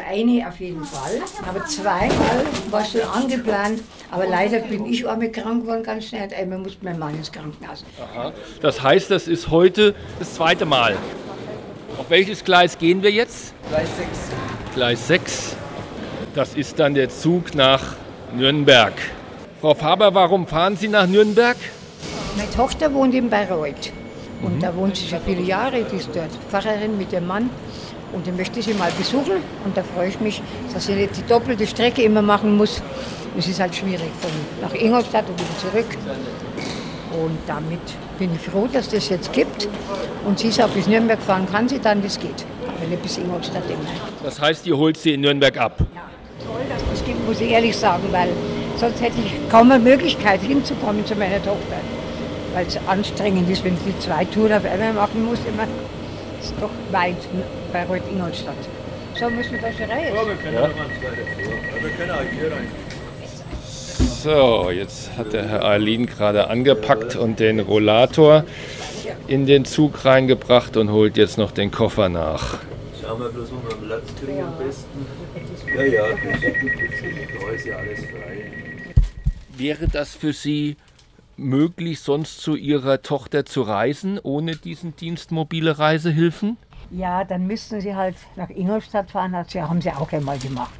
eine 0.09 0.47
auf 0.47 0.57
jeden 0.61 0.85
Fall, 0.85 1.19
aber 1.45 1.65
zweimal 1.65 2.45
war 2.71 2.85
schon 2.85 3.01
angeplant, 3.01 3.81
aber 4.09 4.25
leider 4.25 4.59
bin 4.59 4.85
ich 4.85 5.05
auch 5.05 5.17
mit 5.17 5.33
krank 5.33 5.63
geworden 5.63 5.83
ganz 5.83 6.07
schnell. 6.07 6.29
Einmal 6.33 6.59
musste 6.59 6.85
mein 6.85 6.97
Mann 6.97 7.13
ins 7.13 7.29
Krankenhaus. 7.29 7.83
Aha. 8.01 8.31
Das 8.61 8.81
heißt, 8.81 9.11
das 9.11 9.27
ist 9.27 9.49
heute 9.49 9.95
das 10.17 10.35
zweite 10.35 10.65
Mal. 10.65 10.95
Auf 11.97 12.09
welches 12.09 12.45
Gleis 12.45 12.77
gehen 12.77 13.03
wir 13.03 13.11
jetzt? 13.11 13.53
Gleis 13.69 13.89
6. 13.97 14.09
Gleis 14.75 15.07
6. 15.07 15.55
Das 16.33 16.55
ist 16.55 16.79
dann 16.79 16.93
der 16.93 17.09
Zug 17.09 17.53
nach 17.53 17.97
Nürnberg. 18.33 18.93
Frau 19.59 19.73
Faber, 19.73 20.13
warum 20.13 20.47
fahren 20.47 20.77
Sie 20.77 20.87
nach 20.87 21.07
Nürnberg? 21.07 21.57
Meine 22.37 22.49
Tochter 22.51 22.93
wohnt 22.93 23.13
in 23.13 23.29
Bayreuth. 23.29 23.91
Und 24.41 24.55
mhm. 24.55 24.59
da 24.59 24.75
wohnt 24.75 24.95
sie 24.95 25.07
schon 25.07 25.19
viele 25.25 25.41
Jahre, 25.41 25.83
die 25.83 25.97
ist 25.97 26.09
dort 26.13 26.29
Pfarrerin 26.49 26.97
mit 26.97 27.11
ihrem 27.11 27.27
Mann. 27.27 27.49
Und 28.13 28.25
den 28.25 28.37
möchte 28.37 28.61
sie 28.61 28.73
mal 28.73 28.91
besuchen. 28.97 29.43
Und 29.65 29.75
da 29.75 29.83
freue 29.83 30.09
ich 30.09 30.19
mich, 30.19 30.41
dass 30.73 30.85
sie 30.85 30.93
nicht 30.93 31.17
die 31.17 31.23
doppelte 31.27 31.67
Strecke 31.67 32.03
immer 32.03 32.21
machen 32.21 32.55
muss. 32.55 32.81
Es 33.37 33.47
ist 33.47 33.59
halt 33.59 33.75
schwierig, 33.75 34.09
von 34.21 34.31
nach 34.61 34.73
Ingolstadt 34.73 35.25
und 35.27 35.39
wieder 35.39 35.57
zurück. 35.59 35.97
Und 37.11 37.37
damit 37.47 37.79
bin 38.17 38.33
ich 38.33 38.41
froh, 38.41 38.67
dass 38.71 38.89
das 38.89 39.09
jetzt 39.09 39.33
gibt. 39.33 39.67
Und 40.25 40.39
sie 40.39 40.47
ist 40.47 40.61
auch 40.61 40.69
bis 40.69 40.87
Nürnberg 40.87 41.21
fahren 41.21 41.47
kann 41.51 41.67
sie 41.67 41.79
dann, 41.79 42.01
das 42.01 42.19
geht. 42.19 42.45
Wenn 42.79 42.89
nicht 42.89 43.01
bis 43.01 43.17
Ingolstadt 43.17 43.63
immer. 43.69 43.89
Das 44.23 44.39
heißt, 44.39 44.65
ihr 44.67 44.77
holt 44.77 44.97
sie 44.97 45.13
in 45.13 45.21
Nürnberg 45.21 45.57
ab? 45.57 45.77
Ja, 45.79 46.01
toll, 46.45 46.61
dass 46.69 46.81
das 46.91 47.05
gibt, 47.05 47.27
muss 47.27 47.41
ich 47.41 47.49
ehrlich 47.49 47.75
sagen, 47.75 48.03
weil 48.11 48.29
sonst 48.77 49.01
hätte 49.01 49.17
ich 49.23 49.49
kaum 49.49 49.71
eine 49.71 49.83
Möglichkeit 49.83 50.41
hinzukommen 50.41 51.05
zu 51.05 51.15
meiner 51.15 51.43
Tochter 51.43 51.77
weil 52.57 52.65
es 52.65 52.77
anstrengend 52.87 53.47
ist, 53.51 53.63
wenn 53.63 53.77
sie 53.77 53.93
zwei 53.99 54.25
Touren 54.25 54.53
auf 54.53 54.65
einmal 54.65 54.91
machen 54.91 55.23
muss. 55.23 55.37
Immer. 55.47 55.67
ist 56.41 56.55
doch 56.59 56.71
weit 56.91 57.17
bei 57.71 57.85
Rot 57.85 58.01
Ingolstadt. 58.11 58.55
So 59.13 59.29
müssen 59.29 59.51
wir 59.53 59.61
da 59.61 59.71
schon 59.71 59.91
rein. 59.91 60.15
Ja, 60.15 60.25
wir 60.25 60.35
können 60.35 60.55
ja. 60.55 60.69
wir 61.81 61.89
können 61.91 62.11
auch 62.11 62.39
hier 62.39 62.51
rein. 62.51 62.67
So, 64.23 64.71
jetzt 64.71 65.15
hat 65.17 65.33
der 65.33 65.47
Herr 65.47 65.65
Arlin 65.65 66.07
gerade 66.07 66.49
angepackt 66.49 67.15
und 67.15 67.39
den 67.39 67.59
Rollator 67.59 68.43
in 69.27 69.45
den 69.45 69.65
Zug 69.65 70.03
reingebracht 70.03 70.77
und 70.77 70.91
holt 70.91 71.15
jetzt 71.15 71.37
noch 71.37 71.51
den 71.51 71.69
Koffer 71.69 72.09
nach. 72.09 72.57
Schauen 72.99 73.19
wir 73.19 73.29
bloß, 73.29 73.49
wo 73.51 73.69
wir 73.69 73.87
Platz 73.87 74.07
kriegen 74.19 74.41
am 74.41 74.57
besten. 74.57 75.05
Ja, 75.75 75.83
ja, 75.83 76.07
da 76.07 77.51
ist 77.51 77.69
alles 77.69 77.99
frei. 77.99 78.51
Wäre 79.55 79.87
das 79.87 80.15
für 80.15 80.33
Sie 80.33 80.75
möglich, 81.37 81.99
sonst 81.99 82.41
zu 82.41 82.55
Ihrer 82.55 83.01
Tochter 83.01 83.45
zu 83.45 83.61
reisen, 83.61 84.19
ohne 84.21 84.55
diesen 84.55 84.95
Dienst 84.95 85.31
mobile 85.31 85.77
Reisehilfen? 85.77 86.57
Ja, 86.91 87.23
dann 87.23 87.47
müssten 87.47 87.81
Sie 87.81 87.95
halt 87.95 88.15
nach 88.35 88.49
Ingolstadt 88.49 89.11
fahren. 89.11 89.33
Das 89.33 89.53
haben 89.55 89.81
Sie 89.81 89.91
auch 89.91 90.11
einmal 90.11 90.37
gemacht. 90.39 90.79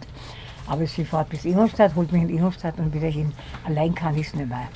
Aber 0.67 0.85
sie 0.85 1.05
fährt 1.05 1.29
bis 1.29 1.45
Ingolstadt, 1.45 1.95
holt 1.95 2.11
mich 2.11 2.23
in 2.23 2.29
Ingolstadt 2.29 2.77
und 2.77 2.93
wieder 2.93 3.07
hin. 3.07 3.31
Allein 3.65 3.95
kann 3.95 4.15
ich 4.17 4.27
es 4.27 4.33
nicht 4.33 4.49
mehr. 4.49 4.67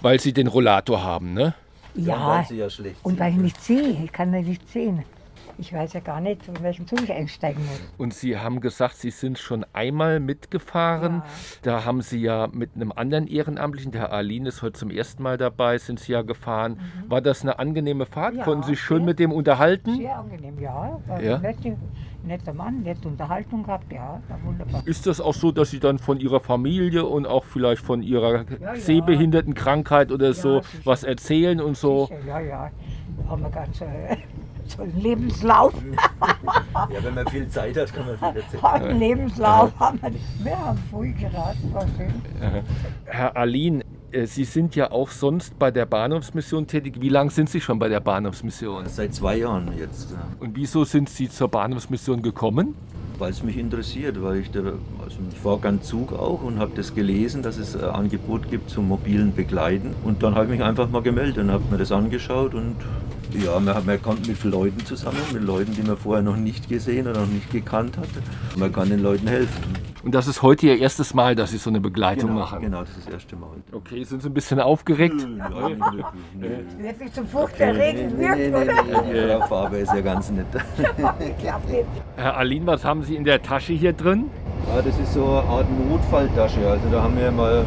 Weil 0.00 0.20
Sie 0.20 0.32
den 0.32 0.46
Rollator 0.46 1.02
haben, 1.02 1.34
ne? 1.34 1.54
Ja, 1.94 2.44
ja, 2.48 2.66
ja 2.66 2.68
und 3.02 3.18
weil 3.18 3.32
ich 3.32 3.38
nicht 3.38 3.60
sehe. 3.60 4.04
Ich 4.04 4.12
kann 4.12 4.30
nicht 4.30 4.68
sehen. 4.70 5.04
Ich 5.60 5.74
weiß 5.74 5.92
ja 5.92 6.00
gar 6.00 6.22
nicht, 6.22 6.48
in 6.48 6.62
welchem 6.62 6.86
Zug 6.86 7.02
ich 7.02 7.12
einsteigen 7.12 7.62
muss. 7.66 7.80
Und 7.98 8.14
Sie 8.14 8.38
haben 8.38 8.62
gesagt, 8.62 8.96
Sie 8.96 9.10
sind 9.10 9.38
schon 9.38 9.66
einmal 9.74 10.18
mitgefahren. 10.18 11.16
Ja. 11.16 11.24
Da 11.60 11.84
haben 11.84 12.00
Sie 12.00 12.18
ja 12.18 12.48
mit 12.50 12.70
einem 12.74 12.92
anderen 12.92 13.26
Ehrenamtlichen, 13.26 13.92
der 13.92 14.00
Herr 14.00 14.12
Arlin 14.12 14.46
ist 14.46 14.62
heute 14.62 14.78
zum 14.78 14.90
ersten 14.90 15.22
Mal 15.22 15.36
dabei, 15.36 15.76
sind 15.76 16.00
Sie 16.00 16.12
ja 16.12 16.22
gefahren. 16.22 16.78
Mhm. 16.78 17.10
War 17.10 17.20
das 17.20 17.42
eine 17.42 17.58
angenehme 17.58 18.06
Fahrt? 18.06 18.36
Ja, 18.36 18.44
Konnten 18.44 18.62
Sie 18.62 18.74
schön 18.74 18.98
sehr, 18.98 19.06
mit 19.06 19.18
dem 19.18 19.32
unterhalten? 19.32 19.96
Sehr 19.96 20.16
angenehm, 20.16 20.58
ja. 20.58 20.98
Ja. 21.22 21.38
Nette, 21.38 21.76
netter 22.24 22.54
Mann, 22.54 22.82
nette 22.82 23.06
Unterhaltung 23.06 23.62
gehabt, 23.62 23.92
ja, 23.92 24.22
wunderbar. 24.42 24.82
Ist 24.86 25.06
das 25.06 25.20
auch 25.20 25.34
so, 25.34 25.52
dass 25.52 25.70
Sie 25.70 25.80
dann 25.80 25.98
von 25.98 26.20
Ihrer 26.20 26.40
Familie 26.40 27.04
und 27.04 27.26
auch 27.26 27.44
vielleicht 27.44 27.82
von 27.82 28.02
Ihrer 28.02 28.46
ja, 28.58 28.76
Sehbehindertenkrankheit 28.76 30.10
oder 30.10 30.32
so 30.32 30.62
was 30.84 31.04
erzählen 31.04 31.60
und 31.60 31.76
so? 31.76 32.06
Sicher, 32.06 32.26
ja, 32.26 32.40
ja. 32.40 32.70
Haben 33.28 33.42
wir 33.42 33.50
ganz... 33.50 33.78
Äh, 33.82 34.16
Lebenslauf. 34.96 35.74
ja, 36.74 37.02
wenn 37.02 37.14
man 37.14 37.26
viel 37.28 37.48
Zeit 37.48 37.76
hat, 37.76 37.92
kann 37.92 38.06
man 38.06 38.18
viel 38.18 38.42
erzählen. 38.42 38.64
Ein 38.90 38.98
Lebenslauf 38.98 39.72
haben 39.78 40.00
wir 40.02 40.10
nicht 40.10 40.44
mehr. 40.44 40.58
Haben 40.58 40.78
früh 40.90 41.12
geraten, 41.12 41.72
war 41.72 41.86
schön. 41.96 42.12
Herr 43.04 43.36
Alin, 43.36 43.82
äh, 44.12 44.26
Sie 44.26 44.44
sind 44.44 44.76
ja 44.76 44.90
auch 44.90 45.10
sonst 45.10 45.58
bei 45.58 45.70
der 45.70 45.86
Bahnhofsmission 45.86 46.66
tätig. 46.66 47.00
Wie 47.00 47.08
lange 47.08 47.30
sind 47.30 47.48
Sie 47.48 47.60
schon 47.60 47.78
bei 47.78 47.88
der 47.88 48.00
Bahnhofsmission? 48.00 48.86
Seit 48.86 49.14
zwei 49.14 49.36
Jahren 49.36 49.70
jetzt. 49.78 50.14
Und 50.40 50.56
wieso 50.56 50.84
sind 50.84 51.08
Sie 51.08 51.28
zur 51.28 51.48
Bahnhofsmission 51.48 52.22
gekommen? 52.22 52.74
Weil 53.18 53.30
es 53.30 53.42
mich 53.42 53.58
interessiert, 53.58 54.22
weil 54.22 54.38
ich, 54.38 54.50
da, 54.50 54.60
also 54.60 55.18
ich 55.30 55.38
fahre 55.38 55.58
ganz 55.58 55.86
Zug 55.86 56.12
auch 56.12 56.42
und 56.42 56.58
habe 56.58 56.72
das 56.74 56.94
gelesen, 56.94 57.42
dass 57.42 57.58
es 57.58 57.76
ein 57.76 57.90
Angebot 57.90 58.50
gibt 58.50 58.70
zum 58.70 58.88
mobilen 58.88 59.34
Begleiten. 59.34 59.94
Und 60.04 60.22
dann 60.22 60.34
habe 60.34 60.46
ich 60.46 60.50
mich 60.52 60.62
einfach 60.62 60.88
mal 60.88 61.02
gemeldet 61.02 61.38
und 61.38 61.50
habe 61.50 61.62
mir 61.70 61.76
das 61.76 61.92
angeschaut 61.92 62.54
und 62.54 62.76
ja, 63.34 63.58
man, 63.60 63.86
man 63.86 64.02
kommt 64.02 64.26
mit 64.26 64.42
Leuten 64.44 64.84
zusammen, 64.84 65.18
mit 65.32 65.42
Leuten, 65.42 65.72
die 65.74 65.82
man 65.82 65.96
vorher 65.96 66.22
noch 66.22 66.36
nicht 66.36 66.68
gesehen 66.68 67.06
oder 67.06 67.20
noch 67.20 67.28
nicht 67.28 67.50
gekannt 67.50 67.96
hatte. 67.96 68.22
Man 68.56 68.72
kann 68.72 68.88
den 68.90 69.00
Leuten 69.00 69.26
helfen. 69.26 69.90
Und 70.02 70.14
das 70.14 70.26
ist 70.26 70.40
heute 70.40 70.66
Ihr 70.66 70.78
erstes 70.78 71.12
Mal, 71.12 71.34
dass 71.36 71.50
Sie 71.50 71.58
so 71.58 71.68
eine 71.68 71.80
Begleitung 71.80 72.30
genau, 72.30 72.40
machen? 72.40 72.62
Genau, 72.62 72.80
das 72.80 72.90
ist 72.90 73.06
das 73.06 73.14
erste 73.14 73.36
Mal 73.36 73.50
heute. 73.50 73.76
Okay, 73.76 74.02
sind 74.04 74.22
Sie 74.22 74.30
ein 74.30 74.34
bisschen 74.34 74.58
aufgeregt? 74.58 75.26
Wirklich 76.78 77.12
zum 77.12 77.26
furchterregend 77.26 78.18
wirkt, 78.18 78.54
oder? 78.54 79.02
Die 79.02 79.28
Frau 79.28 79.46
Faber 79.46 79.78
ist 79.78 79.92
ja 79.92 80.00
ganz 80.00 80.30
nett. 80.30 80.46
Herr 82.16 82.36
Alin, 82.36 82.66
was 82.66 82.84
haben 82.84 83.02
Sie 83.02 83.14
in 83.14 83.24
der 83.24 83.42
Tasche 83.42 83.74
hier 83.74 83.92
drin? 83.92 84.30
Ja, 84.74 84.80
das 84.80 84.98
ist 84.98 85.12
so 85.12 85.24
eine 85.26 85.48
Art 85.48 85.66
Notfalltasche. 85.88 86.66
Also 86.66 86.88
da 86.90 87.02
haben 87.02 87.18
wir 87.18 87.30
mal 87.30 87.64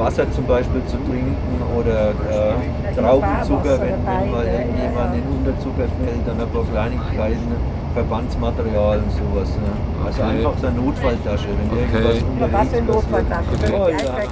Wasser 0.00 0.30
zum 0.32 0.46
Beispiel 0.46 0.82
zu 0.86 0.96
trinken 0.96 1.36
oder 1.76 2.10
äh, 2.10 2.94
Traubenzucker, 2.96 3.80
wenn, 3.80 4.06
wenn 4.06 4.30
mal 4.30 4.46
irgendjemand 4.46 5.14
in 5.14 5.22
Unterzucker 5.36 5.86
fällt, 6.02 6.26
dann 6.26 6.40
ein 6.40 6.48
paar 6.48 6.64
Kleinigkeiten, 6.64 7.52
Verbandsmaterial 7.94 8.98
und 8.98 9.12
sowas. 9.12 9.48
Ne? 9.56 10.06
Also 10.06 10.22
Okay. 10.22 10.30
einfach 10.30 10.58
so 10.58 10.66
eine 10.66 10.76
Notfalltasche, 10.76 11.48
wenn 11.58 11.68
Okay. 11.70 11.82
irgendwas 11.92 12.72
unterwegs 12.80 13.06
passiert. 13.10 13.72
Oh, 13.72 13.88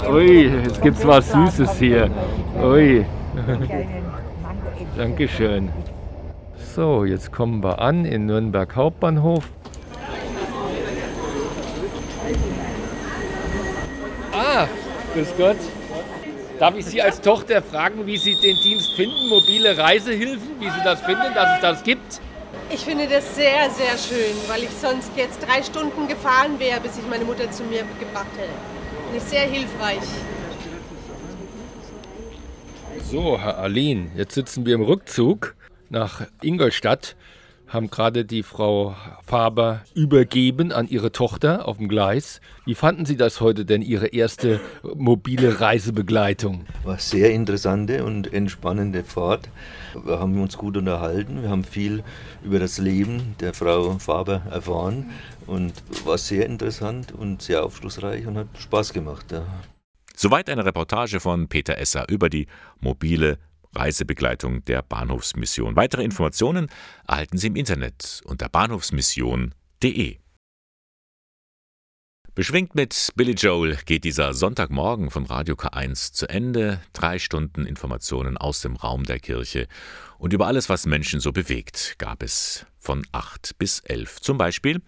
ja. 0.06 0.10
Ui, 0.14 0.62
jetzt 0.64 0.82
gibt's 0.82 1.06
was 1.06 1.30
Süßes 1.30 1.78
hier. 1.78 2.10
Ui. 2.62 3.04
Dankeschön. 4.96 5.68
So, 6.74 7.04
jetzt 7.04 7.32
kommen 7.32 7.62
wir 7.62 7.80
an 7.80 8.04
in 8.04 8.26
Nürnberg 8.26 8.74
Hauptbahnhof. 8.74 9.48
Grüß 15.18 15.36
Gott. 15.36 15.56
Darf 16.60 16.76
ich 16.76 16.86
Sie 16.86 17.02
als 17.02 17.20
Tochter 17.20 17.62
fragen, 17.62 18.06
wie 18.06 18.16
Sie 18.16 18.34
den 18.36 18.56
Dienst 18.56 18.92
finden, 18.92 19.28
mobile 19.28 19.76
Reisehilfen, 19.76 20.60
wie 20.60 20.70
Sie 20.70 20.84
das 20.84 21.00
finden, 21.00 21.34
dass 21.34 21.56
es 21.56 21.60
das 21.60 21.82
gibt? 21.82 22.20
Ich 22.70 22.80
finde 22.80 23.08
das 23.08 23.34
sehr, 23.34 23.68
sehr 23.70 23.96
schön, 23.98 24.36
weil 24.46 24.62
ich 24.62 24.70
sonst 24.70 25.10
jetzt 25.16 25.40
drei 25.46 25.62
Stunden 25.62 26.06
gefahren 26.06 26.58
wäre, 26.58 26.80
bis 26.80 26.98
ich 26.98 27.06
meine 27.08 27.24
Mutter 27.24 27.50
zu 27.50 27.64
mir 27.64 27.82
gebracht 27.98 28.26
hätte. 28.36 28.52
Finde 29.04 29.18
ich 29.18 29.22
sehr 29.24 29.42
hilfreich. 29.42 29.98
So, 33.10 33.40
Herr 33.40 33.58
Alin, 33.58 34.12
jetzt 34.16 34.34
sitzen 34.34 34.66
wir 34.66 34.74
im 34.74 34.82
Rückzug 34.82 35.56
nach 35.88 36.26
Ingolstadt, 36.42 37.16
haben 37.68 37.90
gerade 37.90 38.24
die 38.24 38.42
Frau 38.42 38.96
Faber 39.24 39.82
übergeben 39.94 40.72
an 40.72 40.88
ihre 40.88 41.12
Tochter 41.12 41.68
auf 41.68 41.76
dem 41.76 41.88
Gleis. 41.88 42.40
Wie 42.64 42.74
fanden 42.74 43.04
Sie 43.04 43.16
das 43.16 43.40
heute 43.40 43.64
denn, 43.64 43.82
Ihre 43.82 44.08
erste 44.08 44.60
mobile 44.82 45.60
Reisebegleitung? 45.60 46.64
War 46.84 46.98
sehr 46.98 47.30
interessante 47.30 48.04
und 48.04 48.32
entspannende 48.32 49.04
Fahrt. 49.04 49.48
Wir 50.04 50.18
haben 50.18 50.40
uns 50.40 50.56
gut 50.56 50.76
unterhalten. 50.76 51.42
Wir 51.42 51.50
haben 51.50 51.64
viel 51.64 52.02
über 52.42 52.58
das 52.58 52.78
Leben 52.78 53.34
der 53.40 53.54
Frau 53.54 53.98
Faber 53.98 54.42
erfahren 54.50 55.10
und 55.46 55.74
war 56.04 56.18
sehr 56.18 56.46
interessant 56.46 57.12
und 57.12 57.42
sehr 57.42 57.64
aufschlussreich 57.64 58.26
und 58.26 58.36
hat 58.36 58.48
Spaß 58.58 58.92
gemacht. 58.92 59.32
Ja. 59.32 59.44
Soweit 60.14 60.50
eine 60.50 60.64
Reportage 60.64 61.20
von 61.20 61.48
Peter 61.48 61.78
Esser 61.78 62.08
über 62.08 62.28
die 62.28 62.48
mobile 62.80 63.38
Reisebegleitung 63.74 64.64
der 64.64 64.82
Bahnhofsmission. 64.82 65.76
Weitere 65.76 66.04
Informationen 66.04 66.68
erhalten 67.06 67.38
Sie 67.38 67.48
im 67.48 67.56
Internet 67.56 68.20
unter 68.24 68.48
bahnhofsmission.de. 68.48 70.18
Beschwingt 72.38 72.76
mit 72.76 73.10
Billy 73.16 73.32
Joel 73.32 73.76
geht 73.84 74.04
dieser 74.04 74.32
Sonntagmorgen 74.32 75.10
von 75.10 75.26
Radio 75.26 75.56
K1 75.56 76.12
zu 76.12 76.28
Ende. 76.28 76.80
Drei 76.92 77.18
Stunden 77.18 77.66
Informationen 77.66 78.36
aus 78.36 78.60
dem 78.60 78.76
Raum 78.76 79.02
der 79.02 79.18
Kirche 79.18 79.66
und 80.18 80.32
über 80.32 80.46
alles, 80.46 80.68
was 80.68 80.86
Menschen 80.86 81.18
so 81.18 81.32
bewegt, 81.32 81.96
gab 81.98 82.22
es 82.22 82.64
von 82.78 83.04
8 83.10 83.58
bis 83.58 83.80
11. 83.80 84.20
Zum 84.20 84.38
Beispiel 84.38 84.80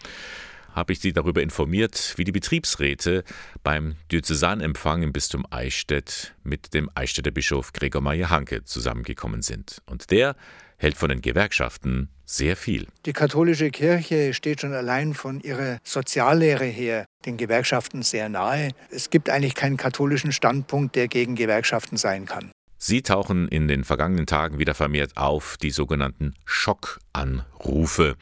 habe 0.81 0.95
ich 0.95 1.01
Sie 1.01 1.13
darüber 1.13 1.43
informiert, 1.43 2.15
wie 2.17 2.25
die 2.25 2.33
Betriebsräte 2.33 3.23
beim 3.63 3.97
Diözesanempfang 4.11 5.03
im 5.03 5.13
Bistum 5.13 5.45
Eichstätt 5.51 6.35
mit 6.43 6.73
dem 6.73 6.89
Eichstätter 6.95 7.31
Bischof 7.31 7.75
Gregor 7.75 8.01
Meyer-Hanke 8.01 8.65
zusammengekommen 8.65 9.43
sind. 9.43 9.83
Und 9.85 10.11
der 10.11 10.37
hält 10.79 10.97
von 10.97 11.11
den 11.11 11.21
Gewerkschaften 11.21 12.09
sehr 12.25 12.57
viel. 12.57 12.87
Die 13.05 13.13
katholische 13.13 13.71
Kirche 13.71 14.33
steht 14.33 14.63
schon 14.63 14.73
allein 14.73 15.13
von 15.13 15.41
ihrer 15.41 15.81
Soziallehre 15.85 16.65
her 16.65 17.05
den 17.27 17.37
Gewerkschaften 17.37 18.01
sehr 18.01 18.31
nahe. 18.31 18.71
Es 18.91 19.11
gibt 19.11 19.29
eigentlich 19.29 19.55
keinen 19.55 19.77
katholischen 19.77 20.33
Standpunkt, 20.33 20.97
der 20.97 21.09
gegen 21.09 21.35
Gewerkschaften 21.35 21.99
sein 21.99 22.25
kann. 22.25 22.53
Sie 22.79 23.03
tauchen 23.03 23.49
in 23.49 23.69
den 23.69 23.85
vergangenen 23.85 24.25
Tagen 24.25 24.59
wieder 24.59 24.73
vermehrt 24.73 25.19
auf, 25.19 25.59
die 25.59 25.71
sogenannten 25.71 26.33
Schockanrufe. 26.47 28.17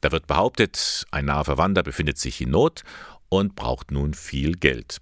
Da 0.00 0.12
wird 0.12 0.26
behauptet, 0.26 1.06
ein 1.10 1.26
naher 1.26 1.44
Verwandter 1.44 1.82
befindet 1.82 2.18
sich 2.18 2.40
in 2.40 2.50
Not 2.50 2.82
und 3.28 3.54
braucht 3.54 3.90
nun 3.90 4.14
viel 4.14 4.52
Geld. 4.52 4.98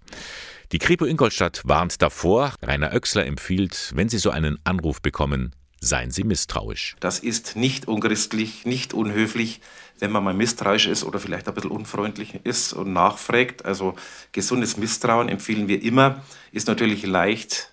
Die 0.73 0.79
Kripo 0.79 1.05
Ingolstadt 1.05 1.63
warnt 1.65 2.03
davor. 2.03 2.55
Rainer 2.63 2.93
Oechsler 2.93 3.27
empfiehlt, 3.27 3.93
wenn 3.95 4.09
Sie 4.09 4.19
so 4.19 4.31
einen 4.31 4.59
Anruf 4.65 5.01
bekommen, 5.01 5.55
seien 5.81 6.11
Sie 6.11 6.25
misstrauisch. 6.25 6.97
Das 7.01 7.21
ist 7.21 7.57
nicht 7.57 7.89
unchristlich, 7.89 8.67
nicht 8.67 8.93
unhöflich, 8.93 9.61
wenn 9.99 10.11
man 10.11 10.25
mal 10.25 10.35
misstrauisch 10.35 10.87
ist 10.87 11.05
oder 11.05 11.21
vielleicht 11.21 11.49
ein 11.49 11.55
bisschen 11.55 11.71
unfreundlich 11.71 12.41
ist 12.45 12.73
und 12.73 12.93
nachfragt. 12.93 13.65
Also 13.65 13.95
gesundes 14.33 14.77
Misstrauen 14.77 15.29
empfehlen 15.29 15.69
wir 15.69 15.83
immer. 15.83 16.23
Ist 16.53 16.69
natürlich 16.69 17.07
leicht 17.07 17.73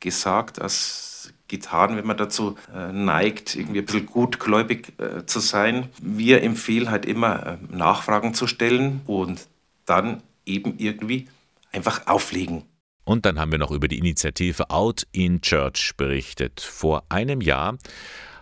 gesagt 0.00 0.60
als 0.60 1.15
getan, 1.48 1.96
wenn 1.96 2.06
man 2.06 2.16
dazu 2.16 2.56
äh, 2.74 2.92
neigt, 2.92 3.54
irgendwie 3.54 3.80
ein 3.80 3.84
bisschen 3.84 4.06
gutgläubig 4.06 4.92
äh, 4.98 5.26
zu 5.26 5.40
sein. 5.40 5.88
Wir 6.00 6.42
empfehlen 6.42 6.90
halt 6.90 7.06
immer, 7.06 7.46
äh, 7.46 7.56
Nachfragen 7.70 8.34
zu 8.34 8.46
stellen 8.46 9.00
und 9.06 9.46
dann 9.84 10.22
eben 10.44 10.78
irgendwie 10.78 11.28
einfach 11.72 12.06
auflegen. 12.06 12.64
Und 13.04 13.24
dann 13.24 13.38
haben 13.38 13.52
wir 13.52 13.58
noch 13.58 13.70
über 13.70 13.86
die 13.86 13.98
Initiative 13.98 14.70
Out 14.70 15.06
in 15.12 15.40
Church 15.40 15.94
berichtet. 15.96 16.60
Vor 16.60 17.04
einem 17.08 17.40
Jahr 17.40 17.78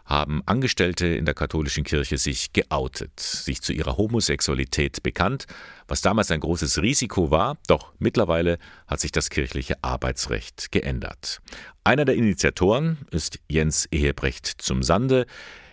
haben 0.04 0.42
Angestellte 0.46 1.06
in 1.06 1.24
der 1.24 1.34
katholischen 1.34 1.84
Kirche 1.84 2.18
sich 2.18 2.52
geoutet, 2.52 3.18
sich 3.18 3.62
zu 3.62 3.72
ihrer 3.72 3.96
Homosexualität 3.96 5.02
bekannt, 5.02 5.46
was 5.88 6.02
damals 6.02 6.30
ein 6.30 6.40
großes 6.40 6.82
Risiko 6.82 7.30
war, 7.30 7.56
doch 7.66 7.92
mittlerweile 7.98 8.58
hat 8.86 9.00
sich 9.00 9.12
das 9.12 9.30
kirchliche 9.30 9.82
Arbeitsrecht 9.82 10.72
geändert. 10.72 11.40
Einer 11.86 12.06
der 12.06 12.14
Initiatoren 12.14 12.96
ist 13.10 13.40
Jens 13.46 13.86
Ehebrecht 13.92 14.46
zum 14.46 14.82
Sande. 14.82 15.26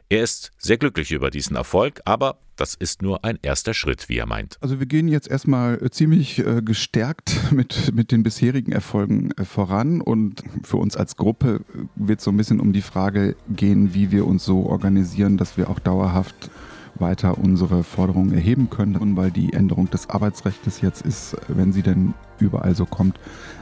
Er 0.10 0.24
ist 0.24 0.52
sehr 0.58 0.78
glücklich 0.78 1.14
über 1.14 1.30
diesen 1.30 1.56
Erfolg, 1.56 2.02
aber 2.04 2.38
das 2.58 2.76
ist 2.76 3.02
nur 3.02 3.24
ein 3.24 3.40
erster 3.42 3.74
Schritt, 3.74 4.10
wie 4.10 4.18
er 4.18 4.26
meint. 4.26 4.58
Also 4.60 4.82
wir 4.82 4.88
gehen 4.88 5.08
jetzt 5.08 5.30
erstmal 5.30 5.82
äh, 5.82 5.90
ziemlich 5.90 6.40
äh, 6.40 6.62
gestärkt 6.62 7.38
mit, 7.54 7.96
mit 7.96 8.12
den 8.12 8.24
bisherigen 8.24 8.74
Erfolgen 8.74 9.32
äh, 9.38 9.46
voran 9.46 10.02
und 10.02 10.44
für 10.64 10.76
uns 10.76 10.98
als 10.98 11.16
Gruppe 11.16 11.62
wird 11.96 12.20
so 12.20 12.30
ein 12.30 12.36
bisschen 12.36 12.60
um 12.60 12.74
die 12.74 12.82
Frage 12.82 13.38
gehen, 13.48 13.94
wie 13.94 14.12
wir 14.12 14.28
uns 14.28 14.44
so 14.44 14.66
organisieren, 14.66 15.38
dass 15.38 15.56
wir 15.56 15.70
auch 15.70 15.80
dauerhaft 15.80 16.52
weiter 16.96 17.38
unsere 17.38 17.84
Forderungen 17.84 18.34
erheben 18.34 18.70
können. 18.70 18.96
Und 18.96 19.18
weil 19.18 19.32
die 19.32 19.52
Änderung 19.54 19.90
des 19.90 20.10
Arbeitsrechts 20.10 20.82
jetzt 20.82 21.06
ist, 21.06 21.36
wenn 21.48 21.74
sie 21.74 21.82
denn 21.82 22.14
überall 22.40 22.76
so 22.76 22.86
kommt, 22.86 23.20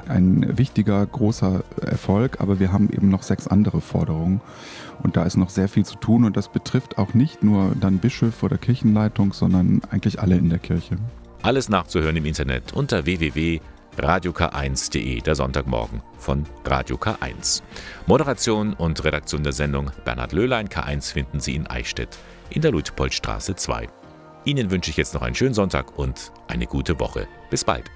ein 0.07 0.57
wichtiger, 0.57 1.05
großer 1.05 1.63
Erfolg. 1.81 2.39
Aber 2.39 2.59
wir 2.59 2.71
haben 2.71 2.89
eben 2.91 3.09
noch 3.09 3.23
sechs 3.23 3.47
andere 3.47 3.81
Forderungen. 3.81 4.41
Und 5.03 5.17
da 5.17 5.23
ist 5.23 5.37
noch 5.37 5.49
sehr 5.49 5.69
viel 5.69 5.85
zu 5.85 5.95
tun. 5.95 6.25
Und 6.25 6.37
das 6.37 6.49
betrifft 6.49 6.97
auch 6.97 7.13
nicht 7.13 7.43
nur 7.43 7.73
dann 7.79 7.99
Bischof 7.99 8.41
oder 8.43 8.57
Kirchenleitung, 8.57 9.33
sondern 9.33 9.81
eigentlich 9.89 10.19
alle 10.19 10.37
in 10.37 10.49
der 10.49 10.59
Kirche. 10.59 10.97
Alles 11.41 11.69
nachzuhören 11.69 12.17
im 12.17 12.25
Internet 12.25 12.73
unter 12.73 13.05
www.radiok1.de, 13.05 15.21
der 15.21 15.35
Sonntagmorgen 15.35 16.01
von 16.17 16.43
Radio 16.65 16.97
K1. 16.97 17.63
Moderation 18.07 18.73
und 18.73 19.01
Redaktion 19.05 19.43
der 19.43 19.53
Sendung 19.53 19.91
Bernhard 20.03 20.33
Löhlein. 20.33 20.67
K1 20.67 21.13
finden 21.13 21.39
Sie 21.39 21.55
in 21.55 21.65
Eichstätt 21.67 22.17
in 22.49 22.61
der 22.61 22.71
Luitpoldstraße 22.71 23.55
2. 23.55 23.87
Ihnen 24.45 24.71
wünsche 24.71 24.89
ich 24.89 24.97
jetzt 24.97 25.13
noch 25.13 25.21
einen 25.21 25.35
schönen 25.35 25.53
Sonntag 25.53 25.97
und 25.97 26.31
eine 26.47 26.65
gute 26.65 26.99
Woche. 26.99 27.27
Bis 27.49 27.63
bald. 27.63 27.91